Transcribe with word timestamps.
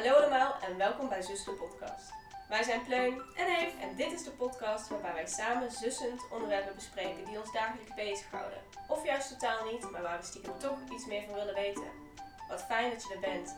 Hallo 0.00 0.14
allemaal 0.14 0.54
en 0.60 0.76
welkom 0.76 1.08
bij 1.08 1.22
Zus 1.22 1.44
de 1.44 1.50
Podcast. 1.50 2.12
Wij 2.48 2.62
zijn 2.62 2.84
Pleun 2.84 3.22
en 3.36 3.46
Eve 3.46 3.76
en 3.80 3.96
dit 3.96 4.12
is 4.12 4.24
de 4.24 4.30
podcast 4.30 4.88
waarbij 4.88 5.12
wij 5.12 5.26
samen 5.26 5.70
zussend 5.70 6.22
onderwerpen 6.30 6.74
bespreken 6.74 7.24
die 7.24 7.38
ons 7.38 7.52
dagelijks 7.52 7.94
bezighouden. 7.94 8.58
Of 8.88 9.04
juist 9.04 9.28
totaal 9.28 9.64
niet, 9.70 9.90
maar 9.90 10.02
waar 10.02 10.18
we 10.18 10.24
stiekem 10.24 10.58
toch 10.58 10.78
iets 10.92 11.06
meer 11.06 11.22
van 11.24 11.34
willen 11.34 11.54
weten. 11.54 11.90
Wat 12.48 12.62
fijn 12.62 12.90
dat 12.90 13.02
je 13.02 13.14
er 13.14 13.20
bent. 13.20 13.56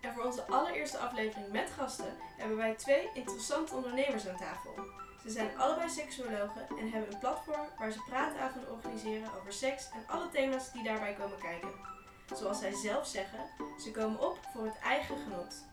En 0.00 0.14
voor 0.14 0.24
onze 0.24 0.46
allereerste 0.46 0.98
aflevering 0.98 1.52
met 1.52 1.70
gasten 1.70 2.16
hebben 2.36 2.56
wij 2.56 2.74
twee 2.74 3.10
interessante 3.14 3.74
ondernemers 3.74 4.28
aan 4.28 4.36
tafel. 4.36 4.74
Ze 5.22 5.30
zijn 5.30 5.58
allebei 5.58 5.88
seksuologen 5.88 6.68
en 6.68 6.90
hebben 6.90 7.12
een 7.12 7.18
platform 7.18 7.68
waar 7.78 7.90
ze 7.90 8.02
praatavonden 8.08 8.72
organiseren 8.72 9.34
over 9.38 9.52
seks 9.52 9.90
en 9.90 10.04
alle 10.06 10.28
thema's 10.28 10.72
die 10.72 10.82
daarbij 10.82 11.14
komen 11.14 11.38
kijken. 11.38 11.89
Zoals 12.34 12.58
zij 12.58 12.74
zelf 12.74 13.06
zeggen, 13.06 13.40
ze 13.82 13.90
komen 13.90 14.20
op 14.20 14.38
voor 14.52 14.64
het 14.64 14.78
eigen 14.78 15.16
genot. 15.18 15.64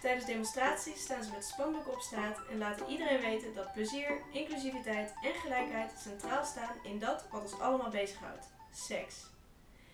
Tijdens 0.00 0.26
demonstraties 0.26 1.00
staan 1.00 1.24
ze 1.24 1.30
met 1.30 1.44
spandoeken 1.44 1.92
op 1.92 2.00
straat 2.00 2.38
en 2.50 2.58
laten 2.58 2.88
iedereen 2.88 3.20
weten 3.20 3.54
dat 3.54 3.72
plezier, 3.72 4.20
inclusiviteit 4.32 5.12
en 5.22 5.34
gelijkheid 5.34 5.92
centraal 6.02 6.44
staan 6.44 6.76
in 6.82 6.98
dat 6.98 7.24
wat 7.30 7.42
ons 7.42 7.60
allemaal 7.60 7.90
bezighoudt: 7.90 8.46
seks. 8.72 9.14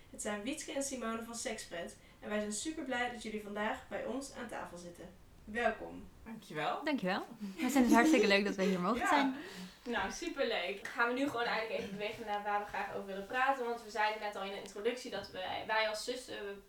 Het 0.09 0.21
zijn 0.21 0.41
Wietske 0.41 0.73
en 0.73 0.83
Simone 0.83 1.23
van 1.23 1.35
Sekspret 1.35 1.95
en 2.19 2.29
wij 2.29 2.39
zijn 2.39 2.53
super 2.53 2.83
blij 2.83 3.11
dat 3.11 3.23
jullie 3.23 3.43
vandaag 3.43 3.87
bij 3.87 4.05
ons 4.05 4.33
aan 4.33 4.47
tafel 4.47 4.77
zitten. 4.77 5.20
Welkom. 5.51 6.07
Dankjewel. 6.25 6.83
Dankjewel. 6.83 7.25
We 7.57 7.69
zijn 7.69 7.83
het 7.83 7.93
hartstikke 7.93 8.27
leuk 8.27 8.45
dat 8.45 8.55
we 8.55 8.63
hier 8.63 8.79
mogen 8.79 8.99
Ja. 8.99 9.07
zijn. 9.07 9.35
Nou, 9.83 10.11
superleuk. 10.11 10.87
Gaan 10.87 11.07
we 11.07 11.19
nu 11.19 11.29
gewoon 11.29 11.45
eigenlijk 11.45 11.79
even 11.79 11.91
bewegen 11.97 12.25
naar 12.25 12.43
waar 12.43 12.59
we 12.59 12.65
graag 12.65 12.93
over 12.95 13.05
willen 13.07 13.25
praten. 13.25 13.65
Want 13.65 13.83
we 13.83 13.89
zeiden 13.89 14.21
net 14.21 14.35
al 14.35 14.43
in 14.43 14.51
de 14.51 14.61
introductie 14.61 15.11
dat 15.11 15.29
wij, 15.31 15.63
wij 15.67 15.89
als 15.89 16.03
zussen 16.03 16.63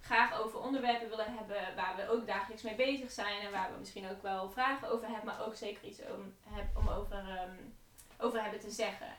graag 0.00 0.40
over 0.40 0.60
onderwerpen 0.60 1.08
willen 1.08 1.34
hebben 1.36 1.56
waar 1.76 1.96
we 1.96 2.08
ook 2.08 2.26
dagelijks 2.26 2.62
mee 2.62 2.74
bezig 2.74 3.10
zijn. 3.10 3.40
En 3.40 3.50
waar 3.50 3.72
we 3.72 3.78
misschien 3.78 4.10
ook 4.10 4.22
wel 4.22 4.50
vragen 4.50 4.90
over 4.90 5.06
hebben, 5.08 5.24
maar 5.24 5.46
ook 5.46 5.54
zeker 5.54 5.84
iets 5.88 6.00
om, 6.00 6.34
heb- 6.48 6.76
om 6.76 6.88
over, 6.88 7.16
ehm, 7.16 7.56
over 8.18 8.42
hebben 8.42 8.60
te 8.60 8.70
zeggen. 8.70 9.14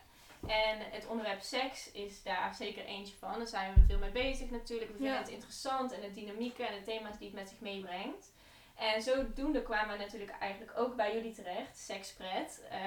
En 0.48 0.78
het 0.92 1.08
onderwerp 1.08 1.42
seks 1.42 1.92
is 1.92 2.24
daar 2.24 2.56
zeker 2.56 2.86
eentje 2.86 3.16
van. 3.20 3.38
Daar 3.38 3.48
zijn 3.48 3.74
we 3.74 3.82
veel 3.88 3.98
mee 3.98 4.12
bezig 4.12 4.50
natuurlijk. 4.50 4.92
We 4.92 4.96
vinden 4.98 5.14
Ja. 5.14 5.20
het 5.20 5.30
interessant 5.30 5.92
en 5.92 6.02
de 6.02 6.12
dynamieken 6.12 6.68
en 6.68 6.74
de 6.80 6.84
thema's 6.86 7.18
die 7.18 7.28
het 7.28 7.36
met 7.36 7.50
zich 7.50 7.60
meebrengt. 7.60 8.32
En 8.80 9.02
zodoende 9.02 9.62
kwamen 9.62 9.98
we 9.98 10.04
natuurlijk 10.04 10.32
eigenlijk 10.40 10.72
ook 10.80 10.96
bij 10.96 11.16
jullie 11.16 11.34
terecht, 11.34 11.78
Sekspret, 11.78 12.64
eh 12.70 12.80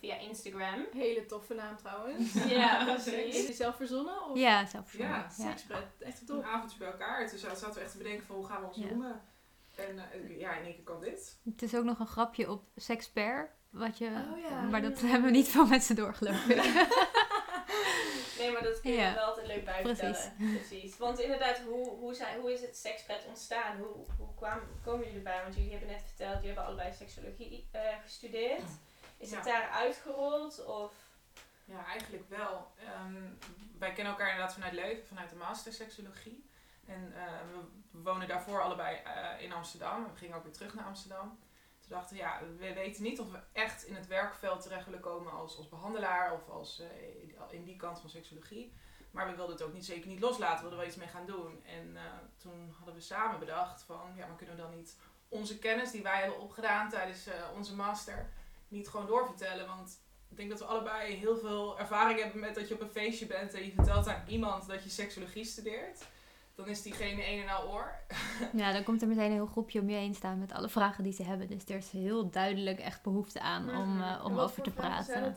via 0.00 0.16
Instagram. 0.18 0.86
Hele 0.92 1.26
toffe 1.26 1.54
naam 1.54 1.76
trouwens. 1.76 2.32
Ja, 2.48 2.94
Is 2.94 3.02
precies. 3.02 3.46
die 3.46 3.54
zelf 3.54 3.76
verzonnen? 3.76 4.24
Of? 4.30 4.38
Ja, 4.38 4.66
zelf 4.66 4.98
Ja, 4.98 5.06
ja. 5.08 5.28
Sekspret, 5.28 5.86
echt 5.98 6.20
Een 6.20 6.26
top. 6.26 6.44
avondje 6.44 6.78
bij 6.78 6.88
elkaar. 6.90 7.20
Dus 7.20 7.30
toen 7.30 7.38
zaten 7.56 7.74
we 7.74 7.80
echt 7.80 7.90
te 7.92 7.98
bedenken 7.98 8.26
van 8.26 8.36
hoe 8.36 8.46
gaan 8.46 8.60
we 8.60 8.66
ons 8.66 8.76
Ja. 8.76 8.86
noemen. 8.86 9.20
En 9.76 9.98
eh, 9.98 10.38
ja, 10.38 10.52
in 10.56 10.64
één 10.64 10.74
keer 10.74 10.84
kwam 10.84 11.00
dit. 11.00 11.38
Het 11.44 11.62
is 11.62 11.74
ook 11.74 11.84
nog 11.84 11.98
een 11.98 12.06
grapje 12.06 12.50
op 12.50 12.64
sexper. 12.76 13.50
Wat 13.70 13.98
je, 13.98 14.06
Oh 14.06 14.38
ja. 14.50 14.60
Maar 14.62 14.82
dat 14.82 15.00
hebben 15.00 15.22
we 15.30 15.36
niet 15.36 15.48
veel 15.48 15.66
mensen 15.66 15.96
doorgelopen. 15.96 16.56
Nee, 18.40 18.52
maar 18.52 18.62
dat 18.62 18.80
kun 18.80 18.90
je 18.90 18.96
Ja. 18.96 19.14
wel 19.14 19.24
altijd 19.24 19.46
leuk 19.46 19.64
bij 19.64 19.82
Precies. 19.82 19.98
vertellen. 20.00 20.54
Precies. 20.56 20.98
Want 20.98 21.18
inderdaad, 21.20 21.58
hoe, 21.58 21.88
hoe, 21.88 22.14
zijn, 22.14 22.40
hoe 22.40 22.52
is 22.52 22.60
het 22.60 22.76
sekspret 22.76 23.24
ontstaan? 23.28 23.76
Hoe, 23.78 24.04
hoe 24.18 24.34
kwam, 24.34 24.60
komen 24.84 25.00
jullie 25.00 25.16
erbij? 25.16 25.42
Want 25.42 25.54
jullie 25.54 25.70
hebben 25.70 25.88
net 25.88 26.02
verteld, 26.06 26.32
jullie 26.34 26.46
hebben 26.46 26.64
allebei 26.64 26.92
seksologie 26.92 27.68
eh, 27.70 27.80
gestudeerd. 28.02 28.62
Is 29.16 29.30
het 29.30 29.44
daar 29.44 29.68
uitgerold? 29.70 30.64
Of... 30.64 30.92
Ja, 31.64 31.84
eigenlijk 31.86 32.28
wel. 32.28 32.70
Ehm, 32.84 33.22
wij 33.78 33.92
kennen 33.92 34.12
elkaar 34.12 34.28
inderdaad 34.30 34.54
vanuit 34.54 34.72
Leuven, 34.72 35.06
vanuit 35.06 35.30
de 35.30 35.36
master 35.36 35.72
seksologie. 35.72 36.48
En 36.86 37.12
eh, 37.16 37.22
we, 37.52 37.58
we 37.90 38.02
wonen 38.02 38.28
daarvoor 38.28 38.62
allebei 38.62 38.96
eh, 39.04 39.42
in 39.44 39.52
Amsterdam. 39.52 40.04
We 40.12 40.18
gingen 40.18 40.36
ook 40.36 40.42
weer 40.44 40.52
terug 40.52 40.74
naar 40.74 40.84
Amsterdam. 40.84 41.38
Toen 41.90 41.98
dachten 41.98 42.16
we, 42.16 42.22
ja, 42.22 42.40
we 42.58 42.74
weten 42.74 43.02
niet 43.02 43.20
of 43.20 43.30
we 43.30 43.38
echt 43.52 43.84
in 43.84 43.94
het 43.94 44.06
werkveld 44.06 44.62
terecht 44.62 44.84
willen 44.84 45.00
komen 45.00 45.32
als, 45.32 45.56
als 45.56 45.68
behandelaar 45.68 46.32
of 46.32 46.48
als, 46.48 46.80
eh, 46.80 47.54
in 47.54 47.64
die 47.64 47.76
kant 47.76 48.00
van 48.00 48.10
seksologie. 48.10 48.72
Maar 49.10 49.26
we 49.26 49.36
wilden 49.36 49.54
het 49.54 49.64
ook 49.64 49.72
niet, 49.72 49.84
zeker 49.84 50.08
niet 50.08 50.20
loslaten, 50.20 50.54
we 50.56 50.60
wilden 50.60 50.78
wel 50.78 50.88
iets 50.88 50.96
mee 50.96 51.08
gaan 51.08 51.26
doen. 51.26 51.64
En 51.64 51.96
eh, 51.96 52.02
toen 52.36 52.74
hadden 52.76 52.94
we 52.94 53.00
samen 53.00 53.38
bedacht 53.38 53.82
van, 53.82 54.12
ja, 54.16 54.26
maar 54.26 54.36
kunnen 54.36 54.56
we 54.56 54.62
dan 54.62 54.76
niet 54.76 54.96
onze 55.28 55.58
kennis 55.58 55.90
die 55.90 56.02
wij 56.02 56.20
hebben 56.20 56.40
opgedaan 56.40 56.88
tijdens 56.88 57.26
eh, 57.26 57.34
onze 57.56 57.74
master 57.74 58.30
niet 58.68 58.88
gewoon 58.88 59.06
doorvertellen? 59.06 59.66
Want 59.66 60.00
ik 60.28 60.36
denk 60.36 60.50
dat 60.50 60.58
we 60.58 60.64
allebei 60.64 61.14
heel 61.14 61.36
veel 61.36 61.78
ervaring 61.78 62.20
hebben 62.22 62.40
met 62.40 62.54
dat 62.54 62.68
je 62.68 62.74
op 62.74 62.80
een 62.80 62.90
feestje 62.90 63.26
bent 63.26 63.54
en 63.54 63.64
je 63.64 63.72
vertelt 63.72 64.08
aan 64.08 64.24
iemand 64.28 64.66
dat 64.66 64.84
je 64.84 64.90
seksologie 64.90 65.44
studeert. 65.44 66.06
Dan 66.60 66.68
is 66.68 66.82
diegene 66.82 67.28
een 67.32 67.42
en 67.42 67.48
al 67.48 67.68
oor. 67.72 67.92
ja, 68.52 68.72
dan 68.72 68.82
komt 68.82 69.02
er 69.02 69.08
meteen 69.08 69.24
een 69.24 69.32
heel 69.32 69.46
groepje 69.46 69.80
om 69.80 69.88
je 69.90 69.96
heen 69.96 70.14
staan 70.14 70.38
met 70.38 70.52
alle 70.52 70.68
vragen 70.68 71.04
die 71.04 71.12
ze 71.12 71.22
hebben. 71.22 71.46
Dus 71.48 71.64
er 71.64 71.76
is 71.76 71.90
heel 71.90 72.30
duidelijk 72.30 72.78
echt 72.78 73.02
behoefte 73.02 73.40
aan 73.40 73.76
om, 73.76 73.96
Mhm. 73.96 74.02
eh, 74.02 74.24
om 74.24 74.38
over 74.38 74.62
te 74.62 74.70
praten. 74.70 75.36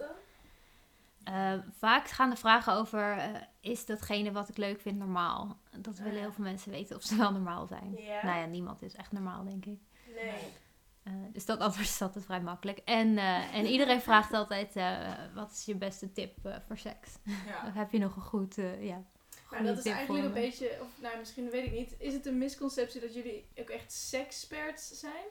Eh, 1.23 1.53
vaak 1.77 2.07
gaan 2.07 2.29
de 2.29 2.35
vragen 2.35 2.73
over, 2.73 3.17
eh, 3.17 3.29
is 3.59 3.85
datgene 3.85 4.31
wat 4.31 4.49
ik 4.49 4.57
leuk 4.57 4.81
vind 4.81 4.97
normaal? 4.97 5.57
Dat 5.77 5.97
willen 5.97 6.13
Ah. 6.13 6.19
heel 6.19 6.31
veel 6.31 6.43
mensen 6.43 6.71
weten 6.71 6.95
of 6.95 7.03
ze 7.03 7.15
wel 7.17 7.31
normaal 7.31 7.67
zijn. 7.67 7.91
Nou 8.23 8.39
ja, 8.39 8.45
niemand 8.45 8.81
is 8.81 8.95
echt 8.95 9.11
normaal, 9.11 9.43
denk 9.43 9.65
ik. 9.65 9.79
Nee. 10.15 10.33
Dus 11.31 11.45
dat 11.45 11.59
antwoord 11.59 11.87
is 11.87 12.01
altijd 12.01 12.25
vrij 12.25 12.41
makkelijk. 12.41 12.77
En, 12.77 13.17
en 13.53 13.65
iedereen 13.65 14.01
vraagt 14.01 14.33
altijd, 14.33 14.73
wat 15.33 15.51
is 15.51 15.65
je 15.65 15.75
beste 15.75 16.11
tip 16.11 16.37
voor 16.67 16.77
seks? 16.77 17.17
Ja. 17.23 17.71
Heb 17.79 17.91
je 17.91 17.99
nog 17.99 18.15
een 18.15 18.21
goed, 18.21 18.55
ja, 18.79 19.01
Maar 19.53 19.63
dat 19.75 19.85
is 19.85 19.91
eigenlijk 19.91 20.25
een 20.25 20.33
beetje, 20.33 20.77
of 20.81 20.87
nou 21.01 21.17
misschien 21.19 21.49
weet 21.49 21.65
ik 21.65 21.71
niet, 21.71 21.95
is 21.97 22.13
het 22.13 22.25
een 22.25 22.37
misconceptie 22.37 23.01
dat 23.01 23.13
jullie 23.13 23.47
ook 23.59 23.69
echt 23.69 23.91
seksperts 23.91 24.99
zijn? 24.99 25.25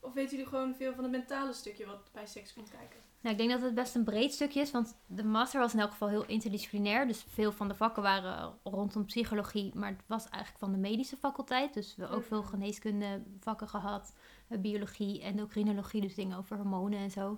Of 0.00 0.12
weten 0.12 0.30
jullie 0.30 0.46
gewoon 0.46 0.74
veel 0.74 0.94
van 0.94 1.02
het 1.02 1.12
mentale 1.12 1.52
stukje 1.52 1.86
wat 1.86 2.10
bij 2.12 2.26
seks 2.26 2.52
komt 2.54 2.70
kijken? 2.70 3.00
Nou, 3.20 3.34
ik 3.34 3.40
denk 3.40 3.50
dat 3.50 3.62
het 3.62 3.74
best 3.74 3.94
een 3.94 4.04
breed 4.04 4.32
stukje 4.32 4.60
is, 4.60 4.70
want 4.70 4.96
de 5.06 5.24
master 5.24 5.60
was 5.60 5.72
in 5.72 5.78
elk 5.80 5.90
geval 5.90 6.08
heel 6.08 6.26
interdisciplinair. 6.26 7.06
Dus 7.06 7.24
veel 7.28 7.52
van 7.52 7.68
de 7.68 7.74
vakken 7.74 8.02
waren 8.02 8.58
rondom 8.62 9.04
psychologie, 9.04 9.74
maar 9.74 9.90
het 9.90 10.02
was 10.06 10.22
eigenlijk 10.28 10.58
van 10.64 10.72
de 10.72 10.78
medische 10.78 11.16
faculteit. 11.16 11.74
Dus 11.74 11.94
we 11.94 12.00
hebben 12.00 12.18
ook 12.18 12.26
veel 12.26 12.40
Mhm. 12.40 12.48
geneeskunde 12.48 13.22
vakken 13.40 13.68
gehad, 13.68 14.12
eh, 14.48 14.58
biologie, 14.58 15.22
endocrinologie, 15.22 16.00
dus 16.00 16.14
dingen 16.14 16.38
over 16.38 16.56
hormonen 16.56 16.98
en 16.98 17.10
zo. 17.10 17.36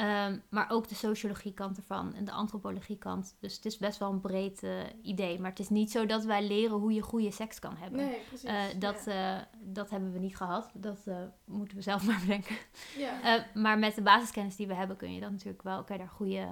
Ehm, 0.00 0.38
maar 0.48 0.70
ook 0.70 0.88
de 0.88 0.94
sociologie 0.94 1.54
kant 1.54 1.76
ervan 1.76 2.14
en 2.14 2.24
de 2.24 2.30
antropologie 2.30 2.98
kant. 2.98 3.36
Dus 3.40 3.56
het 3.56 3.64
is 3.64 3.78
best 3.78 3.98
wel 3.98 4.10
een 4.10 4.20
breed 4.20 4.62
eh, 4.62 4.80
idee. 5.02 5.40
Maar 5.40 5.50
het 5.50 5.58
is 5.58 5.68
niet 5.68 5.90
zo 5.90 6.06
dat 6.06 6.24
wij 6.24 6.46
leren 6.46 6.76
hoe 6.76 6.92
je 6.92 7.00
goede 7.00 7.30
seks 7.30 7.58
kan 7.58 7.76
hebben. 7.76 8.06
Nee, 8.06 8.20
precies. 8.28 8.48
Eh, 8.48 8.64
dat, 8.78 9.06
eh, 9.06 9.38
dat 9.58 9.90
hebben 9.90 10.12
we 10.12 10.18
niet 10.18 10.36
gehad. 10.36 10.70
Dat 10.74 10.98
moeten 11.44 11.76
we 11.76 11.82
zelf 11.82 12.04
maar 12.06 12.20
bedenken. 12.20 12.56
ja. 12.96 13.46
Maar 13.54 13.78
met 13.78 13.94
de 13.94 14.02
basiskennis 14.02 14.56
die 14.56 14.66
we 14.66 14.74
hebben 14.74 14.96
kun 14.96 15.14
je 15.14 15.20
dan 15.20 15.32
natuurlijk 15.32 15.62
wel, 15.62 15.84
je 15.88 15.98
daar 15.98 16.08
goede 16.08 16.48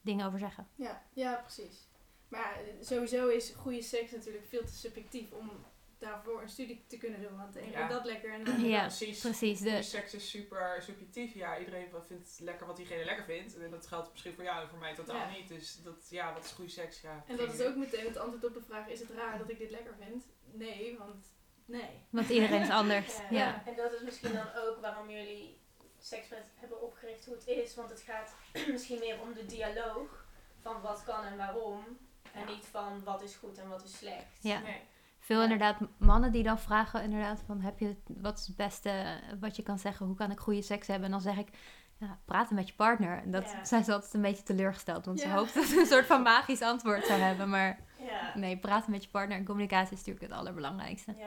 dingen 0.00 0.26
over 0.26 0.38
zeggen. 0.38 0.66
Ja, 0.74 1.02
ja, 1.12 1.34
precies. 1.34 1.88
Maar 2.28 2.60
sowieso 2.80 3.28
is 3.28 3.52
goede 3.56 3.82
seks 3.82 4.10
natuurlijk 4.10 4.46
veel 4.48 4.64
te 4.64 4.72
subjectief 4.72 5.32
om 5.32 5.50
daarvoor 5.98 6.42
een 6.42 6.48
studie 6.48 6.84
te 6.88 6.96
kunnen 6.96 7.20
doen. 7.22 7.36
Want 7.36 7.52
de 7.52 7.60
een 7.62 7.70
Ja. 7.70 7.88
dat 7.88 8.04
lekker 8.04 8.32
en 8.32 8.46
ander 8.48 8.66
Ja, 8.68 8.80
precies. 8.86 9.60
De, 9.60 9.82
seks 9.82 10.14
is 10.14 10.30
super 10.30 10.82
subjectief. 10.82 11.34
Ja, 11.34 11.58
iedereen 11.58 11.88
vindt 12.06 12.38
lekker 12.40 12.66
wat 12.66 12.76
diegene 12.76 13.04
lekker 13.04 13.24
vindt. 13.24 13.58
En 13.58 13.70
dat 13.70 13.86
geldt 13.86 14.10
misschien 14.10 14.34
voor 14.34 14.44
jou 14.44 14.62
en 14.62 14.68
voor 14.68 14.78
mij 14.78 14.94
totaal 14.94 15.16
Ja. 15.16 15.30
niet. 15.30 15.48
Dus 15.48 15.82
dat, 15.82 16.06
ja, 16.10 16.32
wat 16.32 16.44
is 16.44 16.50
goede 16.50 16.70
seks? 16.70 17.00
Ja, 17.00 17.24
En 17.26 17.36
dat 17.36 17.54
is 17.54 17.60
ook 17.62 17.76
meteen 17.76 18.04
het 18.04 18.16
antwoord 18.16 18.44
op 18.44 18.54
de 18.54 18.62
vraag: 18.62 18.88
is 18.88 19.00
het 19.00 19.10
raar 19.10 19.38
dat 19.38 19.50
ik 19.50 19.58
dit 19.58 19.70
lekker 19.70 19.94
vind? 20.00 20.24
Nee, 20.52 20.98
want 20.98 21.26
nee. 21.64 21.90
want 22.10 22.28
iedereen 22.28 22.60
is 22.62 22.70
anders. 22.70 23.16
Ja. 23.16 23.24
Ja. 23.30 23.62
En 23.66 23.76
dat 23.76 23.92
is 23.92 24.00
misschien 24.02 24.32
dan 24.32 24.52
ook 24.56 24.80
waarom 24.80 25.10
jullie 25.10 25.60
sekspret 25.98 26.46
hebben 26.54 26.82
opgericht 26.82 27.24
hoe 27.24 27.34
het 27.34 27.46
is. 27.46 27.74
Want 27.74 27.90
het 27.90 28.00
gaat 28.00 28.34
misschien 28.72 28.98
meer 28.98 29.20
om 29.20 29.34
de 29.34 29.46
dialoog 29.46 30.26
van 30.60 30.80
wat 30.80 31.04
kan 31.04 31.24
en 31.24 31.36
waarom. 31.36 31.84
En 32.32 32.40
Ja. 32.40 32.46
niet 32.54 32.64
van 32.64 33.04
wat 33.04 33.22
is 33.22 33.34
goed 33.34 33.58
en 33.58 33.68
wat 33.68 33.84
is 33.84 33.96
slecht. 33.96 34.38
Ja. 34.42 34.58
Nee. 34.60 34.80
Veel 35.28 35.42
inderdaad 35.42 35.76
mannen 35.98 36.32
die 36.32 36.42
dan 36.42 36.58
vragen 36.58 37.02
inderdaad 37.02 37.42
van 37.46 37.60
heb 37.60 37.78
je 37.78 37.96
wat 38.06 38.38
is 38.38 38.46
het 38.46 38.56
beste 38.56 38.88
eh, 38.90 39.14
wat 39.40 39.56
je 39.56 39.62
kan 39.62 39.78
zeggen, 39.78 40.06
hoe 40.06 40.14
kan 40.16 40.30
ik 40.30 40.38
goede 40.38 40.62
seks 40.62 40.86
hebben? 40.86 41.04
En 41.04 41.10
dan 41.10 41.20
zeg 41.20 41.36
ik 41.36 41.48
ja, 41.96 42.18
praten 42.24 42.54
met 42.54 42.68
je 42.68 42.74
partner. 42.74 43.22
En 43.22 43.30
dat 43.30 43.54
zijn 43.62 43.84
ze 43.84 43.92
altijd 43.92 44.14
een 44.14 44.20
beetje 44.22 44.42
teleurgesteld, 44.42 45.04
want 45.04 45.20
ze 45.20 45.28
Ja. 45.28 45.34
hoopt 45.34 45.54
dat 45.54 45.64
ze 45.64 45.78
een 45.78 45.86
soort 45.86 46.06
van 46.06 46.22
magisch 46.22 46.62
antwoord 46.62 47.06
zou 47.06 47.20
hebben. 47.20 47.48
Maar 47.48 47.78
nee, 48.34 48.58
praten 48.58 48.90
met 48.90 49.02
je 49.04 49.10
partner 49.10 49.36
en 49.36 49.44
communicatie 49.44 49.92
is 49.92 49.98
natuurlijk 49.98 50.24
het 50.26 50.34
allerbelangrijkste. 50.40 51.14
ja. 51.16 51.26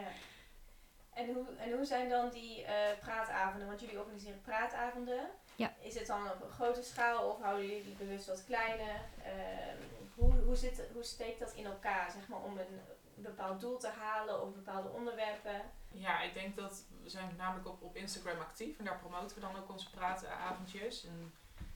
En, 1.13 1.33
hoe, 1.33 1.45
en 1.57 1.71
hoe 1.71 1.85
zijn 1.85 2.09
dan 2.09 2.29
die 2.29 2.63
eh, 2.63 2.73
praatavonden? 2.99 3.67
Want 3.67 3.79
jullie 3.81 3.99
organiseren 3.99 4.41
praatavonden. 4.41 5.19
Ja. 5.55 5.73
Is 5.79 5.95
het 5.97 6.07
dan 6.07 6.21
op 6.29 6.43
een 6.43 6.51
grote 6.51 6.83
schaal 6.83 7.29
of 7.29 7.41
houden 7.41 7.67
jullie 7.67 7.83
die 7.83 7.95
bewust 7.95 8.27
wat 8.27 8.43
kleiner? 8.45 8.95
Ehm, 9.23 9.77
hoe, 10.15 10.33
hoe, 10.45 10.55
zit, 10.55 10.83
hoe 10.93 11.03
steekt 11.03 11.39
dat 11.39 11.53
in 11.53 11.65
elkaar, 11.65 12.11
zeg 12.11 12.27
maar, 12.27 12.39
om 12.43 12.57
een 12.57 12.79
bepaald 13.21 13.59
doel 13.61 13.77
te 13.77 13.87
halen 13.89 14.41
of 14.41 14.53
bepaalde 14.53 14.89
onderwerpen? 14.89 15.61
Ja, 15.91 16.21
ik 16.21 16.33
denk 16.33 16.55
dat 16.55 16.83
we 17.03 17.09
zijn 17.09 17.35
namelijk 17.37 17.67
op, 17.67 17.81
op 17.81 17.95
Instagram 17.95 18.39
actief 18.39 18.77
en 18.79 18.85
daar 18.85 18.99
promoten 18.99 19.35
we 19.35 19.41
dan 19.41 19.55
ook 19.55 19.69
onze 19.69 19.89
praatavondjes. 19.89 21.05
En 21.05 21.33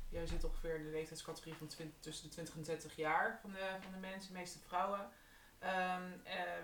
je 0.10 0.28
zit 0.28 0.44
ongeveer 0.44 0.76
in 0.76 0.84
de 0.84 0.90
leeftijdscategorie 0.90 1.58
van 1.58 1.68
twin- 1.68 1.94
tussen 2.00 2.26
de 2.28 2.32
20 2.32 2.56
en 2.56 2.64
30 2.64 2.96
jaar 2.96 3.40
van 3.42 3.52
de, 3.52 3.76
van 3.82 3.92
de 3.92 3.98
mensen, 4.00 4.34
de 4.34 4.40
meeste 4.40 4.60
vrouwen. 4.60 5.10
Ehm, 5.60 6.12
eh, 6.24 6.64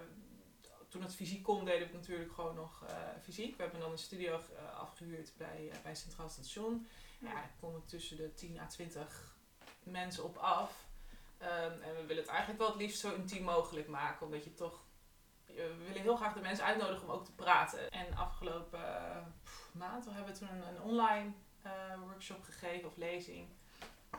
toen 0.88 1.02
het 1.02 1.16
fysiek 1.16 1.44
kon, 1.44 1.66
deden 1.66 1.80
we 1.80 1.86
het 1.86 1.94
natuurlijk 1.94 2.34
gewoon 2.34 2.56
nog 2.56 2.84
eh, 2.88 2.96
fysiek. 3.22 3.56
We 3.56 3.62
hebben 3.62 3.80
dan 3.80 3.92
een 3.92 3.98
studio 3.98 4.34
eh, 4.34 4.80
afgehuurd 4.80 5.32
bij, 5.38 5.70
eh, 5.72 5.78
bij 5.84 5.96
Centraal 5.96 6.30
Station. 6.30 6.88
Ja, 7.20 7.34
daar 7.34 7.52
komen 7.60 7.86
tussen 7.86 8.18
de 8.18 8.34
10 8.34 8.60
à 8.60 8.66
20 8.68 9.36
mensen 9.84 10.24
op 10.24 10.38
af. 10.38 10.86
Ehm, 11.42 11.72
en 11.82 11.96
we 11.96 12.04
willen 12.08 12.24
het 12.24 12.28
eigenlijk 12.32 12.60
wel 12.60 12.70
het 12.70 12.78
liefst 12.78 13.00
zo 13.00 13.14
intiem 13.14 13.44
mogelijk 13.44 13.88
maken, 13.88 14.26
omdat 14.26 14.44
je 14.44 14.54
toch... 14.54 14.84
eh, 15.46 15.56
We 15.56 15.84
willen 15.88 16.02
heel 16.02 16.16
graag 16.16 16.34
de 16.34 16.42
mensen 16.42 16.66
uitnodigen 16.66 17.04
om 17.04 17.10
ook 17.14 17.26
te 17.26 17.36
praten. 17.36 17.90
En 17.92 18.16
afgelopen 18.16 18.80
eh, 19.10 19.18
maand 19.74 20.06
hebben 20.06 20.34
we 20.34 20.40
toen 20.40 20.50
een, 20.50 20.68
een 20.76 20.82
online 20.82 21.32
eh, 21.62 21.72
workshop 22.06 22.44
gegeven 22.44 22.88
of 22.88 22.98
lezing. 22.98 23.48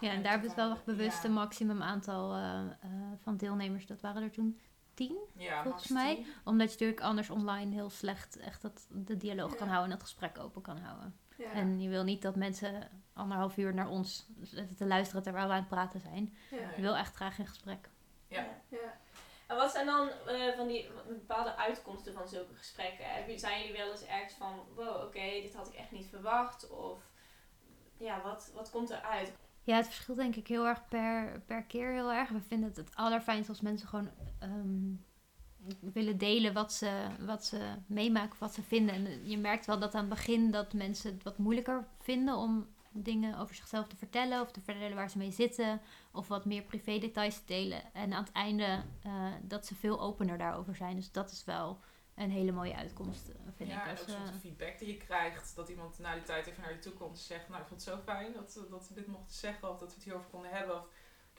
Ja, 0.00 0.08
en 0.10 0.16
En 0.16 0.22
daar 0.22 0.30
hebben 0.32 0.50
we 0.50 0.56
wel 0.56 0.69
nog 0.69 0.76
toevallig- 0.76 0.98
bewust 0.98 1.22
ja. 1.22 1.28
een 1.28 1.34
maximum 1.34 1.82
aantal 1.82 2.30
van 3.22 3.36
deelnemers. 3.36 3.86
Dat 3.86 4.00
waren 4.00 4.22
er 4.22 4.30
toen 4.30 4.60
tien. 4.94 5.16
Ja, 5.36 5.62
Volgens 5.62 5.88
mij. 5.88 6.14
10. 6.14 6.26
Omdat 6.44 6.66
je 6.66 6.72
natuurlijk 6.72 7.00
anders 7.00 7.30
online 7.30 7.74
heel 7.74 7.90
slecht 7.90 8.36
echt 8.36 8.62
dat, 8.62 8.86
de 8.88 9.16
dialoog 9.16 9.54
kan 9.54 9.69
houden 9.69 9.86
en 9.90 9.96
het 9.96 10.02
gesprek 10.06 10.38
open 10.38 10.62
kan 10.62 10.78
houden. 10.78 11.16
En 11.52 11.80
je 11.80 11.88
wil 11.88 12.04
niet 12.04 12.22
dat 12.22 12.36
mensen 12.36 12.88
anderhalf 13.12 13.56
uur 13.56 13.75
naar 13.75 13.88
ons 13.88 14.26
zitten 14.41 14.76
te 14.76 14.87
luisteren 14.87 15.23
terwijl 15.23 15.47
we 15.47 15.53
aan 15.53 15.59
het 15.59 15.69
praten 15.69 16.00
zijn. 16.00 16.37
ja. 16.50 16.70
Je 16.76 16.82
wil 16.82 16.97
echt 16.97 17.14
graag 17.14 17.38
in 17.38 17.47
gesprek. 17.47 17.88
Ja. 18.29 18.47
Ja. 18.69 19.00
En 19.47 19.56
wat 19.56 19.70
zijn 19.70 19.87
dan 19.87 20.09
eh, 20.09 20.56
van 20.56 20.67
die 20.67 20.88
bepaalde 21.09 21.56
uitkomsten 21.56 22.12
van 22.12 22.29
zulke 22.29 22.55
gesprekken? 22.55 23.38
Zijn 23.38 23.61
jullie 23.61 23.76
wel 23.76 23.91
eens 23.91 24.06
ergens 24.06 24.32
van, 24.32 24.61
wow, 24.75 25.05
oké, 25.05 25.41
dit 25.43 25.55
had 25.55 25.69
ik 25.69 25.75
echt 25.75 25.91
niet 25.91 26.06
verwacht? 26.06 26.70
Of 26.70 27.03
ja, 27.97 28.23
wat, 28.23 28.50
wat 28.55 28.70
komt 28.70 28.91
eruit? 28.91 29.32
Ja, 29.62 29.76
het 29.76 29.87
verschilt 29.87 30.19
denk 30.19 30.37
ik 30.37 30.47
heel 30.47 30.67
erg 30.67 30.88
per, 30.88 31.41
per 31.47 31.62
keer 31.62 31.93
heel 31.93 32.12
erg. 32.12 32.29
We 32.29 32.41
vinden 32.41 32.69
het 32.69 32.76
het 32.76 32.94
allerfijnst 32.94 33.49
als 33.49 33.61
mensen 33.61 33.88
gewoon 33.88 34.11
ehm, 34.38 34.94
willen 35.81 36.19
delen 36.19 36.53
wat 36.53 36.73
ze, 36.73 37.06
wat 37.20 37.44
ze 37.44 37.75
meemaken, 37.87 38.38
wat 38.38 38.55
ze 38.55 38.62
vinden. 38.62 38.94
En 38.94 39.29
je 39.29 39.38
merkt 39.38 39.67
wel 39.67 39.79
dat 39.79 39.94
aan 39.94 40.00
het 40.00 40.08
begin 40.08 40.50
dat 40.50 40.73
mensen 40.73 41.12
het 41.12 41.23
wat 41.23 41.38
moeilijker 41.38 41.87
vinden 41.99 42.37
om 42.37 42.71
dingen 42.93 43.39
over 43.39 43.55
zichzelf 43.55 43.87
te 43.87 43.97
vertellen 43.97 44.41
of 44.41 44.50
te 44.50 44.61
vertellen 44.61 44.97
waar 44.97 45.11
ze 45.11 45.19
mee 45.19 45.31
zitten 45.31 45.81
of 46.12 46.29
wat 46.29 46.44
meer 46.44 46.62
privé 46.62 46.99
details 46.99 47.39
te 47.39 47.44
delen. 47.47 47.93
En 47.93 48.12
aan 48.12 48.25
het 48.25 48.33
einde 48.33 48.83
eh, 49.03 49.27
dat 49.43 49.67
ze 49.67 49.75
veel 49.75 50.00
opener 50.00 50.39
daarover 50.39 50.77
zijn. 50.77 50.97
Dus 50.97 51.12
dat 51.12 51.31
is 51.31 51.44
wel 51.44 51.81
een 52.15 52.31
hele 52.31 52.53
mooie 52.53 52.77
uitkomst, 52.77 53.29
eh, 53.29 53.35
vind 53.56 53.71
ja, 53.71 53.77
ik. 53.77 53.85
en 53.85 53.91
Als, 53.91 54.00
ook 54.00 54.09
soms 54.09 54.29
eh, 54.29 54.33
de 54.33 54.39
feedback 54.39 54.79
die 54.79 54.89
je 54.89 54.97
krijgt. 54.97 55.56
Dat 55.56 55.69
iemand 55.69 55.99
na 55.99 56.15
die 56.15 56.23
tijd 56.23 56.47
even 56.47 56.62
naar 56.62 56.73
je 56.73 56.79
toe 56.79 56.93
komt 56.93 57.17
en 57.17 57.23
zegt... 57.25 57.49
Nou, 57.49 57.61
ik 57.61 57.69
vond 57.69 57.85
het 57.85 57.94
zo 57.94 57.99
fijn 57.99 58.33
dat, 58.33 58.67
dat 58.71 58.89
we 58.89 58.94
dit 58.94 59.06
mochten 59.06 59.37
zeggen. 59.37 59.71
Of 59.71 59.79
dat 59.79 59.89
we 59.89 59.94
het 59.94 60.05
hierover 60.05 60.31
konden 60.31 60.50
hebben. 60.50 60.77
Of 60.77 60.87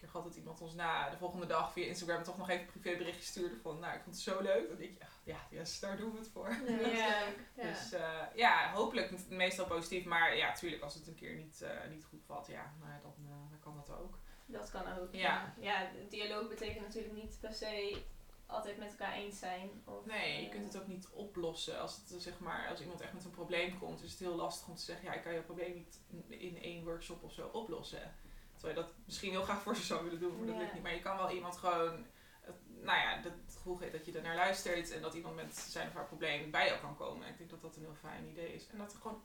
keer 0.04 0.12
gehad 0.12 0.28
dat 0.28 0.36
iemand 0.36 0.62
ons 0.62 0.74
na 0.74 1.10
de 1.10 1.18
volgende 1.18 1.46
dag 1.46 1.72
via 1.72 1.86
Instagram... 1.86 2.24
toch 2.24 2.38
nog 2.38 2.50
even 2.50 2.62
een 2.62 2.72
privéberichtje 2.72 3.24
stuurde 3.24 3.56
van... 3.62 3.80
Nou, 3.80 3.96
ik 3.96 4.02
vond 4.04 4.16
het 4.16 4.24
zo 4.24 4.42
leuk. 4.42 4.68
Dan 4.68 4.78
denk 4.78 4.98
je, 4.98 5.06
ja, 5.24 5.38
yes, 5.50 5.80
daar 5.80 5.98
doen 5.98 6.12
we 6.12 6.18
het 6.18 6.30
voor. 6.34 6.50
Ja. 6.94 7.24
Dus 7.68 7.92
eh, 7.92 8.22
ja, 8.36 8.72
hopelijk 8.74 9.30
meestal 9.30 9.66
positief. 9.66 10.06
Maar 10.06 10.36
ja, 10.36 10.54
tuurlijk, 10.54 10.82
als 10.82 10.94
het 10.94 11.08
een 11.08 11.16
keer 11.16 11.36
niet, 11.36 11.62
eh, 11.62 11.90
niet 11.90 12.06
goed 12.06 12.24
valt... 12.26 12.48
Ja, 12.48 12.74
ja, 12.82 13.00
dan, 13.02 13.14
eh, 13.26 13.50
dan 13.50 13.60
kan 13.60 13.76
dat 13.76 13.98
ook. 13.98 14.18
Dat 14.46 14.72
kan 14.72 14.98
ook. 15.00 15.14
Ja. 15.16 15.54
ja. 15.60 15.90
dialoog 16.10 16.48
betekent 16.48 16.82
natuurlijk 16.82 17.14
niet 17.14 17.38
per 17.40 17.54
se 17.54 18.02
altijd 18.46 18.78
met 18.78 18.90
elkaar 18.90 19.14
eens 19.14 19.40
zijn. 19.40 19.70
Of, 19.86 20.06
Nee, 20.06 20.44
je 20.44 20.50
kunt 20.50 20.74
het 20.74 20.82
ook 20.82 20.88
niet 20.88 21.10
oplossen. 21.10 21.80
Als, 21.80 21.96
het, 21.96 22.22
zeg 22.22 22.40
maar, 22.40 22.68
als 22.70 22.82
iemand 22.82 23.02
echt 23.02 23.14
met 23.14 23.26
een 23.26 23.32
probleem 23.32 23.80
komt, 23.80 24.04
is 24.04 24.12
het 24.12 24.20
heel 24.20 24.36
lastig 24.36 24.68
om 24.68 24.76
te 24.76 24.82
zeggen: 24.82 25.06
ja, 25.06 25.14
ik 25.14 25.24
kan 25.24 25.34
je 25.34 25.42
probleem 25.42 25.74
niet 25.74 26.00
in 26.28 26.62
één 26.62 26.84
workshop 26.84 27.24
of 27.24 27.34
zo 27.34 27.48
oplossen. 27.48 28.16
Terwijl 28.64 28.82
je 28.82 28.88
dat 28.88 29.06
misschien 29.06 29.32
heel 29.32 29.44
graag 29.44 29.62
voor 29.62 29.76
ze 29.76 29.82
zou 29.84 30.04
willen 30.04 30.20
doen, 30.20 30.38
maar 30.38 30.48
dat 30.48 30.58
lukt 30.58 30.74
niet. 30.74 30.84
Maar 30.84 30.94
je 30.94 31.00
kan 31.00 31.18
wel 31.18 31.32
iemand 31.32 31.58
gewoon, 31.58 32.06
het- 32.42 32.56
nou 32.82 32.98
ja, 33.00 33.22
dat 33.22 33.32
gevoel 33.54 33.76
geven 33.76 33.92
dat 33.98 34.06
je 34.06 34.12
er 34.12 34.22
naar 34.22 34.36
luistert 34.36 34.92
en 34.92 35.02
dat 35.02 35.14
iemand 35.14 35.36
met 35.36 35.56
zijn 35.56 35.88
of 35.88 35.94
haar 35.94 36.06
probleem 36.06 36.52
bij 36.52 36.68
jou 36.68 36.80
kan 36.80 36.96
komen. 36.96 37.26
En 37.26 37.32
ik 37.32 37.38
denk 37.38 37.50
dat 37.50 37.62
dat 37.62 37.76
een 37.76 37.82
heel 37.82 37.96
fijn 38.00 38.30
idee 38.30 38.54
is. 38.54 38.68
En 38.68 38.78
dat 38.78 38.94
er 38.94 39.00
gewoon 39.00 39.22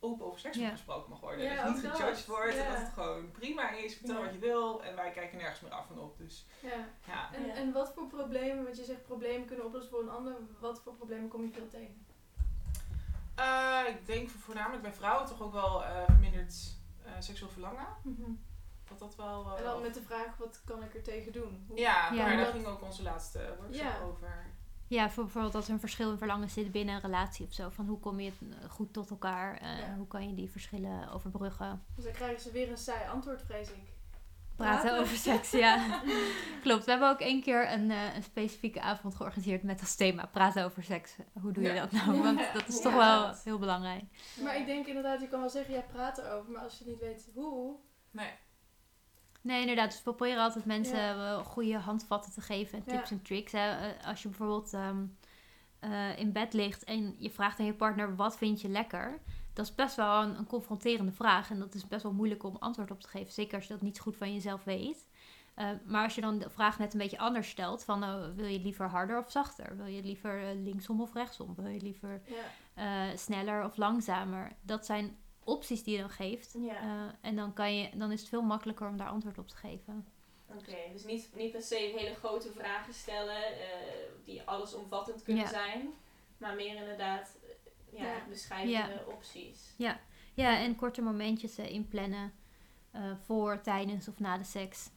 open 0.00 0.26
over 0.26 0.40
seks 0.40 0.56
gesproken 0.58 1.10
mag 1.10 1.20
worden. 1.20 1.44
Ja, 1.44 1.54
dat 1.54 1.66
je 1.66 1.72
niet 1.72 1.82
dat. 1.82 1.96
gejudged 1.96 2.26
wordt 2.26 2.56
en 2.56 2.68
dat 2.68 2.78
het 2.78 2.92
gewoon 2.92 3.30
prima 3.30 3.70
is. 3.70 3.96
Vertel 3.96 4.16
Ja. 4.16 4.24
wat 4.24 4.32
je 4.34 4.38
wil 4.40 4.82
en 4.84 4.96
wij 4.96 5.10
kijken 5.10 5.38
nergens 5.38 5.60
meer 5.60 5.70
af 5.72 5.90
en 5.90 5.98
op. 5.98 6.18
Dus 6.18 6.46
Ja. 6.60 6.88
ja. 7.06 7.34
En, 7.34 7.50
en 7.50 7.72
wat 7.72 7.92
voor 7.94 8.06
problemen, 8.06 8.64
want 8.64 8.76
je 8.76 8.84
zegt 8.84 9.02
problemen 9.02 9.46
kunnen 9.46 9.64
oplossen 9.66 9.90
voor 9.90 10.02
een 10.02 10.10
ander, 10.10 10.34
wat 10.60 10.80
voor 10.82 10.94
problemen 10.94 11.28
kom 11.28 11.42
je 11.44 11.52
veel 11.52 11.68
tegen? 11.68 12.06
Eh, 13.34 13.80
ik 13.88 14.06
denk 14.06 14.28
voor- 14.28 14.40
voornamelijk 14.40 14.82
bij 14.82 14.92
vrouwen 14.92 15.26
toch 15.28 15.42
ook 15.42 15.52
wel 15.52 15.84
eh, 15.84 16.04
verminderd 16.04 16.54
eh, 17.04 17.12
seksueel 17.18 17.50
verlangen. 17.50 17.86
Dat 18.98 19.16
dat 19.16 19.16
wel... 19.16 19.44
eh, 19.52 19.58
En 19.58 19.64
dan 19.64 19.82
met 19.82 19.94
de 19.94 20.02
vraag, 20.02 20.36
wat 20.38 20.60
kan 20.64 20.82
ik 20.82 20.94
er 20.94 21.02
tegen 21.02 21.32
doen? 21.32 21.64
Hoe- 21.68 21.78
Ja, 21.78 22.12
Ja, 22.12 22.22
maar 22.22 22.36
daar 22.36 22.44
dat- 22.44 22.54
ging 22.54 22.66
ook 22.66 22.82
onze 22.82 23.02
laatste 23.02 23.54
workshop 23.58 23.84
Ja. 23.84 24.00
over. 24.06 24.50
Ja, 24.86 25.10
voor 25.10 25.22
bijvoorbeeld 25.24 25.54
als 25.54 25.66
er 25.66 25.72
een 25.72 25.80
verschil 25.80 26.10
in 26.10 26.18
verlangen 26.18 26.50
zit 26.50 26.72
binnen 26.72 26.94
een 26.94 27.00
relatie 27.00 27.46
of 27.46 27.52
zo. 27.52 27.68
Van 27.70 27.86
hoe 27.86 27.98
kom 28.00 28.20
je 28.20 28.30
het 28.30 28.58
eh, 28.62 28.70
goed 28.70 28.92
tot 28.92 29.10
elkaar? 29.10 29.56
eh, 29.58 29.78
Ja. 29.78 29.94
Hoe 29.96 30.06
kan 30.06 30.28
je 30.28 30.34
die 30.34 30.50
verschillen 30.50 31.08
overbruggen? 31.12 31.84
Dus 31.96 32.04
dan 32.04 32.12
krijgen 32.12 32.40
ze 32.40 32.50
weer 32.50 32.70
een 32.70 32.76
saai 32.78 33.08
antwoord, 33.08 33.42
vrees 33.42 33.68
ik. 33.70 33.90
Praten, 34.56 34.80
Praten. 34.80 35.00
over 35.00 35.16
seks, 35.16 35.50
ja. 35.50 36.00
Klopt. 36.62 36.84
We 36.84 36.90
hebben 36.90 37.08
ook 37.10 37.20
één 37.20 37.42
keer 37.42 37.72
een, 37.72 37.90
eh, 37.90 38.14
een 38.14 38.22
specifieke 38.22 38.80
avond 38.80 39.14
georganiseerd 39.14 39.62
met 39.62 39.80
als 39.80 39.94
thema 39.94 40.26
praten 40.26 40.64
over 40.64 40.82
seks. 40.84 41.16
Hoe 41.40 41.52
doe 41.52 41.62
je 41.62 41.72
Ja. 41.72 41.80
dat 41.80 41.92
nou? 41.92 42.22
Want 42.22 42.40
dat 42.52 42.68
is 42.68 42.80
toch 42.80 42.92
Ja, 42.92 42.98
wel 42.98 43.26
dat. 43.26 43.40
heel 43.44 43.58
belangrijk. 43.58 44.02
Maar 44.42 44.56
ik 44.56 44.66
denk 44.66 44.86
inderdaad, 44.86 45.20
je 45.20 45.28
kan 45.28 45.40
wel 45.40 45.50
zeggen, 45.50 45.74
ja, 45.74 45.80
praat 45.92 46.18
erover, 46.18 46.52
maar 46.52 46.62
als 46.62 46.78
je 46.78 46.84
niet 46.86 46.98
weet 46.98 47.28
hoe, 47.34 47.76
Nee. 48.10 48.30
Nee, 49.42 49.60
inderdaad. 49.60 49.86
Dus 49.90 49.96
we 49.96 50.02
proberen 50.02 50.42
altijd 50.42 50.64
mensen 50.64 50.98
Ja. 50.98 51.16
wel 51.16 51.44
goede 51.44 51.76
handvatten 51.78 52.32
te 52.32 52.40
geven 52.40 52.78
en 52.78 52.84
tips 52.84 53.10
en 53.10 53.22
tricks. 53.22 53.52
Hè. 53.52 53.70
Eh, 53.70 54.06
Als 54.06 54.22
je 54.22 54.28
bijvoorbeeld 54.28 54.72
ehm, 54.72 55.04
eh, 55.78 56.18
in 56.18 56.32
bed 56.32 56.52
ligt 56.52 56.84
en 56.84 57.14
je 57.18 57.30
vraagt 57.30 57.58
aan 57.58 57.66
je 57.66 57.74
partner 57.74 58.16
wat 58.16 58.36
vind 58.36 58.60
je 58.60 58.68
lekker, 58.68 59.18
dat 59.52 59.64
is 59.66 59.74
best 59.74 59.96
wel 59.96 60.22
een, 60.22 60.38
een 60.38 60.46
confronterende 60.46 61.12
vraag. 61.12 61.50
En 61.50 61.58
dat 61.58 61.74
is 61.74 61.88
best 61.88 62.02
wel 62.02 62.12
moeilijk 62.12 62.42
om 62.42 62.56
antwoord 62.58 62.90
op 62.90 63.00
te 63.00 63.08
geven. 63.08 63.32
Zeker 63.32 63.54
als 63.54 63.66
je 63.66 63.72
dat 63.72 63.82
niet 63.82 64.00
goed 64.00 64.16
van 64.16 64.32
jezelf 64.32 64.64
weet. 64.64 65.08
Eh, 65.54 65.68
maar 65.84 66.04
als 66.04 66.14
je 66.14 66.20
dan 66.20 66.38
de 66.38 66.50
vraag 66.50 66.78
net 66.78 66.92
een 66.92 66.98
beetje 66.98 67.18
anders 67.18 67.48
stelt, 67.48 67.84
van 67.84 68.02
eh, 68.02 68.14
wil 68.36 68.46
je 68.46 68.60
liever 68.60 68.86
harder 68.88 69.18
of 69.18 69.30
zachter? 69.30 69.76
Wil 69.76 69.86
je 69.86 70.02
liever 70.02 70.42
eh, 70.48 70.54
linksom 70.62 71.00
of 71.00 71.14
rechtsom? 71.14 71.54
Wil 71.56 71.66
je 71.66 71.80
liever 71.80 72.22
ja. 72.26 73.10
eh, 73.10 73.16
sneller 73.16 73.64
of 73.64 73.76
langzamer? 73.76 74.52
Dat 74.62 74.86
zijn 74.86 75.16
opties 75.44 75.82
die 75.84 75.94
je 75.94 76.00
dan 76.00 76.10
geeft. 76.10 76.54
Ja. 76.58 76.76
Eh, 76.80 77.14
en 77.20 77.36
dan, 77.36 77.52
kan 77.52 77.74
je, 77.76 77.90
dan 77.96 78.12
is 78.12 78.20
het 78.20 78.28
veel 78.28 78.42
makkelijker 78.42 78.88
om 78.88 78.96
daar 78.96 79.08
antwoord 79.08 79.38
op 79.38 79.48
te 79.48 79.56
geven. 79.56 80.06
Oké, 80.46 80.76
dus 80.92 81.04
niet, 81.04 81.30
niet 81.34 81.52
per 81.52 81.62
se 81.62 81.92
hele 81.96 82.14
grote 82.14 82.52
vragen 82.52 82.94
stellen 82.94 83.44
eh, 83.44 83.68
die 84.24 84.42
allesomvattend 84.42 85.22
kunnen 85.22 85.42
Ja. 85.42 85.48
zijn, 85.48 85.88
maar 86.38 86.54
meer 86.54 86.76
inderdaad 86.76 87.36
eh, 87.42 88.00
ja, 88.00 88.04
Ja. 88.12 88.24
bescheidene 88.28 89.04
opties. 89.06 89.74
Ja, 90.34 90.58
en 90.58 90.76
korte 90.76 91.02
momentjes 91.02 91.58
inplannen 91.58 92.32
eh, 92.90 93.02
voor, 93.24 93.60
tijdens 93.60 94.08
of 94.08 94.18
na 94.18 94.38
de 94.38 94.44
seks. 94.44 94.90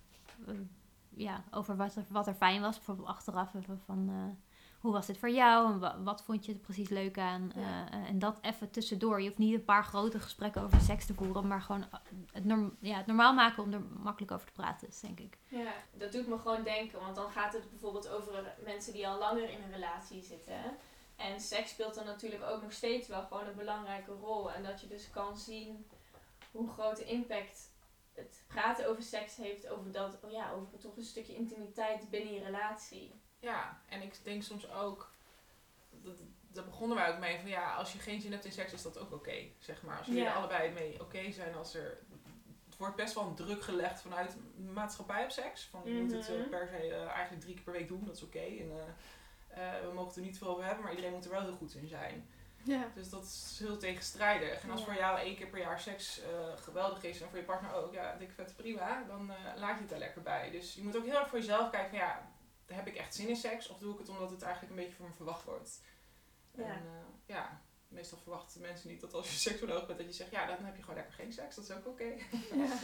Ja, 1.10 1.43
over 1.51 1.75
wat 1.75 1.96
er, 1.96 2.05
wat 2.10 2.27
er 2.27 2.34
fijn 2.34 2.62
was. 2.62 2.75
Bijvoorbeeld 2.75 3.08
achteraf 3.08 3.53
even 3.53 3.79
van 3.86 4.10
eh, 4.10 4.45
hoe 4.86 4.94
was 4.94 5.06
dit 5.06 5.18
voor 5.18 5.30
jou 5.30 5.72
en 5.74 5.80
wa- 5.80 6.01
wat 6.04 6.24
vond 6.24 6.46
je 6.46 6.51
er 6.54 6.58
precies 6.60 6.89
leuk 6.89 7.18
aan. 7.18 7.51
Ja. 7.56 7.62
Eh, 7.92 8.00
eh, 8.00 8.10
en 8.10 8.20
dat 8.20 8.38
even 8.42 8.72
tussendoor. 8.72 9.22
Je 9.22 9.27
hoeft 9.27 9.39
niet 9.39 9.54
een 9.54 9.63
paar 9.65 9.84
grote 9.84 10.20
gesprekken 10.20 10.62
over 10.62 10.82
seks 10.82 11.06
te 11.06 11.13
voeren, 11.13 11.48
maar 11.48 11.62
gewoon 11.62 11.82
eh, 11.84 12.00
het, 12.32 12.46
norm- 12.46 12.77
ja, 12.80 12.98
het 12.98 13.06
normaal 13.06 13.34
maken 13.34 13.63
om 13.63 13.74
er 13.74 13.82
makkelijk 13.82 14.32
over 14.32 14.48
te 14.48 14.54
praten, 14.54 14.88
is 14.88 15.00
denk 15.00 15.20
ik. 15.20 15.38
Ja, 15.48 15.74
dat 15.94 16.12
doet 16.12 16.27
me 16.27 16.38
gewoon 16.38 16.63
denken, 16.63 17.00
want 17.00 17.15
dan 17.15 17.32
gaat 17.32 17.54
het 17.54 17.70
bijvoorbeeld 17.70 18.10
over 18.10 18.54
mensen 18.63 18.94
die 18.94 19.08
al 19.08 19.20
langer 19.20 19.50
in 19.50 19.63
een 19.63 19.72
relatie 19.72 20.24
zitten. 20.24 20.56
En 21.15 21.39
seks 21.39 21.70
speelt 21.70 21.96
dan 21.96 22.06
natuurlijk 22.06 22.44
ook 22.44 22.62
nog 22.62 22.72
steeds 22.72 23.08
wel 23.08 23.22
gewoon 23.24 23.48
een 23.48 23.56
belangrijke 23.56 24.12
rol. 24.12 24.51
En 24.51 24.63
dat 24.63 24.82
je 24.82 24.88
dus 24.88 25.10
kan 25.10 25.38
zien 25.38 25.86
hoe 26.51 26.70
grote 26.70 27.06
impact 27.06 27.74
het 28.13 28.44
praten 28.48 28.89
over 28.89 29.04
seks 29.04 29.36
heeft, 29.36 29.70
over 29.70 29.92
dat, 29.92 30.18
oh 30.24 30.32
ja, 30.32 30.51
over 30.51 30.77
toch 30.80 30.98
een 30.98 31.04
stukje 31.04 31.36
intimiteit 31.36 32.10
binnen 32.10 32.34
je 32.34 32.44
relatie. 32.44 33.12
Ja, 33.46 33.80
en 33.90 34.02
ik 34.02 34.14
denk 34.24 34.44
soms 34.44 34.72
ook, 34.72 35.12
dat, 35.92 36.18
daar 36.48 36.64
begonnen 36.64 36.98
wij 36.98 37.14
ook 37.14 37.20
mee, 37.20 37.40
van 37.40 37.50
ja, 37.50 37.74
als 37.75 37.94
je 37.94 38.00
geen 38.00 38.22
zin 38.22 38.32
hebt 38.32 38.46
in 38.46 38.52
seks 38.52 38.74
is 38.74 38.82
dat 38.82 38.98
ook 38.98 39.12
oké, 39.14 39.36
zeg 39.60 39.82
maar. 39.84 39.98
Als 39.98 40.08
jullie 40.08 40.22
Ja. 40.22 40.30
er 40.30 40.36
allebei 40.36 40.72
mee 40.72 41.02
oké 41.02 41.32
zijn, 41.32 41.56
als 41.56 41.74
er, 41.75 41.98
het 42.66 42.78
wordt 42.78 42.96
best 42.96 43.14
wel 43.14 43.24
een 43.24 43.36
druk 43.36 43.62
gelegd 43.64 44.02
vanuit 44.02 44.32
de 44.58 44.64
maatschappij 44.72 45.24
op 45.24 45.32
seks. 45.32 45.64
Van 45.72 45.82
je 45.86 45.94
moet 46.02 46.12
het 46.12 46.30
eh, 46.30 46.36
Mhm. 46.40 46.50
per 46.50 46.68
se 46.72 46.94
eh, 46.94 47.06
eigenlijk 47.08 47.42
drie 47.42 47.54
keer 47.54 47.64
per 47.64 47.74
week 47.74 47.88
doen, 47.88 48.06
dat 48.06 48.16
is 48.16 48.24
oké. 48.24 48.40
En 48.40 48.72
eh, 48.72 49.75
eh, 49.78 49.82
we 49.82 49.88
mogen 49.94 50.08
het 50.08 50.16
er 50.16 50.22
niet 50.22 50.38
veel 50.38 50.48
over 50.48 50.64
hebben, 50.66 50.84
maar 50.84 50.92
iedereen 50.94 51.14
moet 51.14 51.25
er 51.25 51.32
wel 51.32 51.42
heel 51.42 51.56
goed 51.56 51.75
in 51.75 51.88
zijn. 51.88 52.30
Ja. 52.64 52.92
Dus 52.96 53.10
dat 53.10 53.24
is 53.24 53.56
heel 53.60 53.78
tegenstrijdig. 53.78 54.62
En 54.64 54.70
als 54.72 54.80
Ja. 54.80 54.86
voor 54.86 54.96
jou 54.96 55.20
één 55.20 55.36
keer 55.36 55.48
per 55.48 55.60
jaar 55.60 55.80
seks 55.80 56.22
eh, 56.22 56.30
geweldig 56.58 57.04
is 57.04 57.22
en 57.22 57.30
voor 57.30 57.38
je 57.38 57.44
partner 57.44 57.74
ook, 57.74 57.94
ja, 57.94 58.16
dik 58.20 58.32
vet 58.32 58.56
prima, 58.56 59.04
dan 59.08 59.32
eh, 59.32 59.36
laat 59.56 59.75
je 59.78 59.84
het 59.84 59.92
er 59.92 59.98
lekker 59.98 60.22
bij. 60.22 60.52
Dus 60.52 60.74
je 60.74 60.84
moet 60.84 60.98
ook 60.98 61.06
heel 61.06 61.20
erg 61.20 61.28
voor 61.30 61.38
jezelf 61.40 61.70
kijken 61.70 61.90
van 61.90 62.00
ja, 62.00 62.34
heb 62.67 62.88
ik 62.88 62.95
echt 62.95 63.15
zin 63.15 63.27
in 63.27 63.36
seks 63.36 63.67
of 63.67 63.77
doe 63.77 63.93
ik 63.93 64.00
het 64.00 64.10
omdat 64.10 64.29
het 64.31 64.41
eigenlijk 64.41 64.72
een 64.75 64.79
beetje 64.79 64.95
van 64.98 65.05
me 65.07 65.13
verwacht 65.13 65.43
wordt? 65.45 65.81
Ja. 66.51 66.63
En 66.63 66.81
eh, 66.86 66.91
ja, 67.25 67.62
meestal 67.88 68.17
verwachten 68.17 68.62
mensen 68.62 68.89
niet 68.89 69.01
dat 69.01 69.13
als 69.13 69.29
je 69.31 69.38
seksuoloog 69.50 69.86
bent, 69.86 69.98
dat 70.00 70.07
je 70.07 70.13
zegt, 70.13 70.31
ja, 70.31 70.45
dan 70.45 70.65
heb 70.65 70.75
je 70.75 70.81
gewoon 70.81 70.95
lekker 70.95 71.13
geen 71.13 71.34
seks. 71.34 71.55
Dat 71.55 71.63
is 71.63 71.72
ook 71.72 71.86
oké. 71.88 72.13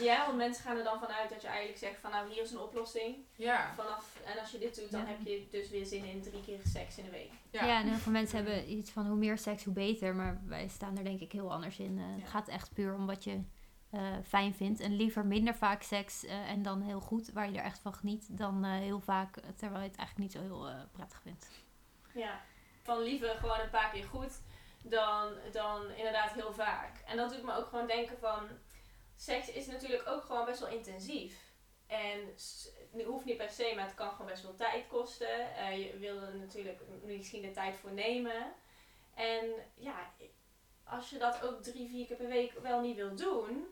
Ja, 0.00 0.24
want 0.26 0.36
mensen 0.36 0.64
gaan 0.64 0.76
er 0.76 0.84
dan 0.84 0.98
vanuit 1.00 1.30
dat 1.30 1.42
je 1.42 1.48
eigenlijk 1.48 1.78
zegt 1.78 2.00
van 2.00 2.10
nou 2.10 2.32
hier 2.32 2.42
is 2.42 2.50
een 2.50 2.58
oplossing. 2.60 3.16
Ja. 3.36 3.74
Vanaf, 3.74 4.20
en 4.24 4.38
als 4.38 4.50
je 4.50 4.58
dit 4.58 4.74
doet, 4.80 4.90
dan 4.90 5.00
Ja. 5.00 5.06
heb 5.06 5.20
je 5.26 5.46
dus 5.50 5.68
weer 5.70 5.86
zin 5.86 6.04
in 6.04 6.22
drie 6.22 6.42
keer 6.42 6.60
seks 6.66 6.98
in 6.98 7.04
de 7.04 7.10
week. 7.10 7.30
Ja. 7.50 7.64
Ja. 7.64 7.80
en 7.80 7.88
heel 7.88 7.98
veel 7.98 8.12
mensen 8.12 8.36
hebben 8.36 8.70
iets 8.70 8.90
van 8.90 9.06
hoe 9.06 9.16
meer 9.16 9.38
seks, 9.38 9.64
hoe 9.64 9.74
beter. 9.74 10.14
Maar 10.14 10.40
wij 10.46 10.68
staan 10.68 10.98
er 10.98 11.04
denk 11.04 11.20
ik 11.20 11.32
heel 11.32 11.52
anders 11.52 11.78
in. 11.78 11.98
Eh, 11.98 12.04
Ja. 12.04 12.14
Het 12.20 12.28
gaat 12.28 12.48
echt 12.48 12.72
puur 12.72 12.94
om 12.94 13.06
wat 13.06 13.24
je 13.24 13.40
eh, 13.92 14.16
fijn 14.24 14.54
vindt. 14.54 14.80
En 14.80 14.96
liever 14.96 15.26
minder 15.26 15.54
vaak 15.54 15.82
seks 15.82 16.24
eh, 16.24 16.50
en 16.50 16.62
dan 16.62 16.80
heel 16.80 17.00
goed, 17.00 17.32
waar 17.32 17.50
je 17.50 17.58
er 17.58 17.64
echt 17.64 17.78
van 17.78 17.94
geniet, 17.94 18.38
dan 18.38 18.64
eh, 18.64 18.70
heel 18.70 19.00
vaak, 19.00 19.34
terwijl 19.56 19.82
je 19.82 19.88
het 19.88 19.98
eigenlijk 19.98 20.18
niet 20.18 20.32
zo 20.32 20.40
heel 20.40 20.86
prettig 20.92 21.20
vindt. 21.22 21.50
Ja. 22.14 22.40
Van 22.82 23.02
liever 23.02 23.28
gewoon 23.28 23.60
een 23.60 23.70
paar 23.70 23.90
keer 23.90 24.04
goed 24.04 24.40
dan, 24.82 25.32
dan 25.52 25.90
inderdaad 25.90 26.32
heel 26.32 26.52
vaak. 26.52 27.02
En 27.06 27.16
dat 27.16 27.30
doet 27.30 27.42
me 27.42 27.54
ook 27.54 27.66
gewoon 27.66 27.86
denken 27.86 28.18
van... 28.18 28.48
Seks 29.16 29.50
is 29.50 29.66
natuurlijk 29.66 30.08
ook 30.08 30.22
gewoon 30.22 30.44
best 30.44 30.60
wel 30.60 30.68
intensief. 30.68 31.52
En 31.86 32.20
het 32.26 33.04
hoeft 33.04 33.24
niet 33.24 33.36
per 33.36 33.50
se, 33.50 33.72
maar 33.76 33.84
het 33.84 33.94
kan 33.94 34.10
gewoon 34.10 34.26
best 34.26 34.42
wel 34.42 34.54
tijd 34.54 34.86
kosten. 34.86 35.38
Je 35.78 35.96
wil 35.98 36.22
er 36.22 36.36
natuurlijk 36.36 36.80
misschien 37.04 37.42
de 37.42 37.50
tijd 37.50 37.76
voor 37.76 37.92
nemen. 37.92 38.52
En 39.14 39.50
ja, 39.74 40.10
als 40.84 41.10
je 41.10 41.18
dat 41.18 41.42
ook 41.42 41.62
drie, 41.62 41.88
vier 41.88 42.06
keer 42.06 42.16
per 42.16 42.28
week 42.28 42.52
wel 42.62 42.80
niet 42.80 42.96
wil 42.96 43.14
doen... 43.16 43.66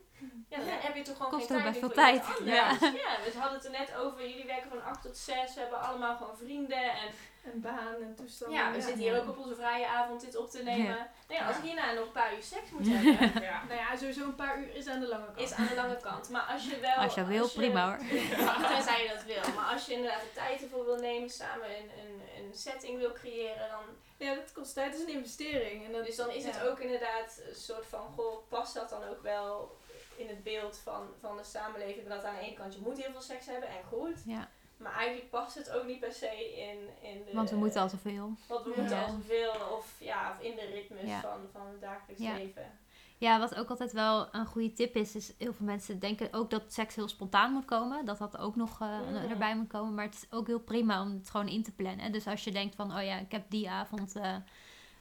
Ja, 0.49 0.57
dan 0.57 0.67
heb 0.67 0.95
je 0.95 1.01
toch 1.01 1.17
gewoon 1.17 1.31
Kost 1.31 1.47
geen 1.47 1.57
ook 1.57 1.63
tijd 1.63 1.77
veel 1.77 1.91
tijd. 1.91 2.23
Ja. 2.43 2.77
we 2.79 3.31
hadden 3.37 3.57
het 3.57 3.65
er 3.65 3.71
net 3.71 3.95
over. 3.95 4.27
Jullie 4.29 4.45
werken 4.45 4.69
van 4.69 4.83
8 4.83 5.01
tot 5.01 5.17
6. 5.17 5.53
We 5.53 5.59
hebben 5.59 5.81
allemaal 5.81 6.17
gewoon 6.17 6.37
vrienden. 6.37 6.83
En 6.91 7.09
En 7.43 7.61
baan 7.61 7.95
en 8.01 8.15
toestanden. 8.15 8.57
ja, 8.57 8.71
we 8.71 8.81
zitten 8.81 9.01
hier 9.01 9.21
ook 9.21 9.29
op 9.29 9.37
onze 9.37 9.55
vrije 9.55 9.87
avond 9.87 10.21
dit 10.21 10.35
op 10.35 10.49
te 10.49 10.63
nemen. 10.63 10.85
Ja. 10.85 11.09
Nou 11.27 11.39
ja, 11.41 11.47
als 11.47 11.57
ik 11.57 11.63
hierna 11.63 11.91
nog 11.91 12.05
een 12.05 12.11
paar 12.11 12.35
uur 12.35 12.43
seks 12.43 12.69
moet 12.69 12.87
hebben, 12.87 13.41
Ja. 13.51 13.63
Nou 13.67 13.79
ja, 13.79 13.97
sowieso 13.97 14.23
een 14.23 14.35
paar 14.35 14.59
uur 14.59 14.75
is 14.75 14.87
aan 14.87 14.99
de 14.99 15.07
lange 15.07 15.25
kant. 15.25 15.39
is 15.39 15.53
aan 15.53 15.67
de 15.67 15.75
lange 15.75 15.97
kant. 16.01 16.29
Maar 16.29 16.41
als 16.41 16.65
je 16.65 16.79
wel... 16.79 16.95
Als 16.95 17.13
je 17.13 17.25
wil, 17.25 17.49
prima 17.49 17.85
hoor. 17.87 17.97
Tenzij 18.75 19.03
je 19.03 19.09
dat 19.13 19.23
wil. 19.23 19.53
Maar 19.55 19.73
als 19.73 19.85
je 19.85 19.93
inderdaad 19.93 20.21
de 20.21 20.33
tijd 20.33 20.61
ervoor 20.61 20.85
wil 20.85 20.97
nemen, 20.97 21.29
samen 21.29 21.69
een, 21.69 21.89
een, 22.01 22.21
een 22.37 22.53
setting 22.53 22.99
wil 22.99 23.13
creëren, 23.13 23.69
dan... 23.69 23.83
Ja, 24.17 24.35
dat 24.35 24.51
kost 24.53 24.73
tijd. 24.73 24.91
Dat 24.91 25.01
is 25.01 25.07
een 25.07 25.13
investering. 25.19 25.85
En 25.85 25.91
dat, 25.91 26.05
Dus 26.05 26.15
dan 26.15 26.29
is 26.29 26.45
het 26.45 26.61
ook 26.67 26.79
inderdaad 26.79 27.41
een 27.49 27.55
soort 27.55 27.85
van, 27.85 28.07
goh, 28.15 28.37
past 28.47 28.73
dat 28.73 28.89
dan 28.89 29.03
ook 29.09 29.21
wel 29.21 29.79
in 30.17 30.27
het 30.27 30.43
beeld 30.43 30.77
van, 30.77 31.07
van 31.19 31.37
de 31.37 31.43
samenleving? 31.43 32.07
Dat 32.07 32.23
aan 32.23 32.35
de 32.35 32.41
ene 32.41 32.55
kant, 32.55 32.73
je 32.73 32.81
moet 32.83 32.97
heel 33.03 33.11
veel 33.11 33.21
seks 33.21 33.45
hebben 33.45 33.69
en 33.69 33.83
goed. 33.89 34.21
Ja, 34.25 34.49
Maar 34.77 34.93
eigenlijk 34.93 35.29
past 35.29 35.55
het 35.55 35.71
ook 35.71 35.85
niet 35.85 35.99
per 35.99 36.11
se 36.13 36.55
in, 36.57 36.77
in 37.11 37.23
de... 37.25 37.31
want 37.33 37.49
we 37.49 37.55
moeten 37.55 37.81
al 37.81 37.89
zoveel. 37.89 38.33
Want 38.47 38.63
we 38.65 38.69
Ja. 38.69 38.75
moeten 38.79 38.97
al 38.97 39.07
zoveel, 39.09 39.51
of 39.77 39.95
ja, 39.99 40.31
of 40.37 40.45
in 40.45 40.55
de 40.55 40.65
ritmes 40.65 41.09
Ja. 41.09 41.21
van, 41.21 41.39
van 41.51 41.67
het 41.67 41.81
dagelijks 41.81 42.21
Ja. 42.21 42.33
leven. 42.33 42.79
Ja, 43.17 43.39
wat 43.39 43.55
ook 43.55 43.69
altijd 43.69 43.91
wel 43.91 44.27
een 44.31 44.45
goede 44.45 44.73
tip 44.73 44.95
is, 44.95 45.15
is 45.15 45.33
heel 45.37 45.53
veel 45.53 45.65
mensen 45.65 45.99
denken 45.99 46.33
ook 46.33 46.49
dat 46.49 46.73
seks 46.73 46.95
heel 46.95 47.07
spontaan 47.07 47.51
moet 47.53 47.65
komen. 47.65 48.05
Dat 48.05 48.17
dat 48.17 48.37
ook 48.37 48.55
nog 48.55 48.81
eh, 48.81 48.99
Mhm. 48.99 49.15
erbij 49.31 49.55
moet 49.55 49.67
komen. 49.67 49.93
Maar 49.93 50.05
het 50.05 50.13
is 50.15 50.25
ook 50.31 50.47
heel 50.47 50.59
prima 50.59 51.01
om 51.01 51.11
het 51.13 51.29
gewoon 51.29 51.47
in 51.47 51.63
te 51.63 51.71
plannen. 51.71 52.11
Dus 52.11 52.27
als 52.27 52.43
je 52.43 52.51
denkt 52.51 52.75
van, 52.75 52.95
oh 52.97 53.03
ja, 53.03 53.17
ik 53.17 53.31
heb 53.31 53.43
die 53.49 53.69
avond 53.69 54.15
eh, 54.15 54.35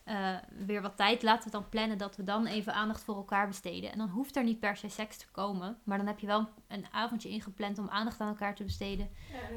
eh, 0.05 0.37
weer 0.67 0.83
wat 0.83 0.97
tijd. 0.97 1.23
Laten 1.23 1.45
we 1.45 1.51
dan 1.51 1.69
plannen 1.69 1.99
dat 1.99 2.17
we 2.17 2.23
dan 2.25 2.47
even 2.47 2.75
aandacht 2.75 3.05
voor 3.05 3.17
elkaar 3.17 3.47
besteden. 3.47 3.93
En 3.93 3.99
dan 3.99 4.09
hoeft 4.09 4.37
er 4.37 4.45
niet 4.45 4.61
per 4.61 4.77
se 4.77 4.89
seks 4.89 5.17
te 5.17 5.31
komen. 5.31 5.79
Maar 5.85 5.99
dan 5.99 6.07
heb 6.07 6.19
je 6.19 6.27
wel 6.27 6.49
een 6.69 6.87
avondje 6.93 7.29
ingepland 7.29 7.79
om 7.79 7.89
aandacht 7.89 8.21
aan 8.21 8.29
elkaar 8.29 8.55
te 8.55 8.65
besteden. 8.65 9.11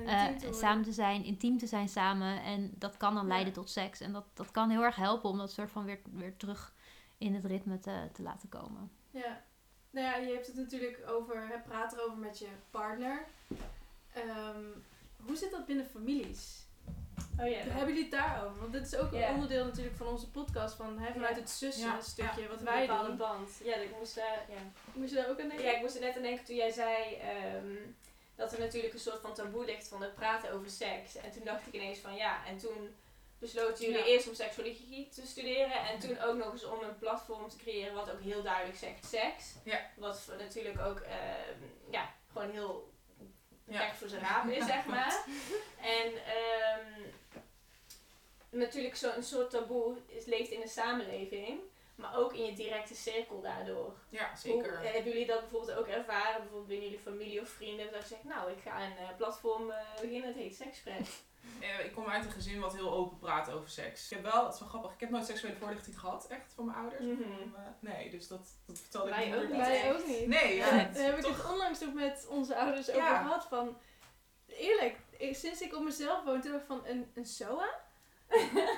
Ja, 0.05 0.29
eh, 0.29 0.35
te 0.37 0.53
samen 0.53 0.83
te 0.83 0.91
zijn, 0.91 1.23
intiem 1.23 1.57
te 1.57 1.67
zijn 1.67 1.89
samen. 1.89 2.43
En 2.43 2.71
dat 2.75 2.97
kan 2.97 3.13
dan 3.13 3.23
Ja. 3.23 3.29
leiden 3.29 3.53
tot 3.53 3.69
seks. 3.69 3.99
En 3.99 4.11
dat, 4.11 4.25
dat 4.33 4.51
kan 4.51 4.69
heel 4.69 4.83
erg 4.83 4.95
helpen 4.95 5.29
om 5.29 5.37
dat 5.37 5.51
soort 5.51 5.71
van 5.71 5.85
weer, 5.85 5.99
weer 6.11 6.37
terug 6.37 6.73
in 7.17 7.33
het 7.33 7.45
ritme 7.45 7.79
te, 7.79 8.09
te 8.13 8.21
laten 8.21 8.49
komen. 8.49 8.91
Ja. 9.11 9.41
Nou 9.89 10.05
ja, 10.07 10.15
je 10.15 10.33
hebt 10.33 10.47
het 10.47 10.55
natuurlijk 10.55 11.03
over 11.07 11.61
praten 11.65 11.97
erover 11.99 12.17
met 12.17 12.39
je 12.39 12.47
partner. 12.71 13.25
Ehm, 14.13 14.63
hoe 15.25 15.35
zit 15.35 15.51
dat 15.51 15.65
binnen 15.65 15.85
families? 15.85 16.62
Oh 17.39 17.49
ja. 17.49 17.55
Hebben 17.57 17.87
jullie 17.87 18.01
het 18.01 18.11
daarover? 18.11 18.59
Want 18.59 18.73
dit 18.73 18.85
is 18.85 18.95
ook 18.95 19.11
een 19.11 19.27
onderdeel 19.33 19.65
natuurlijk 19.65 19.95
van 19.97 20.07
onze 20.07 20.29
podcast. 20.29 20.75
Van, 20.75 20.99
hè, 20.99 21.11
vanuit 21.13 21.35
het 21.35 21.49
zussen 21.49 21.85
Ja. 21.87 22.01
stukje 22.01 22.47
wat 22.47 22.59
een 22.59 22.65
wij 22.65 22.85
bepaalde 22.87 23.07
doen. 23.07 23.17
band. 23.17 23.49
Ja, 23.63 23.75
ik 23.75 23.89
moest 23.99 24.15
daar, 24.15 24.45
ja. 24.49 24.61
Moest 24.93 25.09
je 25.09 25.15
daar 25.15 25.29
ook 25.29 25.39
aan 25.41 25.47
denken? 25.47 25.65
ja, 25.65 25.75
ik 25.75 25.81
moest 25.81 25.95
er 25.95 26.01
net 26.01 26.15
aan 26.15 26.21
denken 26.21 26.45
toen 26.45 26.55
jij 26.55 26.71
zei 26.71 27.15
ehm, 27.15 27.75
dat 28.35 28.53
er 28.53 28.59
natuurlijk 28.59 28.93
een 28.93 28.99
soort 28.99 29.21
van 29.21 29.33
taboe 29.33 29.65
ligt 29.65 29.87
van 29.87 30.01
het 30.01 30.15
praten 30.15 30.51
over 30.51 30.69
seks. 30.69 31.15
En 31.15 31.31
toen 31.31 31.43
dacht 31.43 31.67
ik 31.67 31.73
ineens 31.73 31.99
van 31.99 32.15
ja, 32.15 32.45
en 32.47 32.57
toen 32.57 32.95
besloten 33.39 33.83
jullie 33.85 33.99
Ja. 33.99 34.05
eerst 34.05 34.27
om 34.27 34.33
seksologie 34.35 35.09
te 35.09 35.25
studeren 35.27 35.87
en 35.89 35.99
toen 35.99 36.19
ook 36.19 36.37
nog 36.37 36.51
eens 36.51 36.65
om 36.65 36.81
een 36.83 36.97
platform 36.97 37.49
te 37.49 37.57
creëren 37.57 37.93
wat 37.93 38.11
ook 38.11 38.21
heel 38.21 38.43
duidelijk 38.43 38.77
zegt 38.77 39.05
seks. 39.05 39.53
Ja. 39.63 39.79
Wat 39.95 40.29
natuurlijk 40.39 40.79
ook 40.79 40.99
ehm, 40.99 41.59
ja, 41.91 42.09
gewoon 42.31 42.49
heel 42.51 42.92
Ja. 43.65 43.93
voor 43.95 44.07
zijn 44.07 44.21
raap 44.21 44.49
is, 44.49 44.65
zeg 44.65 44.85
maar. 44.95 45.25
En 45.81 46.11
ehm, 46.25 47.01
natuurlijk 48.49 48.95
zo'n 48.95 49.23
soort 49.23 49.49
taboe 49.49 49.95
is, 50.07 50.25
leeft 50.25 50.51
in 50.51 50.59
de 50.61 50.67
samenleving, 50.67 51.59
maar 51.95 52.15
ook 52.17 52.33
in 52.33 52.45
je 52.45 52.53
directe 52.55 52.95
cirkel 52.95 53.41
daardoor. 53.41 53.93
Ja, 54.09 54.35
zeker. 54.35 54.69
Hoe, 54.77 54.85
eh, 54.87 54.93
hebben 54.93 55.11
jullie 55.11 55.27
dat 55.27 55.39
bijvoorbeeld 55.39 55.77
ook 55.77 55.87
ervaren, 55.87 56.37
bijvoorbeeld 56.41 56.67
binnen 56.67 56.85
jullie 56.89 57.03
familie 57.03 57.41
of 57.41 57.49
vrienden, 57.49 57.91
dat 57.91 58.01
je 58.01 58.07
zegt, 58.07 58.23
nou, 58.23 58.51
ik 58.51 58.61
ga 58.63 58.81
een 58.85 58.97
eh, 58.97 59.15
platform 59.17 59.71
eh, 59.71 59.77
beginnen, 60.01 60.27
het 60.27 60.37
heet 60.37 60.55
Sexpress. 60.55 61.11
Eh, 61.59 61.85
ik 61.85 61.91
kom 61.93 62.07
uit 62.07 62.25
een 62.25 62.31
gezin 62.31 62.59
wat 62.59 62.73
heel 62.73 62.91
open 62.93 63.17
praat 63.19 63.51
over 63.51 63.69
seks. 63.69 64.11
Ik 64.11 64.17
heb 64.17 64.31
wel, 64.31 64.43
het 64.45 64.53
is 64.53 64.59
wel 64.59 64.69
grappig, 64.69 64.93
ik 64.93 64.99
heb 64.99 65.09
nooit 65.09 65.25
seksuele 65.25 65.55
voorlichting 65.55 65.99
gehad, 65.99 66.27
echt, 66.27 66.53
van 66.55 66.65
mijn 66.65 66.77
ouders. 66.77 67.01
Mhm. 67.03 67.21
Van, 67.53 67.75
nee, 67.79 68.09
dus 68.09 68.27
dat, 68.27 68.47
dat 68.65 68.79
vertelde 68.79 69.09
ik 69.09 69.15
Wij 69.15 69.29
mijn 69.29 69.41
ook 69.41 69.47
niet. 69.47 69.57
niet. 69.57 69.67
Wij 69.67 69.93
ook 69.93 70.05
niet. 70.07 70.27
Nee, 70.27 70.55
ja, 70.55 70.65
Ja, 70.75 70.83
daar 70.83 71.03
heb 71.03 71.15
ik 71.17 71.23
toch- 71.23 71.37
het 71.43 71.51
onlangs 71.51 71.79
nog 71.79 71.93
met 71.93 72.25
onze 72.29 72.55
ouders 72.55 72.89
over 72.89 73.01
Ja. 73.01 73.21
gehad. 73.21 73.45
Van, 73.49 73.77
eerlijk, 74.47 74.97
ik- 75.17 75.35
sinds 75.35 75.61
ik 75.61 75.75
op 75.75 75.83
mezelf 75.83 76.23
woon, 76.23 76.41
toen 76.41 76.55
ik 76.55 76.63
van 76.67 76.81
een, 76.85 77.11
een 77.13 77.25
SOA? 77.25 77.82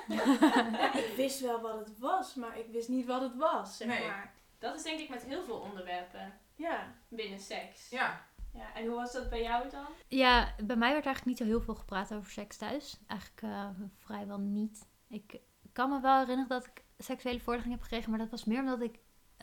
Ja, 0.07 0.93
ik 1.09 1.13
wist 1.15 1.39
wel 1.39 1.61
wat 1.61 1.79
het 1.79 1.99
was, 1.99 2.33
maar 2.35 2.59
ik 2.59 2.67
wist 2.71 2.87
niet 2.89 3.05
wat 3.05 3.21
het 3.21 3.35
was, 3.35 3.77
zeg 3.77 3.87
Nee. 3.87 4.07
maar. 4.07 4.33
Dat 4.59 4.75
is 4.75 4.83
denk 4.83 4.99
ik 4.99 5.09
met 5.09 5.23
heel 5.23 5.43
veel 5.43 5.57
onderwerpen 5.59 6.33
Ja. 6.55 6.93
binnen 7.07 7.39
seks. 7.39 7.89
Ja, 7.89 8.25
Ja, 8.53 8.73
en 8.75 8.85
hoe 8.85 8.95
was 8.95 9.13
dat 9.13 9.29
bij 9.29 9.41
jou 9.41 9.69
dan? 9.69 9.85
Ja, 10.07 10.55
bij 10.63 10.75
mij 10.75 10.91
werd 10.93 11.05
eigenlijk 11.05 11.25
niet 11.25 11.37
zo 11.37 11.53
heel 11.53 11.61
veel 11.61 11.75
gepraat 11.75 12.13
over 12.13 12.31
seks 12.31 12.57
thuis. 12.57 12.97
Eigenlijk 13.07 13.41
eh, 13.41 13.69
vrijwel 13.97 14.37
niet. 14.39 14.87
Ik 15.07 15.39
kan 15.73 15.89
me 15.89 15.99
wel 15.99 16.17
herinneren 16.19 16.49
dat 16.49 16.65
ik 16.65 16.83
seksuele 16.97 17.39
voorlichting 17.39 17.73
heb 17.73 17.83
gekregen, 17.83 18.09
maar 18.09 18.19
dat 18.19 18.29
was 18.29 18.45
meer 18.45 18.59
omdat 18.59 18.81
ik 18.81 18.99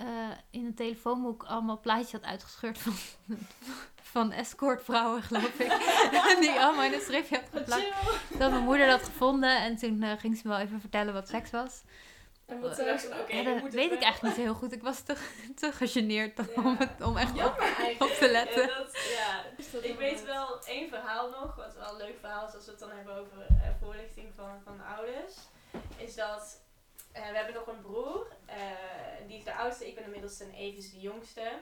eh, 0.07 0.37
in 0.51 0.65
een 0.67 0.75
telefoonboek 0.75 1.43
allemaal 1.43 1.81
plaatjes 1.81 2.13
had 2.13 2.25
uitgescheurd 2.25 2.79
van, 2.79 2.93
van 4.13 4.33
escortvrouwen, 4.33 5.23
geloof 5.23 5.59
ik. 5.59 5.69
Die 6.41 6.61
allemaal 6.61 6.85
in 6.85 6.93
een 6.93 7.01
stripje 7.01 7.37
had 7.37 7.49
geplakt. 7.53 7.93
Dat 8.39 8.51
mijn 8.51 8.63
moeder 8.63 8.87
dat 8.87 9.05
gevonden 9.05 9.57
en 9.57 9.77
toen 9.77 10.03
eh, 10.03 10.19
ging 10.19 10.37
ze 10.37 10.43
me 10.45 10.53
wel 10.55 10.63
even 10.63 10.81
vertellen 10.81 11.13
wat 11.13 11.29
seks 11.29 11.51
was. 11.51 11.83
En 12.47 12.61
wat 12.61 12.77
ze 12.77 13.17
ook? 13.21 13.31
Ja, 13.31 13.43
dat 13.43 13.73
weet 13.73 13.93
ik 13.93 14.03
eigenlijk 14.03 14.37
niet 14.37 14.47
heel 14.47 14.55
goed. 14.55 14.73
Ik 14.73 14.83
was 14.83 15.01
te, 15.01 15.17
te 15.61 15.73
gegeneerd 15.73 16.37
Ja. 16.37 16.63
om, 16.63 16.77
het, 16.79 17.03
om 17.03 17.17
echt 17.17 17.31
op, 17.99 18.09
te 18.09 18.29
letten. 18.31 18.67
Ja, 18.67 18.79
dat, 18.79 18.97
ja. 19.17 19.45
Is 19.57 19.71
dat 19.71 19.85
Ik 19.85 19.99
weet 19.99 20.25
wel 20.25 20.65
één 20.65 20.89
verhaal 20.89 21.31
nog, 21.31 21.57
wat 21.57 21.75
wel 21.75 21.91
een 21.91 21.97
leuk 21.97 22.19
verhaal 22.21 22.47
is 22.49 22.55
als 22.55 22.65
we 22.65 22.71
het 22.71 22.81
dan 22.81 22.91
hebben 22.91 23.15
over 23.17 23.47
eh, 23.49 23.69
voorlichting 23.81 24.33
van, 24.37 24.61
van 24.65 24.77
de 24.77 24.83
ouders. 24.83 25.35
Is 25.97 26.15
dat 26.15 26.62
eh, 27.13 27.29
we 27.29 27.37
hebben 27.37 27.55
nog 27.55 27.67
een 27.67 27.81
broer, 27.81 28.27
eh, 28.47 28.57
die 29.27 29.37
is 29.37 29.45
de 29.45 29.55
oudste, 29.55 29.89
ik 29.89 29.95
ben 29.95 30.05
inmiddels 30.05 30.41
een 30.41 30.55
Evens 30.55 30.91
de 30.91 31.01
jongste. 31.01 31.53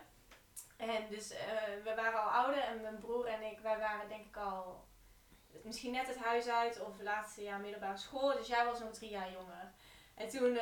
En 0.77 1.09
dus 1.09 1.31
eh, 1.31 1.39
we 1.85 1.95
waren 1.95 2.23
al 2.23 2.31
ouder 2.31 2.63
en 2.63 2.81
mijn 2.81 2.99
broer 2.99 3.27
en 3.27 3.43
ik, 3.43 3.59
wij 3.59 3.79
waren 3.79 4.09
denk 4.09 4.27
ik 4.27 4.37
al 4.37 4.85
misschien 5.63 5.93
net 5.93 6.07
het 6.07 6.17
huis 6.17 6.49
uit 6.49 6.81
of 6.81 7.01
laatste 7.01 7.43
jaar 7.43 7.61
middelbare 7.61 7.97
school. 7.97 8.37
Dus 8.37 8.47
jij 8.47 8.65
was 8.65 8.81
nog 8.81 8.93
drie 8.93 9.11
jaar 9.11 9.33
jonger. 9.33 9.73
En 10.15 10.29
toen 10.29 10.59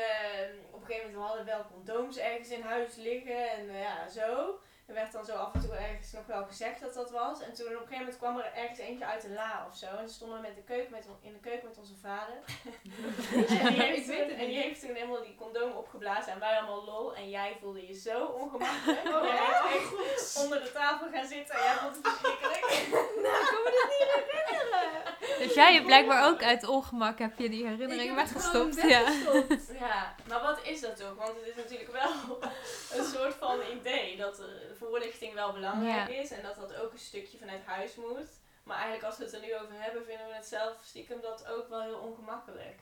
op 0.71 0.81
een 0.81 0.87
gegeven 0.87 1.11
moment 1.11 1.15
we 1.15 1.21
hadden 1.21 1.45
we 1.45 1.51
wel 1.51 1.67
condooms 1.67 2.17
ergens 2.17 2.49
in 2.49 2.63
huis 2.63 2.97
liggen 2.97 3.51
en 3.51 3.73
ja, 3.73 4.09
zo. 4.09 4.59
Er 4.89 4.95
werd 4.95 5.13
dan 5.13 5.25
zo 5.25 5.35
af 5.35 5.55
en 5.55 5.61
toe 5.61 5.75
ergens 5.75 6.13
nog 6.13 6.27
wel 6.27 6.45
gezegd 6.45 6.81
dat 6.81 6.95
dat 6.95 7.11
was. 7.11 7.41
En 7.41 7.55
toen 7.55 7.67
op 7.67 7.73
een 7.73 7.79
gegeven 7.79 7.99
moment 7.99 8.17
kwam 8.17 8.39
er 8.39 8.53
ergens 8.55 8.79
eentje 8.79 9.07
uit 9.07 9.23
de 9.23 9.31
la 9.31 9.67
of 9.71 9.77
zo. 9.77 9.87
En 9.87 10.09
stonden 10.09 10.37
we 10.41 10.47
met 10.47 10.57
de 10.57 10.63
keuken 10.63 10.91
met, 10.91 11.07
in 11.21 11.33
de 11.33 11.39
keuken 11.39 11.69
met 11.69 11.79
onze 11.79 11.97
vader. 11.97 12.35
en, 13.63 13.73
die 13.73 13.83
heeft 13.83 14.07
toen, 14.07 14.29
en 14.29 14.47
die 14.47 14.61
heeft 14.61 14.81
toen 14.81 14.95
helemaal 14.95 15.23
die 15.23 15.35
condoom 15.35 15.73
opgeblazen. 15.73 16.33
En 16.33 16.39
wij 16.39 16.59
allemaal 16.59 16.85
lol. 16.85 17.15
En 17.15 17.31
jij 17.31 17.57
voelde 17.61 17.87
je 17.87 17.95
zo 17.95 18.25
ongemakkelijk. 18.25 19.05
Oh, 19.05 19.25
jij 19.25 19.63
bent 19.63 20.09
echt 20.15 20.43
onder 20.43 20.63
de 20.63 20.73
tafel 20.73 21.09
gaan 21.13 21.27
zitten. 21.27 21.55
En 21.55 21.63
jij 21.63 21.75
vond 21.75 21.97
het 21.97 22.07
verschrikkelijk. 22.07 22.67
Nou, 23.25 23.41
ik 23.41 23.47
kan 23.51 23.63
me 23.65 23.71
dit 23.79 23.89
niet 23.99 24.09
herinneren. 24.45 24.99
Dus 25.39 25.55
jij 25.55 25.73
hebt 25.73 25.87
blijkbaar 25.87 26.29
ook 26.29 26.43
uit 26.43 26.69
ongemak 26.69 27.19
heb 27.19 27.39
je 27.39 27.49
die 27.49 27.67
herinnering 27.67 28.15
weggestopt. 28.15 28.75
Ja. 28.75 29.05
weggestopt. 29.05 29.79
Ja, 29.79 30.15
maar 30.29 30.41
wat 30.41 30.59
is 30.63 30.81
dat 30.81 31.03
ook? 31.03 31.19
Want 31.19 31.37
het 31.37 31.47
is 31.47 31.55
natuurlijk 31.57 31.93
wel 31.93 32.11
een 32.99 33.05
soort 33.05 33.35
van 33.35 33.59
idee 33.79 34.17
dat 34.17 34.39
er 34.39 34.77
voorlichting 34.79 35.35
wel 35.35 35.53
belangrijk 35.53 36.09
is 36.09 36.31
en 36.31 36.43
dat 36.43 36.57
dat 36.57 36.75
ook 36.75 36.93
een 36.93 36.99
stukje 36.99 37.39
vanuit 37.39 37.65
huis 37.65 37.95
moet. 37.95 38.29
Maar 38.63 38.77
eigenlijk 38.77 39.05
als 39.07 39.19
we 39.19 39.25
het 39.25 39.33
er 39.35 39.41
nu 39.41 39.55
over 39.57 39.83
hebben, 39.83 40.05
vinden 40.05 40.27
we 40.27 40.35
het 40.35 40.47
zelf 40.47 40.81
stiekem 40.85 41.21
dat 41.21 41.47
ook 41.47 41.69
wel 41.69 41.81
heel 41.83 41.99
ongemakkelijk. 41.99 42.81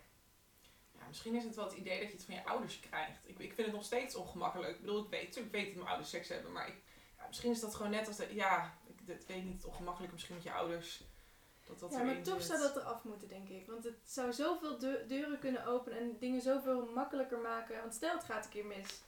ja 0.99 1.07
misschien 1.09 1.35
is 1.35 1.45
het 1.45 1.55
wel 1.55 1.65
het 1.65 1.75
idee 1.77 1.99
dat 2.01 2.09
je 2.09 2.15
het 2.17 2.25
van 2.25 2.35
je 2.35 2.45
ouders 2.45 2.81
krijgt. 2.81 3.19
Ik, 3.25 3.39
ik 3.39 3.53
vind 3.55 3.67
het 3.67 3.77
nog 3.77 3.85
steeds 3.85 4.15
ongemakkelijk. 4.15 4.75
Ik 4.75 4.81
bedoel, 4.81 5.05
ik 5.05 5.11
weet, 5.11 5.25
natuurlijk 5.27 5.55
weet 5.55 5.67
dat 5.67 5.75
mijn 5.75 5.87
ouders 5.89 6.11
seks 6.11 6.29
hebben, 6.29 6.53
maar 6.53 6.69
ik, 6.69 6.75
ja, 7.19 7.27
misschien 7.27 7.51
is 7.51 7.61
dat 7.61 7.75
gewoon 7.75 7.91
net 7.91 8.07
als 8.07 8.17
de, 8.17 8.35
ja, 8.35 8.75
ik 8.87 9.07
dat 9.07 9.25
weet 9.27 9.45
niet, 9.45 9.65
ongemakkelijk 9.65 10.13
misschien 10.13 10.35
met 10.35 10.45
je 10.45 10.53
ouders. 10.53 11.03
Dat 11.65 11.79
dat 11.79 11.93
Ja, 11.93 12.03
maar 12.03 12.23
toch 12.23 12.43
zit. 12.43 12.47
zou 12.47 12.59
dat 12.61 12.77
eraf 12.77 13.05
moeten, 13.05 13.29
denk 13.29 13.49
ik. 13.49 13.67
Want 13.67 13.85
het 13.85 13.99
zou 14.05 14.33
zoveel 14.33 14.79
deu- 14.79 15.07
deuren 15.07 15.39
kunnen 15.39 15.65
openen 15.67 15.99
en 15.99 16.17
dingen 16.19 16.41
zoveel 16.41 16.87
makkelijker 16.95 17.39
maken. 17.39 17.81
Want 17.81 17.95
stel, 17.95 18.15
het 18.15 18.25
gaat 18.25 18.45
een 18.45 18.51
keer 18.51 18.65
mis. 18.67 19.01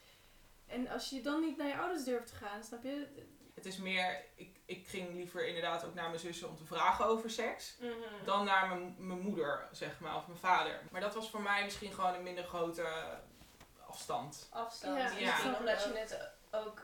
En 0.68 0.88
als 0.88 1.10
je 1.10 1.22
dan 1.22 1.40
niet 1.40 1.56
naar 1.56 1.66
je 1.66 1.78
ouders 1.78 2.04
durft 2.04 2.26
te 2.28 2.34
gaan, 2.34 2.62
snap 2.64 2.82
je? 2.82 3.06
Het 3.54 3.66
is 3.66 3.76
meer, 3.76 4.25
ik, 4.34 4.56
ik 4.64 4.87
ging 4.87 5.14
liever 5.14 5.46
inderdaad 5.46 5.84
ook 5.84 5.94
naar 5.94 6.08
mijn 6.08 6.20
zussen 6.20 6.48
om 6.48 6.56
te 6.56 6.64
vragen 6.64 7.04
over 7.04 7.30
seks. 7.30 7.76
Mhm. 7.80 8.25
Dan 8.25 8.44
naar 8.44 8.68
mijn, 8.68 8.94
mijn 8.98 9.20
moeder, 9.20 9.68
zeg 9.72 10.00
maar, 10.00 10.16
of 10.16 10.26
mijn 10.26 10.38
vader. 10.38 10.80
Maar 10.90 11.00
dat 11.00 11.14
was 11.14 11.30
voor 11.30 11.40
mij 11.42 11.64
misschien 11.64 11.92
gewoon 11.92 12.14
een 12.14 12.22
minder 12.22 12.44
grote 12.44 12.87
afstand. 13.87 14.46
afstand. 14.50 14.96
Ja, 14.96 15.02
Misschien 15.04 15.50
ja. 15.50 15.58
omdat 15.58 15.82
je 15.84 15.92
het 15.98 16.30
ook 16.50 16.82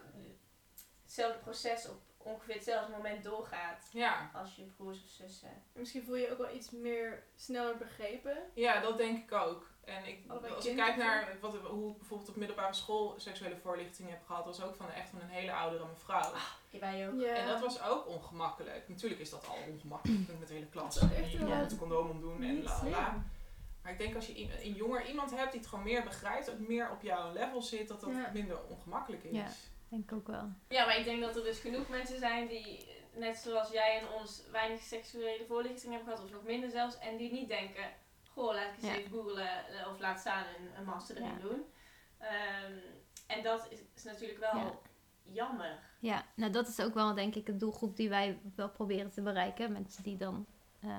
hetzelfde 1.04 1.38
proces 1.38 1.88
op 1.88 2.00
ongeveer 2.16 2.54
hetzelfde 2.54 2.92
moment 2.92 3.24
doorgaat 3.24 3.88
Ja, 3.92 4.30
als 4.34 4.56
je 4.56 4.62
broers 4.62 5.04
of 5.04 5.10
zussen. 5.10 5.62
Misschien 5.72 6.04
voel 6.04 6.14
je 6.14 6.26
je 6.26 6.32
ook 6.32 6.38
wel 6.38 6.54
iets 6.54 6.70
meer 6.70 7.22
sneller 7.36 7.76
begrepen. 7.76 8.36
ja 8.54 8.80
dat 8.80 8.96
denk 8.96 9.22
ik 9.22 9.32
ook. 9.32 9.70
En 9.86 10.06
ik, 10.06 10.18
Allebei 10.28 10.54
als 10.54 10.66
ik 10.66 10.76
kijk 10.76 10.96
naar 10.96 11.36
wat, 11.40 11.56
hoe 11.56 11.90
ik 11.90 11.98
bijvoorbeeld 11.98 12.28
op 12.28 12.36
middelbare 12.36 12.74
school 12.74 13.14
seksuele 13.16 13.56
voorlichting 13.56 14.08
heb 14.10 14.22
gehad, 14.26 14.44
was 14.44 14.62
ook 14.62 14.74
van 14.74 14.90
echt 14.90 15.08
van 15.10 15.20
een 15.20 15.28
hele 15.28 15.52
oudere 15.52 15.84
mevrouw. 15.86 16.32
Wij 16.80 17.08
ook. 17.08 17.20
Ja. 17.20 17.34
En 17.34 17.46
dat 17.48 17.60
was 17.60 17.82
ook 17.82 18.08
ongemakkelijk. 18.08 18.88
Natuurlijk 18.88 19.20
is 19.20 19.30
dat 19.30 19.48
al 19.48 19.56
ongemakkelijk 19.72 20.38
met 20.38 20.48
de 20.48 20.54
hele 20.54 20.66
klas. 20.66 20.98
En 20.98 21.30
je 21.30 21.38
moet 21.38 21.72
een 21.72 21.78
condoom 21.78 22.10
omdoen 22.10 22.42
en 22.42 22.62
la 22.62 22.80
la. 22.90 23.24
Maar 23.82 23.92
ik 23.92 23.98
denk 23.98 24.14
als 24.14 24.26
je 24.26 24.64
een 24.64 24.72
jonger 24.72 25.06
iemand 25.06 25.30
hebt 25.30 25.50
die 25.50 25.60
het 25.60 25.68
gewoon 25.68 25.84
meer 25.84 26.02
begrijpt, 26.02 26.50
ook 26.50 26.58
meer 26.58 26.90
op 26.90 27.02
jouw 27.02 27.32
level 27.32 27.62
zit, 27.62 27.88
dat 27.88 28.00
dat 28.00 28.10
Ja. 28.10 28.30
minder 28.32 28.58
ongemakkelijk 28.68 29.24
is. 29.24 29.36
Ja. 29.36 29.48
Denk 29.88 30.10
ik 30.10 30.12
ook 30.12 30.26
wel. 30.26 30.48
Ja, 30.68 30.86
maar 30.86 30.98
ik 30.98 31.04
denk 31.04 31.20
dat 31.20 31.36
er 31.36 31.42
dus 31.42 31.58
genoeg 31.58 31.88
mensen 31.88 32.18
zijn 32.18 32.48
die, 32.48 32.86
net 33.12 33.36
zoals 33.36 33.70
jij 33.70 33.98
en 34.00 34.08
ons, 34.20 34.42
weinig 34.52 34.82
seksuele 34.82 35.44
voorlichting 35.46 35.92
hebben 35.92 36.12
gehad, 36.12 36.24
of 36.28 36.32
nog 36.32 36.44
minder 36.44 36.70
zelfs, 36.70 36.98
en 36.98 37.16
die 37.16 37.32
niet 37.32 37.48
denken, 37.48 37.84
goh, 38.34 38.54
laat 38.54 38.64
ik 38.64 38.76
eens 38.76 38.86
Ja. 38.92 38.94
even 38.98 39.10
googlen 39.10 39.48
eh, 39.68 39.88
of 39.92 39.98
laat 40.00 40.20
staan 40.20 40.44
een, 40.58 40.78
een 40.78 40.84
master 40.84 41.16
erin 41.16 41.28
Ja. 41.28 41.38
doen. 41.48 41.64
Ehm, 42.18 42.72
en 43.26 43.42
dat 43.42 43.66
is, 43.70 43.78
is 43.94 44.02
natuurlijk 44.04 44.38
wel 44.40 44.56
Ja. 44.56 44.72
jammer. 45.22 45.78
Ja, 45.98 46.24
nou 46.34 46.52
dat 46.52 46.68
is 46.68 46.80
ook 46.80 46.94
wel 46.94 47.14
denk 47.14 47.34
ik 47.34 47.48
een 47.48 47.58
doelgroep 47.58 47.96
die 47.96 48.08
wij 48.08 48.38
wel 48.54 48.68
proberen 48.70 49.10
te 49.10 49.22
bereiken. 49.22 49.72
Mensen 49.72 50.02
die 50.02 50.16
dan 50.16 50.46
eh, 50.80 50.90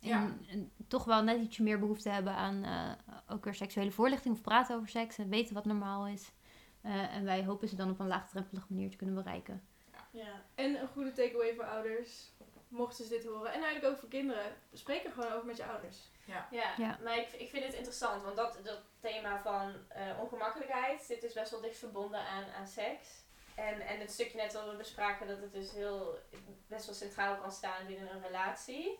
in- 0.00 0.08
Ja. 0.08 0.30
een- 0.50 0.72
toch 0.88 1.04
wel 1.04 1.22
net 1.22 1.40
ietsje 1.40 1.62
meer 1.62 1.78
behoefte 1.78 2.08
hebben 2.08 2.34
aan 2.34 2.64
eh, 2.64 2.92
ook 3.28 3.44
weer 3.44 3.54
seksuele 3.54 3.90
voorlichting 3.90 4.34
of 4.34 4.40
praten 4.40 4.76
over 4.76 4.88
seks 4.88 5.18
en 5.18 5.28
weten 5.28 5.54
wat 5.54 5.64
normaal 5.64 6.06
is. 6.06 6.32
Eh, 6.80 7.14
en 7.16 7.24
wij 7.24 7.44
hopen 7.44 7.68
ze 7.68 7.76
dan 7.76 7.90
op 7.90 7.98
een 8.00 8.06
laagdrempelige 8.06 8.66
manier 8.68 8.90
te 8.90 8.96
kunnen 8.96 9.14
bereiken. 9.14 9.62
Ja. 10.10 10.42
En 10.54 10.80
een 10.80 10.88
goede 10.88 11.12
takeaway 11.12 11.54
voor 11.54 11.64
ouders, 11.64 12.31
mochten 12.72 13.04
ze 13.04 13.10
dit 13.10 13.24
horen. 13.24 13.52
En 13.52 13.62
eigenlijk 13.62 13.92
ook 13.92 13.98
voor 14.00 14.08
kinderen. 14.08 14.56
Spreek 14.72 15.04
er 15.04 15.12
gewoon 15.12 15.32
over 15.32 15.46
met 15.46 15.56
je 15.56 15.64
ouders. 15.64 15.96
Ja, 16.24 16.48
Ja. 16.76 16.98
maar 17.02 17.18
ik, 17.18 17.32
ik 17.32 17.50
vind 17.50 17.64
het 17.64 17.74
interessant, 17.74 18.22
want 18.22 18.36
dat, 18.36 18.58
dat 18.62 18.80
thema 19.00 19.42
van 19.42 19.74
eh, 19.88 20.20
ongemakkelijkheid 20.20 21.02
zit 21.02 21.20
dus 21.20 21.32
best 21.32 21.50
wel 21.50 21.60
dicht 21.60 21.78
verbonden 21.78 22.20
aan, 22.20 22.44
aan 22.50 22.66
seks. 22.66 23.08
En, 23.54 23.80
en 23.80 24.00
het 24.00 24.12
stukje 24.12 24.36
net 24.36 24.54
al 24.54 24.70
we 24.70 24.76
bespraken 24.76 25.26
dat 25.26 25.38
het 25.40 25.52
dus 25.52 25.72
heel 25.72 26.18
best 26.66 26.86
wel 26.86 26.94
centraal 26.94 27.36
kan 27.36 27.52
staan 27.52 27.86
binnen 27.86 28.10
een 28.10 28.22
relatie. 28.22 28.98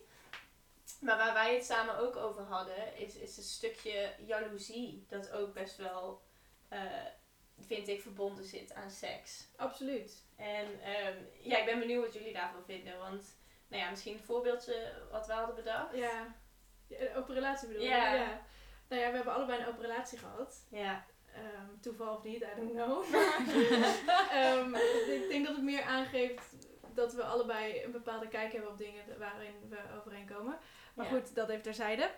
Maar 0.99 1.17
waar 1.17 1.33
wij 1.33 1.53
het 1.55 1.65
samen 1.65 1.97
ook 1.97 2.15
over 2.15 2.43
hadden, 2.43 2.97
is, 2.97 3.15
is 3.15 3.35
het 3.35 3.45
stukje 3.45 4.13
jaloezie. 4.25 5.05
Dat 5.09 5.31
ook 5.31 5.53
best 5.53 5.77
wel, 5.77 6.21
eh, 6.69 6.81
vind 7.59 7.87
ik, 7.87 8.01
verbonden 8.01 8.45
zit 8.45 8.73
aan 8.73 8.91
seks. 8.91 9.47
Absoluut. 9.55 10.23
En 10.35 10.81
ehm, 10.81 11.17
ja, 11.41 11.57
ik 11.57 11.65
ben 11.65 11.79
benieuwd 11.79 12.03
wat 12.05 12.13
jullie 12.13 12.33
daarvan 12.33 12.63
vinden. 12.65 12.97
Want, 12.97 13.35
nou 13.73 13.83
ja, 13.85 13.89
misschien 13.89 14.13
een 14.13 14.23
voorbeeldje 14.23 14.93
wat 15.11 15.27
we 15.27 15.33
hadden 15.33 15.55
bedacht. 15.55 15.95
Ja. 15.95 16.35
open 17.15 17.33
relatie 17.33 17.67
bedoel 17.67 17.83
je? 17.83 17.89
Ja. 17.89 18.41
Nou 18.89 19.01
ja, 19.01 19.09
we 19.09 19.15
hebben 19.15 19.33
allebei 19.33 19.59
een 19.61 19.67
open 19.67 19.81
relatie 19.81 20.17
gehad. 20.17 20.65
Ja. 20.69 21.05
Ehm, 21.33 21.79
toeval 21.81 22.15
of 22.15 22.23
niet, 22.23 22.41
I 22.41 22.47
don't 22.55 22.71
know. 22.71 23.03
Ehm, 24.31 24.75
ik 25.21 25.25
denk 25.29 25.45
dat 25.45 25.55
het 25.55 25.63
meer 25.63 25.83
aangeeft 25.83 26.55
dat 26.93 27.13
we 27.13 27.23
allebei 27.23 27.83
een 27.83 27.91
bepaalde 27.91 28.27
kijk 28.27 28.51
hebben 28.51 28.71
op 28.71 28.77
dingen 28.77 29.17
waarin 29.17 29.53
we 29.69 29.77
overeenkomen. 29.99 30.57
Maar 30.95 31.05
Ja. 31.05 31.11
goed, 31.11 31.35
dat 31.35 31.49
even 31.49 31.61
terzijde. 31.63 32.09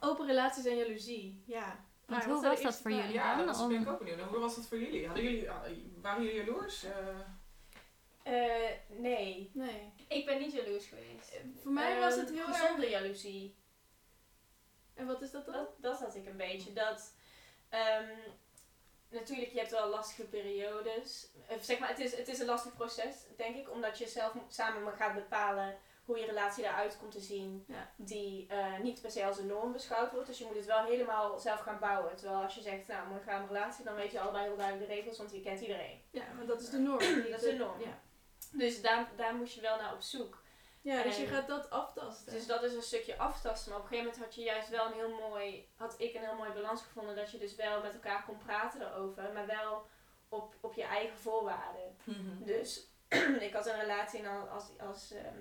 Open 0.00 0.26
relaties 0.26 0.64
en 0.64 0.76
jaloezie, 0.76 1.42
ja. 1.46 1.86
Want 2.06 2.26
Maar 2.26 2.34
hoe 2.34 2.42
was 2.44 2.62
dat 2.62 2.76
voor 2.80 2.90
jullie 2.90 3.12
Ja, 3.12 3.36
dan? 3.36 3.46
dat 3.46 3.60
Om- 3.60 3.68
ben 3.68 3.80
ik 3.82 3.88
ook 3.88 3.98
benieuwd. 3.98 4.20
Hoe 4.20 4.38
was 4.38 4.56
dat 4.56 4.66
voor 4.66 4.78
jullie? 4.78 5.06
Hadden 5.06 5.24
jullie 5.24 5.50
ah, 5.50 5.60
waren 6.02 6.22
jullie 6.22 6.44
jaloers? 6.44 6.84
Eh, 6.84 6.92
Eh, 8.28 8.70
nee. 8.88 9.50
Nee. 9.54 9.92
Ik 10.08 10.26
ben 10.26 10.38
niet 10.38 10.52
jaloers 10.52 10.86
geweest. 10.86 11.30
Eh, 11.32 11.40
Voor 11.62 11.72
mij 11.72 11.98
was 12.00 12.12
Ehm, 12.16 12.20
het 12.20 12.30
heel 12.34 12.44
gezonde 12.46 12.82
erg... 12.82 12.90
jaloezie. 12.90 13.56
En 14.94 15.06
wat 15.06 15.22
is 15.22 15.30
dat 15.30 15.44
dan? 15.44 15.54
Dat, 15.54 15.68
dat 15.78 15.98
had 16.00 16.14
ik 16.14 16.26
een 16.26 16.36
beetje. 16.36 16.72
Dat, 16.72 17.14
ehm, 17.68 18.08
natuurlijk, 19.08 19.50
je 19.52 19.58
hebt 19.58 19.70
wel 19.70 19.88
lastige 19.88 20.24
periodes. 20.24 21.30
Of 21.48 21.64
zeg 21.64 21.78
maar, 21.78 21.88
het 21.88 21.98
is, 21.98 22.16
het 22.16 22.28
is 22.28 22.38
een 22.38 22.46
lastig 22.46 22.74
proces, 22.74 23.14
denk 23.36 23.56
ik. 23.56 23.70
Omdat 23.70 23.98
je 23.98 24.08
zelf 24.08 24.32
samen 24.48 24.92
gaat 24.92 25.14
bepalen 25.14 25.78
hoe 26.04 26.18
je 26.18 26.26
relatie 26.26 26.64
eruit 26.64 26.98
komt 26.98 27.12
te 27.12 27.20
zien. 27.20 27.64
Ja. 27.68 27.90
Die 27.96 28.46
eh, 28.48 28.78
niet 28.78 29.00
per 29.00 29.10
se 29.10 29.24
als 29.24 29.38
een 29.38 29.46
norm 29.46 29.72
beschouwd 29.72 30.12
wordt. 30.12 30.26
Dus 30.26 30.38
je 30.38 30.44
moet 30.44 30.56
het 30.56 30.64
wel 30.66 30.84
helemaal 30.84 31.38
zelf 31.38 31.60
gaan 31.60 31.78
bouwen. 31.78 32.16
Terwijl 32.16 32.42
als 32.42 32.54
je 32.54 32.60
zegt, 32.60 32.86
nou, 32.86 33.08
monogame 33.08 33.46
relatie, 33.46 33.84
dan 33.84 33.94
weet 33.94 34.10
je 34.12 34.20
allebei 34.20 34.44
heel 34.44 34.56
duidelijk 34.56 34.88
de 34.88 34.94
regels. 34.94 35.18
Want 35.18 35.32
je 35.32 35.40
kent 35.40 35.60
iedereen. 35.60 36.02
Ja, 36.10 36.32
maar 36.36 36.46
dat 36.46 36.60
is 36.60 36.70
de 36.70 36.78
norm. 36.78 36.98
Dat 37.30 37.42
is 37.42 37.50
de 37.50 37.56
norm. 37.58 37.80
Ja, 37.80 38.00
Dus 38.52 38.82
daar, 38.82 39.10
daar 39.16 39.34
moest 39.34 39.54
je 39.54 39.60
wel 39.60 39.76
naar 39.76 39.92
op 39.92 40.00
zoek. 40.00 40.42
ja 40.80 41.02
dus 41.02 41.16
je 41.16 41.26
gaat 41.26 41.48
dat 41.48 41.70
aftasten. 41.70 42.32
Dus 42.32 42.46
dat 42.46 42.62
is 42.62 42.74
een 42.74 42.82
stukje 42.82 43.16
aftasten. 43.16 43.70
Maar 43.70 43.78
op 43.78 43.84
een 43.84 43.90
gegeven 43.90 44.10
moment 44.10 44.30
had 44.30 44.34
je 44.34 44.50
juist 44.50 44.68
wel 44.68 44.86
een 44.86 44.92
heel 44.92 45.28
mooi, 45.28 45.68
had 45.76 45.94
ik 45.98 46.14
een 46.14 46.24
heel 46.24 46.36
mooi 46.36 46.50
balans 46.50 46.82
gevonden 46.82 47.16
dat 47.16 47.30
je 47.30 47.38
dus 47.38 47.54
wel 47.54 47.82
met 47.82 47.94
elkaar 47.94 48.24
kon 48.24 48.38
praten 48.38 48.80
erover, 48.80 49.32
maar 49.32 49.46
wel 49.46 49.86
op, 50.28 50.54
op 50.60 50.74
je 50.74 50.84
eigen 50.84 51.18
voorwaarden. 51.18 51.96
Dus 52.38 52.86
ik 53.48 53.52
had 53.52 53.66
een 53.66 53.80
relatie 53.80 54.18
en 54.18 54.24
dan 54.24 54.50
als, 54.50 54.70
als 54.78 55.10
ehm, 55.10 55.38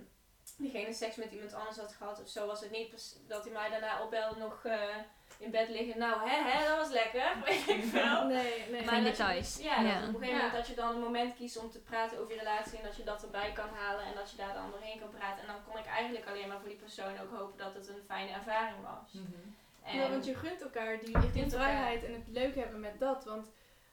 diegene 0.58 0.94
seks 0.94 1.16
met 1.16 1.32
iemand 1.32 1.54
anders 1.54 1.78
had 1.78 1.94
gehad 1.98 2.22
of 2.22 2.28
zo, 2.30 2.46
was 2.48 2.62
het 2.62 2.72
niet 2.72 3.18
dat 3.28 3.44
hij 3.44 3.54
mij 3.54 3.70
daarna 3.70 4.04
opbelde 4.04 4.40
nog 4.40 4.66
eh, 4.66 4.96
in 5.38 5.52
bed 5.52 5.70
liggen. 5.70 6.00
Nou, 6.00 6.30
hè, 6.30 6.50
hè, 6.52 6.68
dat 6.68 6.78
was 6.78 6.90
lekker, 6.90 7.32
weet 7.46 7.68
ik 7.68 7.84
veel. 7.84 8.26
Nee, 8.26 8.64
nee. 8.72 8.84
Maar 8.86 8.94
Geen 8.94 9.04
dat 9.04 9.18
je 9.18 9.24
details. 9.24 9.58
ja, 9.62 9.82
Ja. 9.82 10.00
dat 10.00 10.10
op 10.10 10.16
een 10.16 10.20
gegeven 10.20 10.28
Ja. 10.28 10.36
moment 10.36 10.54
dat 10.54 10.68
je 10.68 10.74
dan 10.76 10.96
een 10.96 11.02
moment 11.02 11.36
kiest 11.36 11.58
om 11.58 11.70
te 11.72 11.80
praten 11.80 12.20
over 12.20 12.32
je 12.34 12.40
relatie 12.40 12.78
en 12.78 12.84
dat 12.84 12.96
je 12.96 13.04
dat 13.04 13.24
erbij 13.24 13.52
kan 13.52 13.70
halen 13.70 14.06
en 14.06 14.16
dat 14.16 14.32
je 14.32 14.38
daar 14.38 14.54
dan 14.54 14.72
doorheen 14.72 15.00
kan 15.00 15.10
praten. 15.10 15.42
En 15.42 15.48
dan 15.48 15.64
kon 15.68 15.78
ik 15.80 15.86
eigenlijk 15.86 16.28
alleen 16.28 16.48
maar 16.48 16.60
voor 16.60 16.70
die 16.70 16.78
persoon 16.78 17.20
ook 17.20 17.32
hopen 17.38 17.58
dat 17.58 17.74
het 17.74 17.88
een 17.88 18.04
fijne 18.08 18.32
ervaring 18.32 18.78
was. 18.84 19.22
En 19.84 19.98
Ja, 19.98 20.10
want 20.10 20.26
je 20.26 20.36
gunt 20.36 20.62
elkaar 20.62 21.00
die, 21.00 21.18
gunt 21.18 21.34
die 21.34 21.44
elkaar. 21.44 21.60
vrijheid 21.60 22.04
en 22.04 22.14
het 22.14 22.28
leuk 22.28 22.56
hebben 22.56 22.80
met 22.80 23.00
dat. 23.00 23.26
Want 23.26 23.48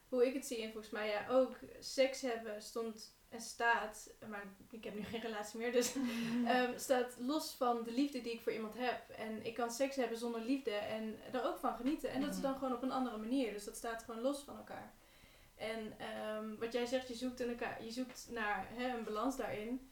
hoe 0.09 0.27
ik 0.27 0.35
het 0.35 0.46
zie, 0.46 0.62
en 0.62 0.72
volgens 0.72 0.92
mij 0.92 1.09
ja, 1.09 1.27
ook, 1.29 1.57
seks 1.81 2.20
hebben 2.20 2.62
stond 2.62 3.12
en 3.35 3.40
staat, 3.40 4.11
maar 4.29 4.44
ik 4.70 4.85
heb 4.85 4.94
nu 4.94 5.03
geen 5.05 5.20
relatie 5.20 5.59
meer, 5.59 5.73
dus 5.73 5.94
ehm, 6.47 6.79
staat 6.79 7.16
los 7.18 7.55
van 7.59 7.83
de 7.83 7.92
liefde 7.92 8.20
die 8.20 8.33
ik 8.33 8.40
voor 8.40 8.53
iemand 8.53 8.75
heb. 8.79 9.09
En 9.16 9.47
ik 9.47 9.55
kan 9.55 9.70
seks 9.70 9.97
hebben 9.97 10.18
zonder 10.18 10.40
liefde 10.40 10.70
en 10.75 11.18
er 11.33 11.44
ook 11.44 11.59
van 11.59 11.77
genieten. 11.77 12.11
En 12.11 12.20
dat 12.20 12.31
is 12.31 12.37
Mhm. 12.37 12.44
dan 12.44 12.55
gewoon 12.55 12.75
op 12.75 12.83
een 12.83 12.92
andere 12.92 13.16
manier. 13.16 13.53
Dus 13.53 13.64
dat 13.64 13.77
staat 13.77 14.03
gewoon 14.03 14.20
los 14.20 14.42
van 14.42 14.57
elkaar. 14.57 14.92
En 15.57 15.99
ehm, 15.99 16.57
wat 16.59 16.73
jij 16.73 16.87
zegt, 16.87 17.09
je 17.09 17.14
zoekt, 17.14 17.40
in 17.40 17.49
elkaar, 17.49 17.85
je 17.85 17.90
zoekt 17.90 18.27
naar 18.31 18.66
hè, 18.73 18.97
een 18.97 19.05
balans 19.05 19.37
daarin. 19.37 19.90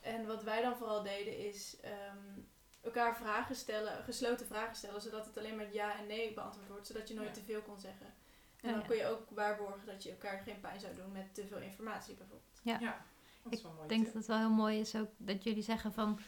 En 0.00 0.26
wat 0.26 0.42
wij 0.42 0.62
dan 0.62 0.76
vooral 0.76 1.02
deden 1.02 1.38
is 1.38 1.76
ehm, 1.82 2.40
elkaar 2.82 3.16
vragen 3.16 3.56
stellen, 3.56 4.04
gesloten 4.04 4.46
vragen 4.46 4.76
stellen, 4.76 5.00
zodat 5.00 5.26
het 5.26 5.38
alleen 5.38 5.56
maar 5.56 5.72
ja 5.72 5.98
en 5.98 6.06
nee 6.06 6.32
beantwoord 6.34 6.68
wordt, 6.68 6.86
zodat 6.86 7.08
je 7.08 7.14
nooit 7.14 7.28
Ja. 7.28 7.34
te 7.34 7.42
veel 7.42 7.60
kon 7.60 7.78
zeggen. 7.80 8.14
En 8.64 8.70
Ja, 8.70 8.74
dan 8.76 8.80
ja. 8.80 8.86
kun 8.86 8.96
je 8.96 9.06
ook 9.06 9.30
waarborgen 9.30 9.86
dat 9.86 10.02
je 10.02 10.10
elkaar 10.10 10.38
geen 10.38 10.60
pijn 10.60 10.80
zou 10.80 10.94
doen 10.94 11.12
met 11.12 11.34
te 11.34 11.46
veel 11.46 11.58
informatie 11.58 12.14
bijvoorbeeld. 12.14 12.60
Dat 13.42 13.52
is 13.52 13.62
wel 13.62 13.72
mooi. 13.72 13.82
Ik 13.82 13.88
denk 13.88 14.04
dat 14.04 14.14
het 14.14 14.26
wel 14.26 14.38
heel 14.38 14.50
mooi 14.50 14.80
is 14.80 14.96
ook 14.96 15.08
dat 15.16 15.44
jullie 15.44 15.62
zeggen 15.62 15.92
van... 15.92 16.18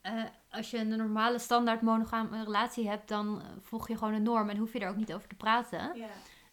eh, 0.00 0.24
als 0.50 0.70
je 0.70 0.78
een 0.78 0.88
normale 0.88 1.38
standaard 1.38 1.82
monogame 1.82 2.44
relatie 2.44 2.88
hebt, 2.88 3.08
dan 3.08 3.40
eh, 3.40 3.46
volg 3.60 3.88
je 3.88 3.96
gewoon 3.96 4.14
een 4.14 4.22
norm 4.22 4.48
en 4.48 4.56
hoef 4.56 4.72
je 4.72 4.78
er 4.78 4.88
ook 4.88 4.96
niet 4.96 5.12
over 5.12 5.28
te 5.28 5.34
praten. 5.34 5.90
ja. 5.94 6.08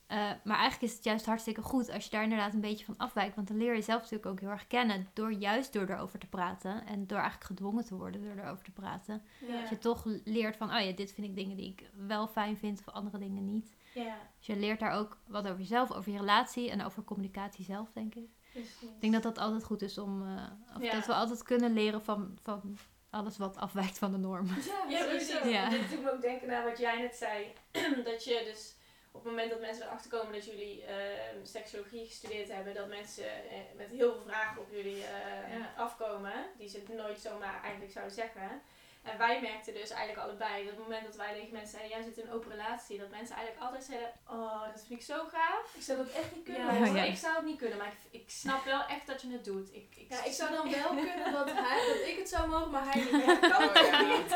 Eh, 0.07 0.17
maar 0.43 0.57
eigenlijk 0.57 0.81
is 0.81 0.93
het 0.93 1.03
juist 1.03 1.25
hartstikke 1.25 1.61
goed 1.61 1.89
als 1.89 2.03
je 2.03 2.09
daar 2.09 2.23
inderdaad 2.23 2.53
een 2.53 2.61
beetje 2.61 2.85
van 2.85 2.97
afwijkt. 2.97 3.35
Want 3.35 3.47
dan 3.47 3.57
leer 3.57 3.69
je 3.69 3.75
jezelf 3.75 4.01
natuurlijk 4.01 4.29
ook 4.29 4.39
heel 4.39 4.49
erg 4.49 4.67
kennen. 4.67 5.07
Door 5.13 5.31
juist 5.31 5.73
door 5.73 5.87
erover 5.87 6.19
te 6.19 6.27
praten. 6.27 6.85
En 6.85 7.07
door 7.07 7.17
eigenlijk 7.17 7.47
gedwongen 7.47 7.85
te 7.85 7.95
worden 7.95 8.23
door 8.23 8.43
erover 8.43 8.63
te 8.63 8.71
praten. 8.71 9.21
Ja. 9.47 9.59
Dat 9.59 9.69
je 9.69 9.77
toch 9.77 10.05
leert 10.23 10.57
van, 10.57 10.73
oh 10.73 10.79
ja, 10.79 10.91
dit 10.91 11.11
vind 11.11 11.27
ik 11.27 11.35
dingen 11.35 11.57
die 11.57 11.71
ik 11.71 11.89
wel 12.07 12.27
fijn 12.27 12.57
vind 12.57 12.79
of 12.85 12.93
andere 12.93 13.17
dingen 13.17 13.45
niet. 13.45 13.75
Ja, 14.03 14.17
Dus 14.37 14.47
je 14.47 14.55
leert 14.55 14.79
daar 14.79 14.91
ook 14.93 15.17
wat 15.27 15.45
over 15.45 15.59
jezelf, 15.59 15.91
over 15.91 16.11
je 16.11 16.17
relatie 16.17 16.69
en 16.71 16.83
over 16.85 17.03
communicatie 17.03 17.65
zelf, 17.65 17.91
denk 17.93 18.15
ik. 18.15 18.29
precies. 18.51 18.81
Ik 18.81 19.01
denk 19.01 19.13
dat 19.13 19.23
dat 19.23 19.37
altijd 19.37 19.63
goed 19.63 19.81
is 19.81 19.97
om, 19.97 20.37
eh, 20.37 20.43
of 20.75 20.81
Ja. 20.83 20.91
dat 20.93 21.05
we 21.05 21.13
altijd 21.13 21.43
kunnen 21.43 21.73
leren 21.73 22.03
van, 22.03 22.37
van 22.43 22.77
alles 23.09 23.37
wat 23.37 23.57
afwijkt 23.57 23.97
van 23.97 24.11
de 24.11 24.17
norm. 24.17 24.47
Ja, 24.89 25.05
precies. 25.05 25.43
Ja. 25.43 25.69
Dit 25.69 25.89
doet 25.89 26.03
me 26.03 26.11
ook 26.11 26.21
denken 26.21 26.47
naar 26.47 26.63
wat 26.63 26.77
jij 26.77 27.01
net 27.01 27.15
zei. 27.15 27.53
dat 28.11 28.23
je 28.23 28.41
dus 28.45 28.75
op 29.11 29.23
het 29.23 29.31
moment 29.31 29.49
dat 29.49 29.59
mensen 29.59 29.85
erachter 29.85 30.11
komen 30.11 30.33
dat 30.33 30.45
jullie 30.45 30.83
ehm 30.83 31.43
seksologie 31.45 32.05
gestudeerd 32.05 32.51
hebben, 32.53 32.73
dat 32.73 32.87
mensen 32.87 33.25
eh, 33.49 33.57
met 33.77 33.87
heel 33.89 34.11
veel 34.13 34.23
vragen 34.25 34.61
op 34.61 34.71
jullie 34.71 35.03
eh, 35.03 35.57
Ja. 35.57 35.73
afkomen, 35.77 36.33
die 36.57 36.67
ze 36.69 36.83
nooit 36.95 37.19
zomaar 37.19 37.61
eigenlijk 37.61 37.91
zouden 37.91 38.15
zeggen. 38.15 38.61
En 39.07 39.17
wij 39.17 39.41
merkten 39.41 39.73
dus 39.73 39.89
eigenlijk 39.89 40.27
allebei 40.27 40.63
dat 40.63 40.73
het 40.73 40.81
moment 40.83 41.05
dat 41.05 41.15
wij 41.15 41.33
tegen 41.33 41.51
mensen 41.53 41.77
zeiden, 41.77 41.91
jij 41.97 42.03
zit 42.07 42.17
in 42.17 42.27
een 42.27 42.33
open 42.33 42.51
relatie, 42.51 42.99
dat 42.99 43.09
mensen 43.09 43.35
eigenlijk 43.35 43.65
altijd 43.65 43.83
zeiden, 43.83 44.11
oh, 44.29 44.61
dat 44.73 44.83
vind 44.87 44.99
ik 44.99 45.05
zo 45.05 45.17
gaaf. 45.31 45.73
Ik 45.75 45.81
zou 45.81 45.97
dat 45.97 46.09
echt 46.09 46.35
niet 46.35 46.43
kunnen. 46.43 46.93
Ja, 46.95 47.03
ik 47.03 47.17
zou 47.17 47.35
het 47.35 47.45
niet 47.45 47.57
kunnen, 47.57 47.77
maar 47.77 47.87
ik, 47.87 48.21
ik 48.21 48.29
snap 48.29 48.63
wel 48.65 48.85
echt 48.85 49.07
dat 49.07 49.21
je 49.21 49.31
het 49.31 49.45
doet. 49.45 49.73
Ik, 49.73 49.95
ik, 49.95 50.09
Ja, 50.09 50.23
ik 50.23 50.31
zou 50.33 50.51
dan 50.51 50.71
wel 50.71 50.89
kunnen 51.05 51.31
dat, 51.31 51.49
hij, 51.51 51.87
dat 51.97 52.07
ik 52.07 52.17
het 52.17 52.29
zou 52.29 52.49
mogen, 52.49 52.71
maar 52.71 52.85
hij 52.93 53.01
niet. 53.03 53.25
Ja, 53.25 53.35
kan 53.49 53.63
Oh, 53.63 54.17
niet? 54.17 54.31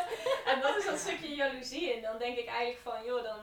En 0.46 0.62
dat 0.62 0.78
is 0.78 0.86
dat 0.86 1.00
stukje 1.00 1.36
jaloezie. 1.36 1.94
En 1.94 2.02
dan 2.02 2.18
denk 2.18 2.38
ik 2.38 2.48
eigenlijk 2.48 2.80
van, 2.84 3.06
joh, 3.06 3.24
dan 3.24 3.40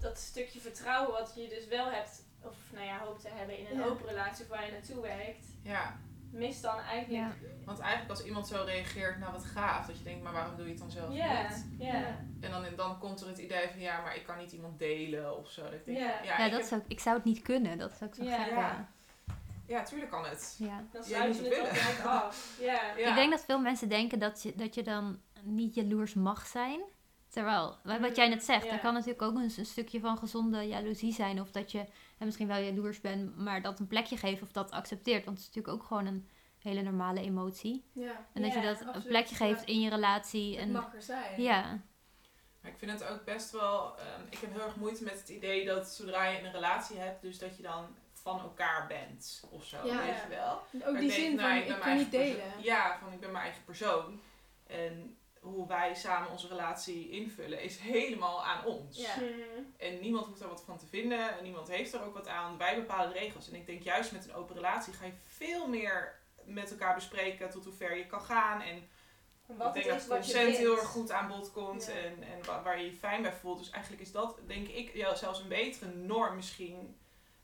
dat 0.00 0.18
stukje 0.18 0.60
vertrouwen 0.60 1.12
wat 1.12 1.32
je 1.36 1.48
dus 1.48 1.66
wel 1.66 1.86
hebt, 1.90 2.22
of 2.42 2.54
nou 2.70 2.86
ja, 2.86 2.98
hoopt 2.98 3.20
te 3.22 3.28
hebben 3.28 3.58
in 3.58 3.66
een 3.66 3.78
Ja. 3.78 3.84
open 3.84 4.06
relatie 4.08 4.44
of 4.44 4.50
waar 4.50 4.66
je 4.66 4.72
naartoe 4.72 5.00
werkt, 5.00 5.44
Ja, 5.62 6.00
mist 6.32 6.62
dan 6.62 6.78
eigenlijk. 6.78 7.32
Ja. 7.40 7.48
want 7.64 7.78
eigenlijk 7.78 8.10
als 8.10 8.24
iemand 8.24 8.46
zo 8.46 8.62
reageert, 8.66 9.18
nou 9.18 9.32
wat 9.32 9.44
gaaf, 9.44 9.86
dat 9.86 9.98
je 9.98 10.04
denkt, 10.04 10.22
maar 10.22 10.32
waarom 10.32 10.56
doe 10.56 10.64
je 10.64 10.70
het 10.70 10.80
dan 10.80 10.90
zelf 10.90 11.08
niet? 11.08 11.18
ja. 11.78 12.16
En 12.40 12.50
dan, 12.50 12.64
dan 12.76 12.98
komt 12.98 13.20
er 13.20 13.26
het 13.28 13.38
idee 13.38 13.68
van, 13.70 13.80
ja, 13.80 14.00
maar 14.00 14.16
ik 14.16 14.24
kan 14.24 14.38
niet 14.38 14.52
iemand 14.52 14.78
delen 14.78 15.38
of 15.38 15.50
zo. 15.50 15.62
Dat 15.62 15.72
ik 15.72 15.84
denk, 15.84 15.98
Ja. 15.98 16.04
ja, 16.04 16.22
Ja, 16.22 16.44
ik 16.44 16.50
dat 16.50 16.60
heb- 16.60 16.68
zou, 16.68 16.82
ik 16.88 17.00
zou 17.00 17.16
het 17.16 17.24
niet 17.24 17.42
kunnen. 17.42 17.78
Dat 17.78 17.92
zou 17.98 18.10
ik 18.10 18.16
zo 18.16 18.24
Ja. 18.24 18.42
gek 18.42 18.52
Ja. 18.52 18.88
ja, 19.66 19.82
tuurlijk 19.82 20.10
kan 20.10 20.24
het. 20.24 20.54
Ja. 20.58 20.84
Dan 20.92 21.02
Jij 21.02 21.10
sluit 21.32 21.40
moet 21.40 21.44
je 21.54 21.60
het 21.68 21.78
gelijk 21.78 22.06
af. 22.06 22.56
Ja. 22.60 22.80
Ja. 22.96 23.08
Ik 23.08 23.14
denk 23.14 23.30
dat 23.30 23.44
veel 23.44 23.58
mensen 23.60 23.88
denken 23.88 24.18
dat 24.18 24.42
je, 24.42 24.52
dat 24.56 24.74
je 24.74 24.82
dan 24.82 25.20
niet 25.42 25.74
jaloers 25.74 26.14
mag 26.14 26.46
zijn. 26.46 26.80
Terwijl, 27.28 27.76
wa- 27.82 28.00
wat 28.00 28.08
Mm, 28.10 28.14
jij 28.16 28.28
net 28.28 28.44
zegt, 28.44 28.64
ja. 28.64 28.70
er 28.72 28.78
kan 28.78 28.92
natuurlijk 28.94 29.22
ook 29.22 29.34
een, 29.36 29.52
een 29.56 29.66
stukje 29.66 30.00
van 30.00 30.18
gezonde 30.18 30.62
jaloezie 30.68 31.12
zijn. 31.12 31.40
Of 31.40 31.50
dat 31.50 31.72
je 31.72 31.84
hè, 32.22 32.28
misschien 32.28 32.48
wel 32.48 32.58
jaloers 32.62 33.00
bent, 33.00 33.36
maar 33.36 33.62
dat 33.62 33.78
een 33.80 33.86
plekje 33.86 34.16
geeft 34.16 34.42
of 34.42 34.52
dat 34.52 34.70
accepteert. 34.70 35.24
Want 35.24 35.38
het 35.38 35.48
is 35.48 35.54
natuurlijk 35.54 35.82
ook 35.82 35.88
gewoon 35.88 36.06
een 36.06 36.28
hele 36.58 36.82
normale 36.82 37.20
emotie. 37.20 37.84
Ja, 37.92 38.26
En 38.32 38.42
dat 38.42 38.52
je 38.52 38.60
dat 38.60 38.94
een 38.94 39.02
plekje 39.02 39.34
geeft 39.34 39.64
in 39.64 39.80
je 39.80 39.90
relatie. 39.90 40.50
het 40.56 40.64
En, 40.66 40.72
mag 40.72 40.94
er 40.94 41.02
zijn. 41.02 41.42
ja, 41.42 41.80
Maar 42.60 42.70
ik 42.70 42.78
vind 42.78 42.90
het 42.90 43.04
ook 43.08 43.24
best 43.24 43.50
wel. 43.50 43.98
ehm, 43.98 44.20
ik 44.30 44.38
heb 44.38 44.52
heel 44.52 44.62
erg 44.64 44.76
moeite 44.76 45.04
met 45.04 45.18
het 45.20 45.28
idee 45.28 45.64
dat 45.64 45.88
zodra 45.88 46.26
je 46.28 46.42
een 46.44 46.52
relatie 46.52 46.96
hebt, 46.98 47.22
dus 47.22 47.38
dat 47.38 47.56
je 47.56 47.62
dan 47.62 47.86
van 48.12 48.40
elkaar 48.40 48.86
bent 48.86 49.44
of 49.50 49.64
zo. 49.64 49.86
Ja. 49.86 49.96
weet 50.04 50.14
je 50.22 50.28
wel? 50.28 50.52
Ook 50.52 50.92
Maar 50.92 51.00
die 51.00 51.08
denk, 51.10 51.12
zin 51.20 51.34
nou, 51.34 51.48
van, 51.48 51.58
ik 51.58 51.68
mijn 51.68 51.80
kan 51.80 51.96
niet 51.96 52.14
eigen 52.14 52.34
delen. 52.34 52.36
persoon. 52.42 52.62
Ja, 52.62 52.98
van 53.02 53.12
ik 53.12 53.20
ben 53.20 53.30
mijn 53.32 53.44
eigen 53.44 53.64
persoon. 53.64 54.20
En 54.66 55.16
hoe 55.42 55.66
wij 55.68 55.94
samen 55.94 56.30
onze 56.30 56.48
relatie 56.48 57.10
invullen 57.10 57.62
is 57.62 57.78
helemaal 57.78 58.44
aan 58.44 58.64
ons. 58.64 58.98
Ja. 59.00 59.14
En 59.76 60.00
niemand 60.00 60.26
hoeft 60.26 60.40
er 60.40 60.48
wat 60.48 60.62
van 60.66 60.78
te 60.78 60.86
vinden. 60.86 61.36
En 61.38 61.42
niemand 61.42 61.68
heeft 61.68 61.92
er 61.92 62.02
ook 62.04 62.14
wat 62.14 62.28
aan. 62.28 62.58
Wij 62.58 62.74
bepalen 62.76 63.12
de 63.12 63.18
regels. 63.18 63.48
En 63.48 63.54
ik 63.54 63.66
denk 63.66 63.82
juist 63.82 64.12
met 64.12 64.24
een 64.24 64.34
open 64.34 64.54
relatie 64.54 64.92
ga 64.92 65.04
je 65.04 65.12
veel 65.24 65.68
meer 65.68 66.20
met 66.44 66.70
elkaar 66.70 66.94
bespreken 66.94 67.50
tot 67.50 67.64
hoe 67.64 67.72
ver 67.72 67.96
je 67.96 68.06
kan 68.06 68.20
gaan. 68.20 68.60
En 68.60 68.88
Wat 69.46 69.76
ik 69.76 69.82
denk 69.82 69.84
het 69.84 69.94
dat 69.94 70.00
is 70.02 70.06
wat 70.06 70.26
je 70.26 70.32
consent 70.32 70.56
heel 70.56 70.76
erg 70.76 70.86
goed 70.88 71.10
aan 71.10 71.28
bod 71.28 71.52
komt 71.52 71.86
Ja. 71.86 71.92
en, 71.92 72.22
en 72.22 72.44
wa- 72.44 72.62
waar 72.62 72.78
je 72.78 72.84
je 72.84 72.92
fijn 72.96 73.22
bij 73.22 73.32
voelt. 73.32 73.58
Dus 73.58 73.70
eigenlijk 73.70 74.02
is 74.02 74.12
dat, 74.12 74.38
denk 74.46 74.68
ik, 74.68 74.94
ja, 74.94 75.14
zelfs 75.14 75.40
een 75.40 75.48
betere 75.48 75.90
norm 75.94 76.34
misschien 76.36 76.96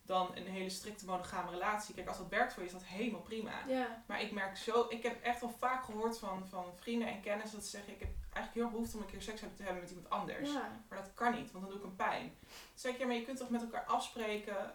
dan 0.09 0.31
een 0.35 0.47
hele 0.47 0.71
strikte 0.71 1.05
monogame 1.05 1.51
relatie. 1.51 1.95
Kijk, 1.95 2.09
als 2.09 2.19
dat 2.19 2.29
werkt 2.29 2.53
voor 2.53 2.63
je, 2.63 2.69
is 2.69 2.75
dat 2.75 2.85
helemaal 2.85 3.21
prima. 3.21 3.53
Ja. 3.67 4.03
Maar 4.07 4.23
ik 4.23 4.33
merk 4.33 4.57
zo, 4.57 4.87
ik 4.89 5.03
heb 5.03 5.23
echt 5.23 5.43
al 5.43 5.55
vaak 5.59 5.85
gehoord 5.85 6.19
van, 6.19 6.47
van 6.49 6.65
vrienden 6.81 7.09
en 7.09 7.21
kennis 7.21 7.51
dat 7.51 7.65
ze 7.65 7.71
zeggen, 7.71 7.93
ik 7.93 8.01
heb 8.01 8.09
eigenlijk 8.33 8.55
heel 8.55 8.71
behoefte 8.71 8.97
om 8.97 9.03
een 9.03 9.11
keer 9.11 9.23
seks 9.23 9.41
te 9.41 9.63
hebben 9.63 9.83
met 9.83 9.91
iemand 9.91 10.11
anders. 10.11 10.53
Ja. 10.53 10.81
Maar 10.89 10.99
dat 10.99 11.11
kan 11.15 11.35
niet, 11.35 11.53
want 11.53 11.65
dan 11.65 11.73
doe 11.73 11.83
ik 11.83 11.87
een 11.87 11.97
pijn. 11.97 12.35
Zeg 12.75 12.93
ik, 12.93 12.99
ja, 12.99 13.07
maar 13.07 13.15
je 13.15 13.25
kunt 13.25 13.39
toch 13.39 13.51
met 13.51 13.63
elkaar 13.63 13.85
afspreken 13.85 14.75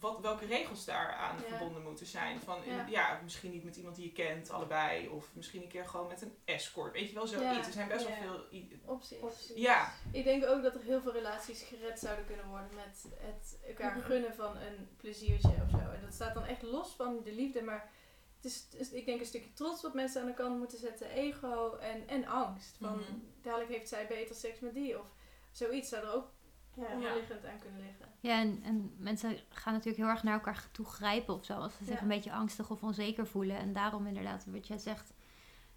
wat, 0.00 0.20
welke 0.20 0.46
regels 0.46 0.84
daaraan 0.84 1.36
Ja. 1.36 1.42
verbonden 1.48 1.82
moeten 1.82 2.06
zijn. 2.06 2.40
Van, 2.40 2.58
Ja. 2.66 2.86
ja. 2.88 3.20
misschien 3.22 3.50
niet 3.50 3.64
met 3.64 3.76
iemand 3.76 3.96
die 3.96 4.04
je 4.04 4.12
kent, 4.12 4.50
allebei. 4.50 5.08
Of 5.08 5.28
misschien 5.32 5.62
een 5.62 5.68
keer 5.68 5.86
gewoon 5.86 6.06
met 6.08 6.22
een 6.22 6.36
escort. 6.44 6.92
Weet 6.92 7.08
je 7.08 7.14
wel, 7.14 7.26
zoiets. 7.26 7.56
Ja. 7.56 7.64
Er 7.66 7.72
zijn 7.72 7.88
best 7.88 8.06
wel 8.08 8.16
veel... 8.16 8.44
Opties. 8.84 9.52
Ja, 9.54 9.92
Ik 10.12 10.24
denk 10.24 10.44
ook 10.46 10.62
dat 10.62 10.74
er 10.74 10.82
heel 10.82 11.00
veel 11.00 11.12
relaties 11.12 11.62
gered 11.62 11.98
zouden 11.98 12.26
kunnen 12.26 12.46
worden 12.48 12.70
met 12.74 13.04
het 13.18 13.58
elkaar 13.66 13.96
Mhm. 13.96 14.06
gunnen 14.06 14.34
van 14.34 14.56
een 14.56 14.88
pleziertje 14.96 15.48
of 15.64 15.70
zo. 15.70 15.76
En 15.90 16.00
dat 16.04 16.14
staat 16.14 16.34
dan 16.34 16.44
echt 16.44 16.62
los 16.62 16.88
van 16.94 17.20
de 17.24 17.32
liefde, 17.32 17.62
maar 17.62 17.90
het 18.36 18.44
is, 18.44 18.66
het 18.70 18.80
is, 18.80 18.90
ik 18.92 19.06
denk 19.06 19.20
een 19.20 19.26
stukje 19.26 19.52
trots 19.52 19.82
wat 19.82 19.94
mensen 19.94 20.20
aan 20.20 20.26
de 20.26 20.34
kant 20.34 20.58
moeten 20.58 20.78
zetten, 20.78 21.10
ego 21.10 21.76
en, 21.76 22.08
en 22.08 22.26
angst. 22.26 22.76
Van 22.80 22.92
Mhm. 22.98 23.12
dadelijk 23.42 23.70
heeft 23.70 23.88
zij 23.88 24.06
beter 24.06 24.34
seks 24.34 24.60
met 24.60 24.74
die 24.74 24.98
of 24.98 25.06
zoiets 25.52 25.88
zou 25.88 26.04
er 26.04 26.12
ook 26.12 26.28
Ja. 26.76 26.92
onderliggend 26.94 27.44
aan 27.44 27.58
kunnen 27.58 27.80
liggen. 27.80 28.06
ja 28.20 28.40
en, 28.40 28.60
en 28.64 28.94
mensen 28.98 29.38
gaan 29.48 29.72
natuurlijk 29.72 30.02
heel 30.02 30.12
erg 30.12 30.22
naar 30.22 30.34
elkaar 30.34 30.64
toe 30.72 30.86
grijpen 30.86 31.34
of 31.34 31.44
zo. 31.44 31.54
Als 31.54 31.76
ze 31.76 31.84
zich 31.84 31.94
Ja. 31.94 32.02
een 32.02 32.08
beetje 32.08 32.32
angstig 32.32 32.70
of 32.70 32.82
onzeker 32.82 33.26
voelen. 33.26 33.56
En 33.58 33.72
daarom 33.72 34.06
inderdaad, 34.06 34.44
wat 34.46 34.66
jij 34.66 34.78
zegt, 34.78 35.12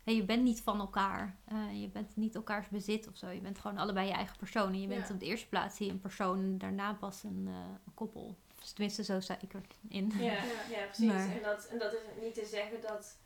hé, 0.03 0.11
je 0.11 0.23
bent 0.23 0.43
niet 0.43 0.61
van 0.61 0.79
elkaar. 0.79 1.35
Eh, 1.45 1.81
je 1.81 1.87
bent 1.87 2.15
niet 2.15 2.35
elkaars 2.35 2.67
bezit 2.67 3.07
of 3.07 3.17
zo. 3.17 3.29
Je 3.29 3.39
bent 3.41 3.59
gewoon 3.59 3.77
allebei 3.77 4.07
je 4.07 4.13
eigen 4.13 4.37
persoon. 4.37 4.67
En 4.73 4.81
je 4.81 4.87
bent 4.87 5.07
Ja. 5.07 5.13
op 5.13 5.19
de 5.19 5.25
eerste 5.25 5.47
plaats 5.47 5.77
je 5.77 5.89
een 5.89 5.99
persoon 6.01 6.37
en 6.39 6.57
daarna 6.57 6.93
pas 6.93 7.23
een, 7.23 7.45
eh, 7.47 7.53
een 7.85 7.93
koppel. 7.93 8.37
Of 8.61 8.65
tenminste, 8.65 9.03
zo 9.03 9.19
sta 9.19 9.37
ik 9.41 9.53
erin. 9.53 10.11
Ja, 10.17 10.23
Ja. 10.23 10.43
ja, 10.69 10.85
precies. 10.85 11.05
Maar- 11.05 11.31
En, 11.35 11.41
dat, 11.43 11.65
en 11.65 11.79
dat 11.79 11.93
is 11.93 11.99
niet 12.21 12.33
te 12.33 12.45
zeggen 12.45 12.81
dat 12.81 13.17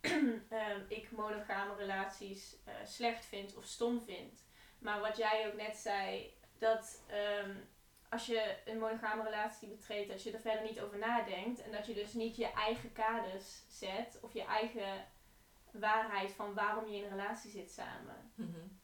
ehm, 0.00 0.80
ik 0.88 1.08
monogame 1.16 1.74
relaties 1.74 2.56
eh, 2.64 2.74
slecht 2.84 3.24
vind 3.24 3.56
of 3.56 3.64
stom 3.64 4.00
vind. 4.00 4.42
Maar 4.78 5.00
wat 5.00 5.16
jij 5.16 5.46
ook 5.46 5.56
net 5.56 5.76
zei, 5.76 6.30
dat 6.62 7.02
ehm, 7.06 7.50
als 8.08 8.26
je 8.26 8.56
een 8.64 8.78
monogame 8.78 9.22
relatie 9.22 9.68
betreedt, 9.68 10.08
dat 10.10 10.22
je 10.22 10.30
er 10.32 10.40
verder 10.40 10.62
niet 10.62 10.80
over 10.80 10.98
nadenkt. 10.98 11.62
En 11.62 11.72
dat 11.72 11.86
je 11.86 11.94
dus 11.94 12.12
niet 12.12 12.36
je 12.36 12.52
eigen 12.52 12.92
kaders 12.92 13.62
zet 13.68 14.18
of 14.22 14.32
je 14.32 14.44
eigen 14.44 15.04
waarheid 15.72 16.32
van 16.32 16.54
waarom 16.54 16.86
je 16.88 16.96
in 16.96 17.02
een 17.04 17.10
relatie 17.18 17.50
zit 17.50 17.70
samen. 17.70 18.32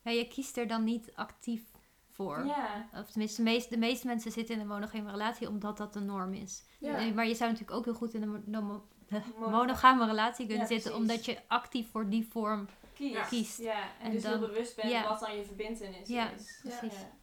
Ja, 0.03 0.11
je 0.11 0.29
kiest 0.29 0.57
er 0.57 0.67
dan 0.67 0.85
niet 0.85 1.11
actief 1.15 1.63
voor. 2.11 2.45
Ja, 2.47 2.89
Of 2.95 3.11
tenminste, 3.11 3.43
de 3.43 3.51
meeste, 3.51 3.69
de 3.71 3.77
meeste 3.79 4.07
mensen 4.07 4.33
zitten 4.33 4.55
in 4.55 4.61
een 4.61 4.67
monogame 4.67 5.11
relatie 5.11 5.49
omdat 5.49 5.77
dat 5.77 5.93
de 5.93 6.01
norm 6.01 6.33
is. 6.35 6.65
Ja. 6.79 7.13
Maar 7.15 7.27
je 7.27 7.35
zou 7.35 7.51
natuurlijk 7.51 7.79
ook 7.79 7.85
heel 7.85 7.95
goed 7.95 8.15
in 8.15 8.23
een 8.23 8.31
mo- 8.31 8.61
mo- 8.61 8.87
Monogame. 9.09 9.51
monogame 9.57 10.07
relatie 10.07 10.47
kunnen 10.47 10.63
Ja, 10.63 10.71
zitten, 10.73 10.91
precies. 10.93 11.09
omdat 11.11 11.25
je 11.25 11.39
actief 11.49 11.91
voor 11.91 12.09
die 12.09 12.27
vorm 12.31 12.69
kies. 12.95 13.13
Ja. 13.13 13.25
kiest. 13.25 13.59
Ja, 13.59 13.83
en, 13.83 13.89
En 14.01 14.11
dus 14.11 14.23
dan- 14.23 14.39
heel 14.39 14.47
bewust 14.49 14.77
bent 14.77 14.91
ja. 14.91 15.09
wat 15.09 15.21
dan 15.21 15.37
je 15.37 15.45
verbindenis 15.45 16.09
Ja, 16.09 16.31
is. 16.31 16.59
precies. 16.63 16.81
Ja. 16.95 16.99
Ja, 16.99 17.17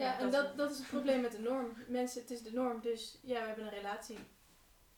Ja, 0.00 0.18
en 0.18 0.30
dat- 0.30 0.32
dat, 0.32 0.56
dat 0.56 0.70
is 0.70 0.78
het 0.78 0.86
probleem 0.88 1.20
met 1.20 1.32
de 1.32 1.38
norm. 1.38 1.66
Mensen, 1.88 2.20
het 2.20 2.30
is 2.30 2.42
de 2.42 2.52
norm, 2.52 2.80
dus 2.80 3.18
ja, 3.22 3.40
we 3.40 3.46
hebben 3.46 3.64
een 3.64 3.70
relatie. 3.70 4.18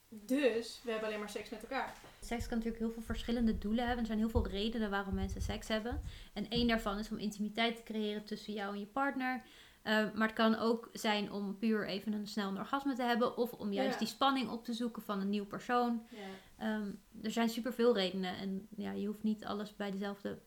Dus 0.08 0.80
we 0.84 0.90
hebben 0.90 1.08
alleen 1.08 1.20
maar 1.20 1.30
seks 1.30 1.50
met 1.50 1.62
elkaar. 1.62 1.94
Seks 2.20 2.46
kan 2.48 2.56
natuurlijk 2.58 2.84
heel 2.84 2.92
veel 2.92 3.02
verschillende 3.02 3.58
doelen 3.58 3.80
hebben. 3.84 4.00
Er 4.00 4.06
zijn 4.06 4.18
heel 4.18 4.28
veel 4.28 4.46
redenen 4.48 4.90
waarom 4.90 5.14
mensen 5.14 5.42
seks 5.42 5.68
hebben. 5.68 6.00
En 6.32 6.48
één 6.48 6.68
daarvan 6.68 6.98
is 6.98 7.10
om 7.10 7.18
intimiteit 7.18 7.76
te 7.76 7.82
creëren 7.82 8.24
tussen 8.24 8.52
jou 8.52 8.74
en 8.74 8.80
je 8.80 8.86
partner. 8.86 9.42
Eh, 9.82 9.92
maar 10.14 10.26
het 10.26 10.36
kan 10.36 10.54
ook 10.58 10.88
zijn 10.92 11.32
om 11.32 11.58
puur 11.58 11.88
even 11.88 12.12
een 12.12 12.26
snel 12.26 12.48
een 12.48 12.58
orgasme 12.58 12.94
te 12.94 13.02
hebben. 13.02 13.36
Of 13.36 13.52
om 13.52 13.72
juist 13.72 13.92
Ja. 13.92 13.98
die 13.98 14.08
spanning 14.08 14.48
op 14.50 14.64
te 14.64 14.72
zoeken 14.72 15.02
van 15.02 15.20
een 15.20 15.28
nieuw 15.30 15.46
persoon. 15.46 16.06
Ja. 16.10 16.18
Ehm, 16.58 16.90
er 17.22 17.30
zijn 17.30 17.48
superveel 17.48 17.94
redenen. 17.94 18.36
En 18.36 18.68
ja, 18.76 18.92
je 18.92 19.06
hoeft 19.06 19.22
niet 19.22 19.44
alles 19.44 19.76
bij 19.76 19.90
dezelfde 19.90 20.38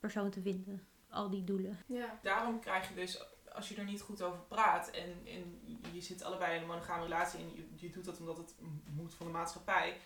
persoon 0.00 0.30
te 0.30 0.40
vinden. 0.40 0.86
Al 1.10 1.30
die 1.30 1.44
doelen. 1.44 1.78
Ja. 1.86 2.18
Daarom 2.22 2.60
krijg 2.60 2.88
je 2.88 2.94
dus, 2.94 3.22
als 3.58 3.68
je 3.68 3.76
er 3.76 3.84
niet 3.84 4.00
goed 4.00 4.22
over 4.22 4.38
praat 4.48 4.90
en, 4.90 5.22
en 5.26 5.60
je 5.92 6.00
zit 6.00 6.22
allebei 6.22 6.54
in 6.56 6.60
een 6.62 6.66
monogame 6.68 7.02
relatie 7.02 7.38
en 7.40 7.52
je, 7.54 7.86
je 7.86 7.90
doet 7.90 8.04
dat 8.04 8.18
omdat 8.18 8.36
het 8.36 8.54
moet 8.96 9.14
van 9.14 9.26
de 9.26 9.32
maatschappij. 9.32 9.96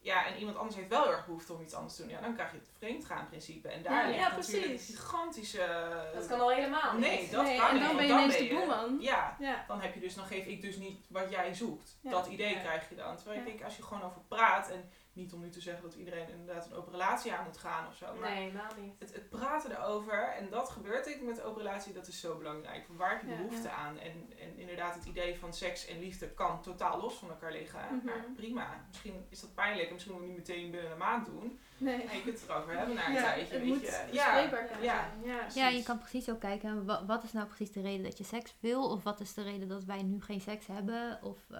Ja, 0.00 0.26
en 0.26 0.38
iemand 0.38 0.56
anders 0.56 0.76
heeft 0.76 0.88
wel 0.88 1.02
heel 1.02 1.12
erg 1.12 1.26
behoefte 1.26 1.52
om 1.52 1.62
iets 1.62 1.74
anders 1.74 1.94
te 1.96 2.02
doen. 2.02 2.10
Ja, 2.10 2.20
dan 2.20 2.34
krijg 2.34 2.50
je 2.50 2.56
het 2.58 2.68
vreemdgaanprincipe. 2.78 3.68
En 3.68 3.82
daar 3.82 3.92
Ja, 4.02 4.06
ligt 4.06 4.18
ja, 4.18 4.36
natuurlijk 4.36 4.80
gigantische... 4.80 5.88
Dat 6.14 6.26
kan 6.26 6.40
al 6.40 6.50
helemaal 6.50 6.98
Nee, 6.98 7.20
niet. 7.20 7.30
dat 7.30 7.42
Nee, 7.44 7.58
kan 7.58 7.68
en 7.68 7.74
niet. 7.74 7.82
dan 7.84 7.96
ben 7.96 8.06
je 8.06 8.12
ineens 8.12 8.36
de 8.36 8.48
boeman. 8.48 8.96
Ja, 9.00 9.36
Ja. 9.38 9.64
dan 9.68 9.80
heb 9.80 9.94
je 9.94 10.00
dus, 10.00 10.14
dan 10.14 10.26
geef 10.26 10.46
ik 10.46 10.60
dus 10.62 10.76
niet 10.76 11.06
wat 11.08 11.30
jij 11.30 11.54
zoekt. 11.54 11.96
Dat 12.02 12.26
idee 12.26 12.58
krijg 12.60 12.88
je 12.88 12.94
dan. 12.94 13.16
Terwijl 13.16 13.38
ik 13.38 13.46
denk, 13.46 13.62
als 13.62 13.76
je 13.76 13.82
gewoon 13.82 14.02
over 14.02 14.20
praat 14.28 14.70
en 14.70 14.90
niet 15.14 15.32
om 15.32 15.40
nu 15.40 15.50
te 15.50 15.60
zeggen 15.60 15.82
dat 15.82 15.94
iedereen 15.94 16.28
inderdaad 16.28 16.66
een 16.66 16.76
open 16.76 16.92
relatie 16.92 17.32
aan 17.32 17.44
moet 17.44 17.56
gaan 17.58 17.86
of 17.86 17.96
zo. 17.96 18.06
Maar 18.20 18.30
Nee, 18.30 18.40
helemaal 18.42 18.72
niet. 18.80 18.94
het, 18.98 19.12
het 19.14 19.28
praten 19.28 19.70
erover, 19.70 20.28
en 20.38 20.50
dat 20.50 20.68
gebeurt 20.68 21.04
denk 21.04 21.16
ik 21.16 21.22
met 21.26 21.36
de 21.36 21.42
open 21.44 21.62
relatie, 21.62 21.92
dat 21.92 22.06
is 22.06 22.20
zo 22.20 22.36
belangrijk. 22.38 22.84
Van 22.86 22.96
waar 22.96 23.10
heb 23.10 23.22
je 23.22 23.28
Ja. 23.28 23.36
behoefte 23.36 23.70
aan? 23.70 23.98
En, 23.98 24.32
en 24.38 24.58
inderdaad, 24.58 24.94
het 24.94 25.04
idee 25.04 25.38
van 25.38 25.52
seks 25.54 25.86
en 25.86 25.98
liefde 25.98 26.28
kan 26.30 26.62
totaal 26.62 27.00
los 27.00 27.14
van 27.14 27.28
elkaar 27.30 27.52
liggen. 27.52 27.80
Mhm. 27.96 28.04
Maar 28.06 28.24
prima. 28.36 28.84
Misschien 28.88 29.26
is 29.28 29.40
dat 29.40 29.54
pijnlijk 29.54 29.86
en 29.88 29.92
misschien 29.92 30.14
moet 30.14 30.22
je 30.22 30.28
niet 30.28 30.36
meteen 30.36 30.70
binnen 30.70 30.90
een 30.90 30.98
maand 30.98 31.26
doen. 31.26 31.58
Nee. 31.76 32.04
Maar 32.04 32.14
je 32.14 32.22
kunt 32.22 32.40
het 32.40 32.48
erover 32.50 32.76
hebben 32.76 32.94
na 32.94 33.06
een 33.06 33.12
Ja, 33.12 33.22
tijdje. 33.22 33.40
het 33.40 33.50
weet 33.50 33.64
moet 33.68 33.80
je. 33.80 33.86
ja. 34.12 34.48
zijn. 34.48 34.82
Ja. 34.82 35.46
Ja, 35.54 35.68
je 35.68 35.82
kan 35.82 35.98
precies 35.98 36.30
ook 36.30 36.40
kijken. 36.40 36.84
wa- 36.86 37.04
Wat 37.06 37.22
is 37.24 37.32
nou 37.32 37.46
precies 37.46 37.72
de 37.72 37.80
reden 37.80 38.02
dat 38.04 38.18
je 38.18 38.24
seks 38.24 38.54
wil? 38.60 38.90
Of 38.90 39.02
wat 39.02 39.20
is 39.20 39.34
de 39.34 39.42
reden 39.42 39.68
dat 39.68 39.84
wij 39.84 40.02
nu 40.02 40.22
geen 40.22 40.40
seks 40.40 40.66
hebben? 40.66 41.18
Of 41.22 41.38
eh, 41.50 41.58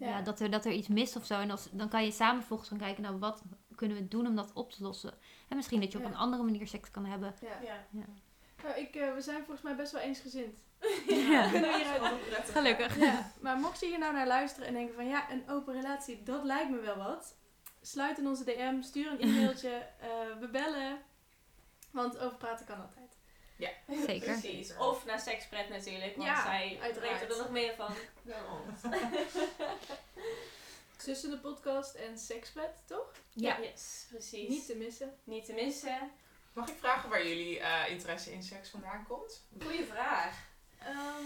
ja. 0.00 0.08
Ja. 0.08 0.22
dat, 0.22 0.40
er, 0.40 0.50
dat 0.50 0.64
er 0.64 0.72
iets 0.72 0.88
mist 0.88 1.16
of 1.16 1.26
zo. 1.26 1.40
En 1.40 1.50
als, 1.50 1.68
dan 1.72 1.88
kan 1.88 2.04
je 2.04 2.10
samen 2.10 2.42
volgens 2.42 2.68
gaan 2.68 2.78
kijken, 2.78 3.02
nou 3.02 3.18
wat 3.18 3.42
kunnen 3.74 3.96
we 3.96 4.08
doen 4.08 4.26
om 4.26 4.36
dat 4.36 4.52
op 4.52 4.70
te 4.70 4.82
lossen? 4.82 5.12
En 5.48 5.56
misschien 5.56 5.80
dat 5.80 5.92
je 5.92 5.98
op 5.98 6.04
een 6.04 6.16
andere 6.16 6.42
manier 6.42 6.68
seks 6.68 6.90
kan 6.90 7.04
hebben. 7.04 7.34
Ja. 7.40 7.84
Ja. 7.90 8.04
Nou, 8.62 8.78
ik, 8.78 8.94
eh, 8.94 9.14
we 9.14 9.20
zijn 9.20 9.36
volgens 9.36 9.62
mij 9.62 9.76
best 9.76 9.92
wel 9.92 10.00
eensgezind. 10.00 10.58
Ja. 11.06 11.48
Kunnen 11.50 11.70
we 11.70 11.76
hieruit-. 11.76 12.50
Gelukkig. 12.50 12.98
Ja, 12.98 13.32
maar 13.40 13.56
mocht 13.56 13.80
je 13.80 13.86
hier 13.86 13.98
nou 13.98 14.12
naar 14.12 14.26
luisteren 14.26 14.68
en 14.68 14.74
denken 14.74 14.94
van 14.94 15.06
ja, 15.06 15.30
een 15.30 15.50
open 15.50 15.74
relatie, 15.74 16.22
dat 16.22 16.44
lijkt 16.44 16.70
me 16.70 16.80
wel 16.80 16.96
wat. 16.96 17.34
Sluit 17.82 18.18
in 18.18 18.26
onze 18.26 18.44
DM, 18.44 18.82
stuur 18.82 19.10
een 19.10 19.20
e-mailtje, 19.20 19.70
eh, 20.00 20.08
we 20.40 20.48
bellen. 20.48 20.98
Want 21.90 22.18
over 22.18 22.36
praten 22.36 22.66
kan 22.66 22.80
altijd. 22.80 22.99
Zeker. 24.06 24.32
Precies. 24.32 24.76
Of 24.76 25.04
naar 25.04 25.20
sekspret 25.20 25.68
natuurlijk, 25.68 26.16
want 26.16 26.28
Ja, 26.28 26.42
zij 26.42 26.78
uiteraard. 26.82 27.20
weten 27.20 27.36
er 27.36 27.42
nog 27.42 27.50
meer 27.50 27.74
van 27.74 27.94
dan 28.22 28.42
ons. 28.66 28.80
Tussen 30.96 31.30
de 31.30 31.38
podcast 31.38 31.94
en 31.94 32.18
sekspret, 32.18 32.82
toch? 32.86 33.12
Ja. 33.32 33.60
Yes, 33.60 34.06
precies. 34.10 34.48
Niet 34.48 34.66
te 34.66 34.76
missen. 34.76 35.18
Niet 35.24 35.44
te 35.44 35.52
missen. 35.52 36.10
Mag 36.52 36.68
ik 36.68 36.76
vragen 36.78 37.08
waar 37.10 37.26
jullie 37.26 37.58
eh, 37.60 37.90
interesse 37.90 38.32
in 38.32 38.42
seks 38.42 38.68
vandaan 38.68 39.04
komt? 39.08 39.42
Goeie 39.62 39.84
vraag. 39.84 40.48
Ehm, 40.78 41.24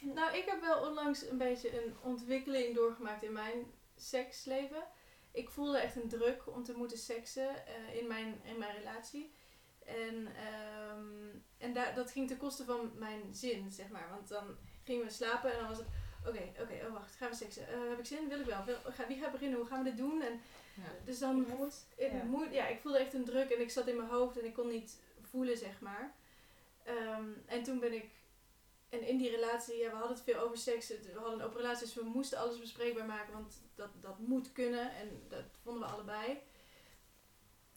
nou, 0.00 0.36
ik 0.36 0.44
heb 0.46 0.60
wel 0.60 0.86
onlangs 0.88 1.22
een 1.22 1.38
beetje 1.38 1.84
een 1.84 1.96
ontwikkeling 2.02 2.74
doorgemaakt 2.74 3.22
in 3.22 3.32
mijn 3.32 3.72
seksleven. 3.96 4.82
Ik 5.32 5.50
voelde 5.50 5.78
echt 5.78 5.96
een 5.96 6.08
druk 6.08 6.42
om 6.46 6.64
te 6.64 6.72
moeten 6.72 6.98
seksen 6.98 7.66
eh, 7.66 7.96
in, 7.96 8.06
mijn, 8.06 8.40
in 8.44 8.58
mijn 8.58 8.76
relatie. 8.76 9.32
En, 9.84 10.26
ehm, 10.36 11.36
en 11.58 11.72
daar, 11.72 11.94
dat 11.94 12.10
ging 12.10 12.28
ten 12.28 12.36
koste 12.36 12.64
van 12.64 12.92
mijn 12.94 13.34
zin, 13.34 13.72
zeg 13.72 13.88
maar. 13.88 14.08
Want 14.10 14.28
dan 14.28 14.56
gingen 14.84 15.04
we 15.04 15.10
slapen 15.10 15.52
en 15.52 15.58
dan 15.58 15.68
was 15.68 15.78
het... 15.78 15.86
Oké, 16.26 16.52
oké, 16.62 16.86
oh 16.86 16.92
wacht, 16.92 17.14
gaan 17.14 17.30
we 17.30 17.36
seksen? 17.36 17.68
Eh, 17.68 17.88
heb 17.88 17.98
ik 17.98 18.06
zin? 18.06 18.28
Wil 18.28 18.40
ik 18.40 18.46
wel. 18.46 18.64
Wil, 18.64 18.76
ga, 18.84 19.06
wie 19.06 19.18
gaat 19.20 19.32
beginnen? 19.32 19.58
Hoe 19.58 19.66
gaan 19.68 19.82
we 19.82 19.88
dit 19.90 19.98
doen? 19.98 20.22
En 20.22 20.40
Ja. 20.74 20.82
dus 21.04 21.18
dan 21.18 21.46
ik, 21.96 22.12
Ja. 22.12 22.22
moe- 22.22 22.50
ja, 22.50 22.66
ik 22.66 22.80
voelde 22.80 22.98
echt 22.98 23.14
een 23.14 23.24
druk 23.24 23.50
en 23.50 23.60
ik 23.60 23.70
zat 23.70 23.86
in 23.88 23.96
mijn 23.96 24.08
hoofd 24.08 24.38
en 24.38 24.44
ik 24.44 24.54
kon 24.54 24.68
niet 24.68 24.98
voelen, 25.22 25.56
zeg 25.58 25.80
maar. 25.80 26.14
Ehm, 26.84 27.24
en 27.46 27.62
toen 27.62 27.78
ben 27.80 27.92
ik... 27.92 28.04
En 28.88 29.02
in 29.06 29.16
die 29.18 29.30
relatie, 29.30 29.76
ja, 29.76 29.90
we 29.90 29.96
hadden 29.96 30.16
het 30.16 30.24
veel 30.24 30.38
over 30.40 30.58
seks. 30.58 30.88
Het- 30.88 31.12
We 31.12 31.18
hadden 31.18 31.38
een 31.40 31.44
open 31.46 31.60
relatie, 31.60 31.84
dus 31.86 31.94
we 31.94 32.02
moesten 32.04 32.38
alles 32.38 32.58
bespreekbaar 32.58 33.06
maken. 33.06 33.32
Want 33.32 33.62
dat, 33.74 33.90
dat 34.00 34.18
moet 34.18 34.52
kunnen 34.52 34.94
en 34.94 35.22
dat 35.28 35.44
vonden 35.62 35.82
we 35.88 35.94
allebei. 35.94 36.38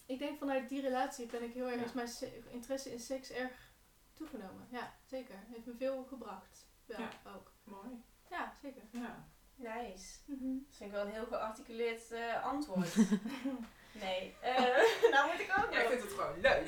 Ik 0.08 0.20
denk 0.20 0.38
vanuit 0.38 0.70
die 0.70 0.82
relatie 0.82 1.26
ben 1.26 1.44
ik 1.44 1.54
heel 1.54 1.66
erg... 1.68 1.80
Ja. 1.80 1.86
Is 1.86 1.94
mijn 1.94 2.08
se- 2.08 2.42
interesse 2.50 2.92
in 2.92 3.00
seks 3.00 3.32
erg 3.32 3.52
toegenomen. 4.14 4.68
Ja, 4.72 4.94
zeker. 5.06 5.36
Heeft 5.54 5.66
me 5.66 5.74
veel 5.78 6.04
gebracht. 6.10 6.68
Wel, 6.86 7.00
Ja. 7.00 7.10
ook. 7.36 7.52
Mooi. 7.64 8.04
Ja, 8.30 8.54
zeker. 8.62 8.82
Ja. 8.92 9.28
Nice. 9.56 10.18
Mhm. 10.26 10.54
Dat 10.68 10.78
vind 10.78 10.90
ik 10.90 10.92
wel 10.92 11.06
een 11.06 11.12
heel 11.12 11.26
gearticuleerd 11.26 12.12
eh, 12.12 12.44
antwoord. 12.46 12.96
nee. 14.06 14.36
Eh, 14.42 14.58
nou 15.14 15.32
moet 15.32 15.40
ik 15.40 15.54
ook 15.58 15.72
Jij 15.72 15.82
nog. 15.84 15.92
vindt 15.92 16.04
het 16.04 16.14
gewoon 16.14 16.40
leuk. 16.42 16.68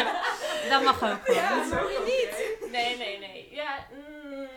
Dat 0.70 0.82
mag 0.82 1.02
ook. 1.02 1.20
gewoon. 1.24 1.34
Ja, 1.40 1.68
Dat 1.68 1.78
ook 1.80 1.90
oké. 1.90 2.66
Nee, 2.70 2.96
nee, 2.96 3.18
nee. 3.18 3.54
Ja, 3.54 3.86
mm, 3.92 4.48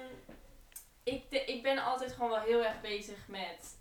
ik, 1.03 1.29
de- 1.31 1.45
ik 1.45 1.63
ben 1.63 1.83
altijd 1.83 2.11
gewoon 2.11 2.29
wel 2.29 2.39
heel 2.41 2.63
erg 2.65 2.81
bezig 2.81 3.27
met 3.27 3.78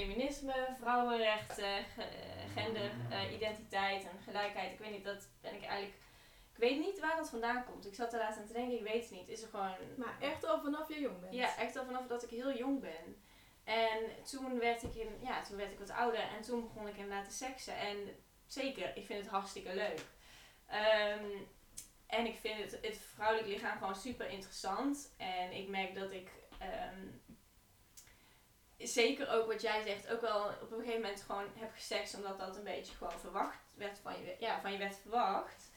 feminisme, 0.00 0.76
vrouwenrechten, 0.80 1.84
ge- 1.94 2.48
gender, 2.54 2.90
eh, 3.10 3.32
identiteit 3.32 4.02
en 4.02 4.18
gelijkheid. 4.24 4.72
Ik 4.72 4.78
weet 4.78 4.90
niet, 4.90 5.04
dat 5.04 5.28
ben 5.40 5.54
ik 5.54 5.62
eigenlijk... 5.64 5.94
Ik 6.52 6.62
weet 6.62 6.78
niet 6.78 7.00
waar 7.00 7.16
dat 7.16 7.30
vandaan 7.30 7.64
komt. 7.64 7.86
Ik 7.86 7.94
zat 7.94 8.12
er 8.12 8.18
laatst 8.18 8.38
aan 8.40 8.46
te 8.46 8.52
denken, 8.52 8.76
ik 8.78 8.82
weet 8.92 9.02
het 9.02 9.10
niet. 9.10 9.28
Is 9.28 9.42
er 9.42 9.48
gewoon... 9.48 9.74
Maar 9.96 10.16
echt 10.20 10.44
al 10.44 10.60
vanaf 10.60 10.88
je 10.88 11.00
jong 11.00 11.20
bent. 11.20 11.34
Ja, 11.34 11.56
echt 11.56 11.76
al 11.76 11.84
vanaf 11.84 12.06
dat 12.06 12.22
ik 12.22 12.30
heel 12.30 12.56
jong 12.56 12.80
ben. 12.80 13.22
En 13.64 13.98
toen 14.30 14.58
werd 14.58 14.82
ik, 14.82 14.94
in, 14.94 15.18
ja, 15.22 15.42
toen 15.42 15.56
werd 15.56 15.72
ik 15.72 15.78
wat 15.78 15.90
ouder 15.90 16.20
en 16.20 16.42
toen 16.42 16.60
begon 16.60 16.88
ik 16.88 16.96
inderdaad 16.96 17.24
te 17.24 17.34
seksen. 17.36 17.76
En 17.78 17.96
zeker, 18.46 18.96
ik 18.96 19.06
vind 19.06 19.18
het 19.22 19.28
hartstikke 19.32 19.74
leuk. 19.74 20.00
Ehm, 20.66 21.24
en 22.06 22.26
ik 22.26 22.36
vind 22.36 22.58
het, 22.60 22.78
het 22.82 22.98
vrouwelijk 23.14 23.48
lichaam 23.48 23.78
gewoon 23.78 23.96
super 23.96 24.28
interessant. 24.28 25.14
En 25.16 25.52
ik 25.52 25.68
merk 25.68 25.94
dat 25.94 26.10
ik 26.10 26.30
ehm, 26.58 27.06
zeker 28.78 29.30
ook 29.30 29.46
wat 29.46 29.62
jij 29.62 29.82
zegt, 29.86 30.10
ook 30.12 30.20
wel 30.20 30.44
op 30.62 30.72
een 30.72 30.78
gegeven 30.78 31.00
moment 31.00 31.22
gewoon 31.26 31.44
heb 31.54 31.70
gesext. 31.74 32.14
Omdat 32.14 32.38
dat 32.38 32.56
een 32.56 32.64
beetje 32.64 32.94
gewoon 32.94 33.20
verwacht 33.20 33.58
werd 33.74 33.98
van 34.02 34.12
je, 34.12 34.36
ja, 34.38 34.60
van 34.60 34.72
je 34.72 34.78
werd 34.78 34.96
verwacht. 35.02 35.70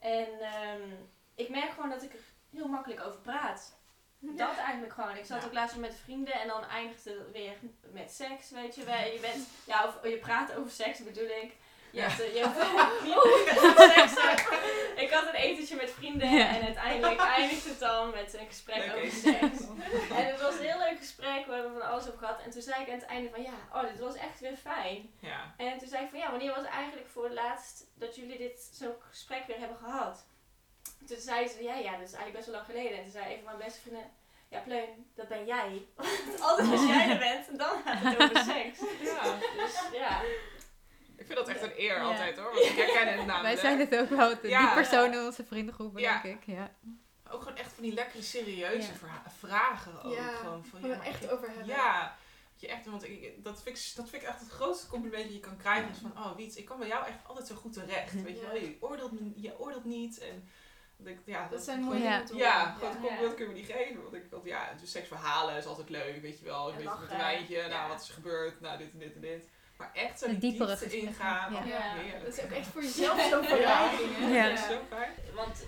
En 0.00 0.28
ehm, 0.40 0.90
ik 1.34 1.48
merk 1.48 1.70
gewoon 1.70 1.90
dat 1.90 2.02
ik 2.02 2.12
er 2.12 2.20
heel 2.50 2.68
makkelijk 2.68 3.00
over 3.06 3.20
praat. 3.20 3.76
Dat 4.18 4.56
eigenlijk 4.56 4.92
gewoon. 4.92 5.16
Ik 5.16 5.24
zat 5.24 5.40
Ja. 5.40 5.46
ook 5.46 5.52
laatst 5.52 5.76
met 5.76 5.94
vrienden 6.04 6.34
en 6.34 6.48
dan 6.48 6.64
eindigde 6.64 7.10
het 7.10 7.30
weer 7.32 7.56
met 7.92 8.12
seks, 8.12 8.50
weet 8.50 8.74
je 8.74 8.84
wel. 8.84 8.94
Je 9.12 9.18
bent, 9.20 9.46
ja, 9.66 9.86
of 9.86 10.08
je 10.08 10.16
praat 10.18 10.54
over 10.56 10.70
seks 10.70 11.04
bedoel 11.04 11.28
ik. 11.28 11.52
Je 11.90 12.00
Ja. 12.00 12.08
hebt, 12.08 12.32
je 12.34 12.38
hebt. 12.38 12.58
Ik 14.96 15.10
had 15.10 15.26
een 15.28 15.34
etentje 15.34 15.76
met 15.76 15.90
vrienden 15.90 16.30
Ja. 16.30 16.48
en 16.48 16.62
uiteindelijk 16.64 17.20
eindigde 17.20 17.68
het 17.68 17.78
dan 17.78 18.10
met 18.10 18.34
een 18.34 18.46
gesprek 18.46 18.76
Leuk 18.86 18.94
over 18.96 19.10
seks. 19.12 19.60
En 20.10 20.26
het 20.26 20.40
was 20.40 20.54
een 20.54 20.64
heel 20.64 20.78
leuk 20.78 20.98
gesprek, 20.98 21.46
we 21.46 21.52
hebben 21.52 21.72
van 21.72 21.83
alles 21.94 22.06
over 22.06 22.18
gehad. 22.18 22.40
En 22.44 22.50
toen 22.50 22.62
zei 22.62 22.82
ik 22.82 22.88
aan 22.88 22.94
het 22.98 23.04
einde 23.06 23.30
van, 23.30 23.42
ja, 23.42 23.52
oh, 23.72 23.82
dit 23.82 23.98
was 24.00 24.14
echt 24.14 24.40
weer 24.40 24.56
fijn. 24.56 25.10
Ja. 25.20 25.54
En 25.56 25.78
toen 25.78 25.88
zei 25.88 26.04
ik 26.04 26.10
van, 26.10 26.18
ja, 26.18 26.30
wanneer 26.30 26.54
was 26.54 26.64
eigenlijk 26.66 27.08
voor 27.08 27.24
het 27.24 27.32
laatst 27.32 27.84
dat 27.94 28.16
jullie 28.16 28.38
dit 28.38 28.68
zo'n 28.72 28.94
gesprek 29.08 29.46
weer 29.46 29.58
hebben 29.58 29.76
gehad? 29.76 30.26
Toen 31.06 31.16
zei 31.20 31.48
ze, 31.48 31.62
ja, 31.62 31.74
ja, 31.74 31.90
dat 31.90 32.08
is 32.08 32.12
eigenlijk 32.12 32.32
best 32.34 32.46
wel 32.46 32.54
lang 32.54 32.66
geleden. 32.66 32.96
En 32.98 33.02
toen 33.02 33.12
zei 33.12 33.24
een 33.34 33.42
van 33.42 33.44
mijn 33.44 33.64
beste 33.64 33.80
vrienden, 33.80 34.10
ja, 34.48 34.60
Pleun, 34.60 35.10
dat 35.14 35.28
ben 35.28 35.46
jij. 35.46 35.86
Want 36.26 36.40
altijd 36.40 36.70
als 36.70 36.86
jij 36.86 37.08
er 37.10 37.18
bent, 37.18 37.58
dan 37.58 37.82
gaat 37.84 37.98
het 38.02 38.22
over 38.22 38.38
seks. 38.54 38.78
ja. 39.00 39.38
Dus 39.56 39.80
ja, 39.92 40.20
Ik 41.16 41.26
vind 41.26 41.34
dat 41.38 41.48
echt 41.48 41.62
een 41.62 41.72
eer 41.76 41.96
Ja. 41.96 42.02
altijd 42.02 42.36
hoor. 42.38 42.52
Want 42.54 42.64
ik 42.64 42.76
herken 42.76 43.06
het 43.06 43.16
Wij 43.16 43.24
namelijk. 43.26 43.58
zijn 43.60 43.78
het 43.78 43.96
ook 43.96 44.08
wel, 44.08 44.40
die 44.40 44.50
Ja. 44.50 44.74
persoon 44.74 45.12
in 45.12 45.24
onze 45.24 45.44
vriendengroepen, 45.44 46.00
Ja. 46.00 46.22
denk 46.22 46.40
ik. 46.40 46.54
Ja. 46.54 46.70
Ook 47.30 47.42
gewoon 47.42 47.56
echt 47.58 47.72
van 47.72 47.82
die 47.82 47.92
lekkere 47.92 48.22
serieuze 48.22 48.88
Ja. 48.88 48.94
verha- 48.98 49.22
vragen 49.38 50.02
ook. 50.02 50.14
Ja, 50.14 50.28
Gewoon 50.28 50.64
van, 50.64 50.80
ja, 50.88 50.94
er 50.96 51.00
echt 51.02 51.24
ik- 51.24 51.30
over 51.32 51.48
hebben. 51.48 51.66
Ja. 51.66 52.16
Dat 52.52 52.60
Je 52.60 52.68
echt, 52.68 52.86
want 52.86 53.04
ik, 53.04 53.44
dat, 53.44 53.62
vind 53.62 53.78
ik, 53.78 53.92
dat 53.96 54.08
vind 54.08 54.22
ik 54.22 54.28
echt 54.28 54.40
het 54.40 54.48
grootste 54.50 54.86
compliment 54.86 55.24
dat 55.24 55.32
je 55.34 55.40
kan 55.40 55.56
krijgen. 55.56 55.90
Is 55.90 55.98
van, 55.98 56.12
oh 56.18 56.36
Wiets, 56.36 56.56
ik 56.56 56.64
kan 56.64 56.78
bij 56.78 56.88
jou 56.88 57.06
echt 57.06 57.18
altijd 57.26 57.46
zo 57.46 57.54
goed 57.54 57.72
terecht. 57.72 58.22
Weet 58.22 58.38
je 58.40 58.46
wel, 58.46 58.56
je 58.56 58.76
oordeelt, 58.80 59.12
me- 59.20 59.32
je 59.36 59.58
oordeelt 59.58 59.84
niet. 59.84 60.18
En 60.18 60.48
dat 60.96 61.08
ik, 61.08 61.18
ja, 61.24 61.48
Dat 61.48 61.62
zijn 61.62 61.80
mooie 61.80 61.98
Ja. 61.98 62.10
dingen 62.10 62.26
te 62.26 62.36
Ja, 62.36 62.68
een 62.74 62.78
compliment 62.90 63.34
kun 63.34 63.44
je 63.46 63.52
me 63.52 63.58
niet 63.58 63.70
geven. 63.72 64.02
Want 64.02 64.14
ik 64.14 64.26
want 64.30 64.44
ja, 64.44 64.72
dus 64.80 64.90
seksverhalen 64.90 65.56
is 65.56 65.66
altijd 65.66 65.88
leuk, 65.90 66.20
weet 66.22 66.38
je 66.38 66.44
wel. 66.44 66.66
Een 66.68 66.74
En 66.76 66.82
beetje 66.84 66.98
met 67.00 67.10
een 67.10 67.16
wijntje, 67.16 67.56
nou 67.56 67.70
Ja. 67.70 67.88
wat 67.88 68.00
is 68.00 68.08
er 68.08 68.14
gebeurd, 68.14 68.60
nou 68.60 68.78
dit 68.78 68.92
en 68.92 68.98
dit 68.98 69.14
en 69.14 69.20
dit. 69.20 69.48
Maar 69.76 69.90
echt 69.92 70.18
zo 70.18 70.26
Een 70.26 70.38
die 70.38 70.50
diepere 70.50 70.76
diepte 70.78 70.96
ingaan. 70.96 71.52
Ja. 71.52 71.58
oh. 71.58 72.22
Dat 72.24 72.36
is 72.38 72.44
ook 72.44 72.50
echt 72.50 72.66
voor 72.66 72.82
jezelf 72.82 73.20
zo'n 73.30 73.44
verrijking. 73.44 74.16
hè? 74.16 74.26
Ja. 74.36 74.48
Dat 74.48 74.58
is 74.58 74.64
zo 74.66 74.80
fijn. 74.88 75.12
want 75.34 75.64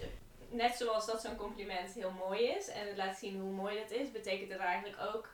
net 0.48 0.76
zoals 0.76 1.06
dat 1.06 1.20
zo'n 1.20 1.36
compliment 1.36 1.92
heel 1.92 2.10
mooi 2.10 2.44
is 2.48 2.68
en 2.68 2.86
het 2.86 2.96
laat 2.96 3.16
zien 3.16 3.40
hoe 3.40 3.52
mooi 3.52 3.78
het 3.78 3.90
is, 3.90 4.10
betekent 4.10 4.50
het 4.50 4.60
eigenlijk 4.60 5.00
ook 5.14 5.28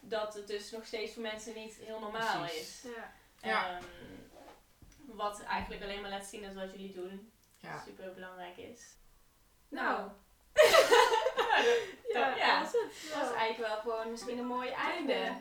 dat 0.00 0.34
het 0.34 0.46
dus 0.46 0.70
nog 0.70 0.86
steeds 0.86 1.12
voor 1.12 1.22
mensen 1.22 1.54
niet 1.54 1.74
heel 1.74 2.00
normaal 2.00 2.38
Precies. 2.44 2.84
is. 2.84 2.90
Ja. 2.94 3.12
Ja. 3.48 3.76
Ehm, 3.76 3.84
wat 5.06 5.42
eigenlijk 5.42 5.82
alleen 5.82 6.00
maar 6.00 6.10
laat 6.10 6.24
zien 6.26 6.42
dat 6.42 6.54
wat 6.54 6.70
jullie 6.70 6.92
doen 6.92 7.32
Ja. 7.58 7.82
super 7.86 8.14
belangrijk 8.14 8.56
is. 8.56 8.80
Nou. 9.68 10.10
Nou, 11.36 11.66
Ja, 12.12 12.36
Ja. 12.36 12.58
dat 12.62 12.74
is 12.74 12.80
het. 12.80 13.10
dat 13.12 13.20
was 13.28 13.36
eigenlijk 13.36 13.72
wel 13.72 13.76
gewoon 13.80 14.10
misschien 14.10 14.38
een 14.38 14.46
mooi 14.46 14.70
einde. 14.70 15.36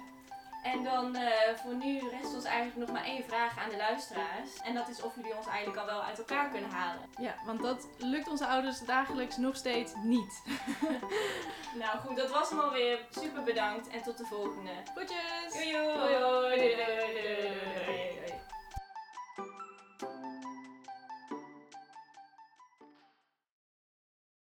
En 0.73 0.83
dan 0.83 1.15
eh, 1.15 1.55
voor 1.55 1.75
nu 1.75 1.99
rest 2.09 2.35
ons 2.35 2.43
eigenlijk 2.43 2.77
nog 2.77 2.91
maar 2.91 3.05
één 3.05 3.23
vraag 3.23 3.57
aan 3.57 3.69
de 3.69 3.77
luisteraars. 3.77 4.49
En 4.63 4.73
dat 4.73 4.89
is 4.89 5.01
of 5.01 5.15
jullie 5.15 5.35
ons 5.35 5.47
eigenlijk 5.47 5.79
al 5.79 5.85
wel 5.85 6.03
uit 6.03 6.17
elkaar 6.17 6.49
kunnen 6.49 6.69
halen. 6.69 7.01
Ja, 7.17 7.35
want 7.45 7.61
dat 7.61 7.87
lukt 7.97 8.29
onze 8.29 8.45
ouders 8.45 8.79
dagelijks 8.79 9.37
nog 9.37 9.55
steeds 9.55 9.93
niet. 10.03 10.41
Nou 11.73 11.99
goed, 11.99 12.17
dat 12.17 12.29
was 12.29 12.49
hem 12.49 12.59
alweer. 12.59 12.99
Super 13.09 13.43
bedankt 13.43 13.87
en 13.87 14.01
tot 14.01 14.17
de 14.17 14.25
volgende. 14.25 14.71
Groetjes! 14.95 15.53
Doei 15.53 15.71
doei. 15.71 15.93
doei, 15.93 16.19
doei, 16.19 16.75
doei, 16.75 17.13
doei, 17.13 17.85
doei. 17.85 17.98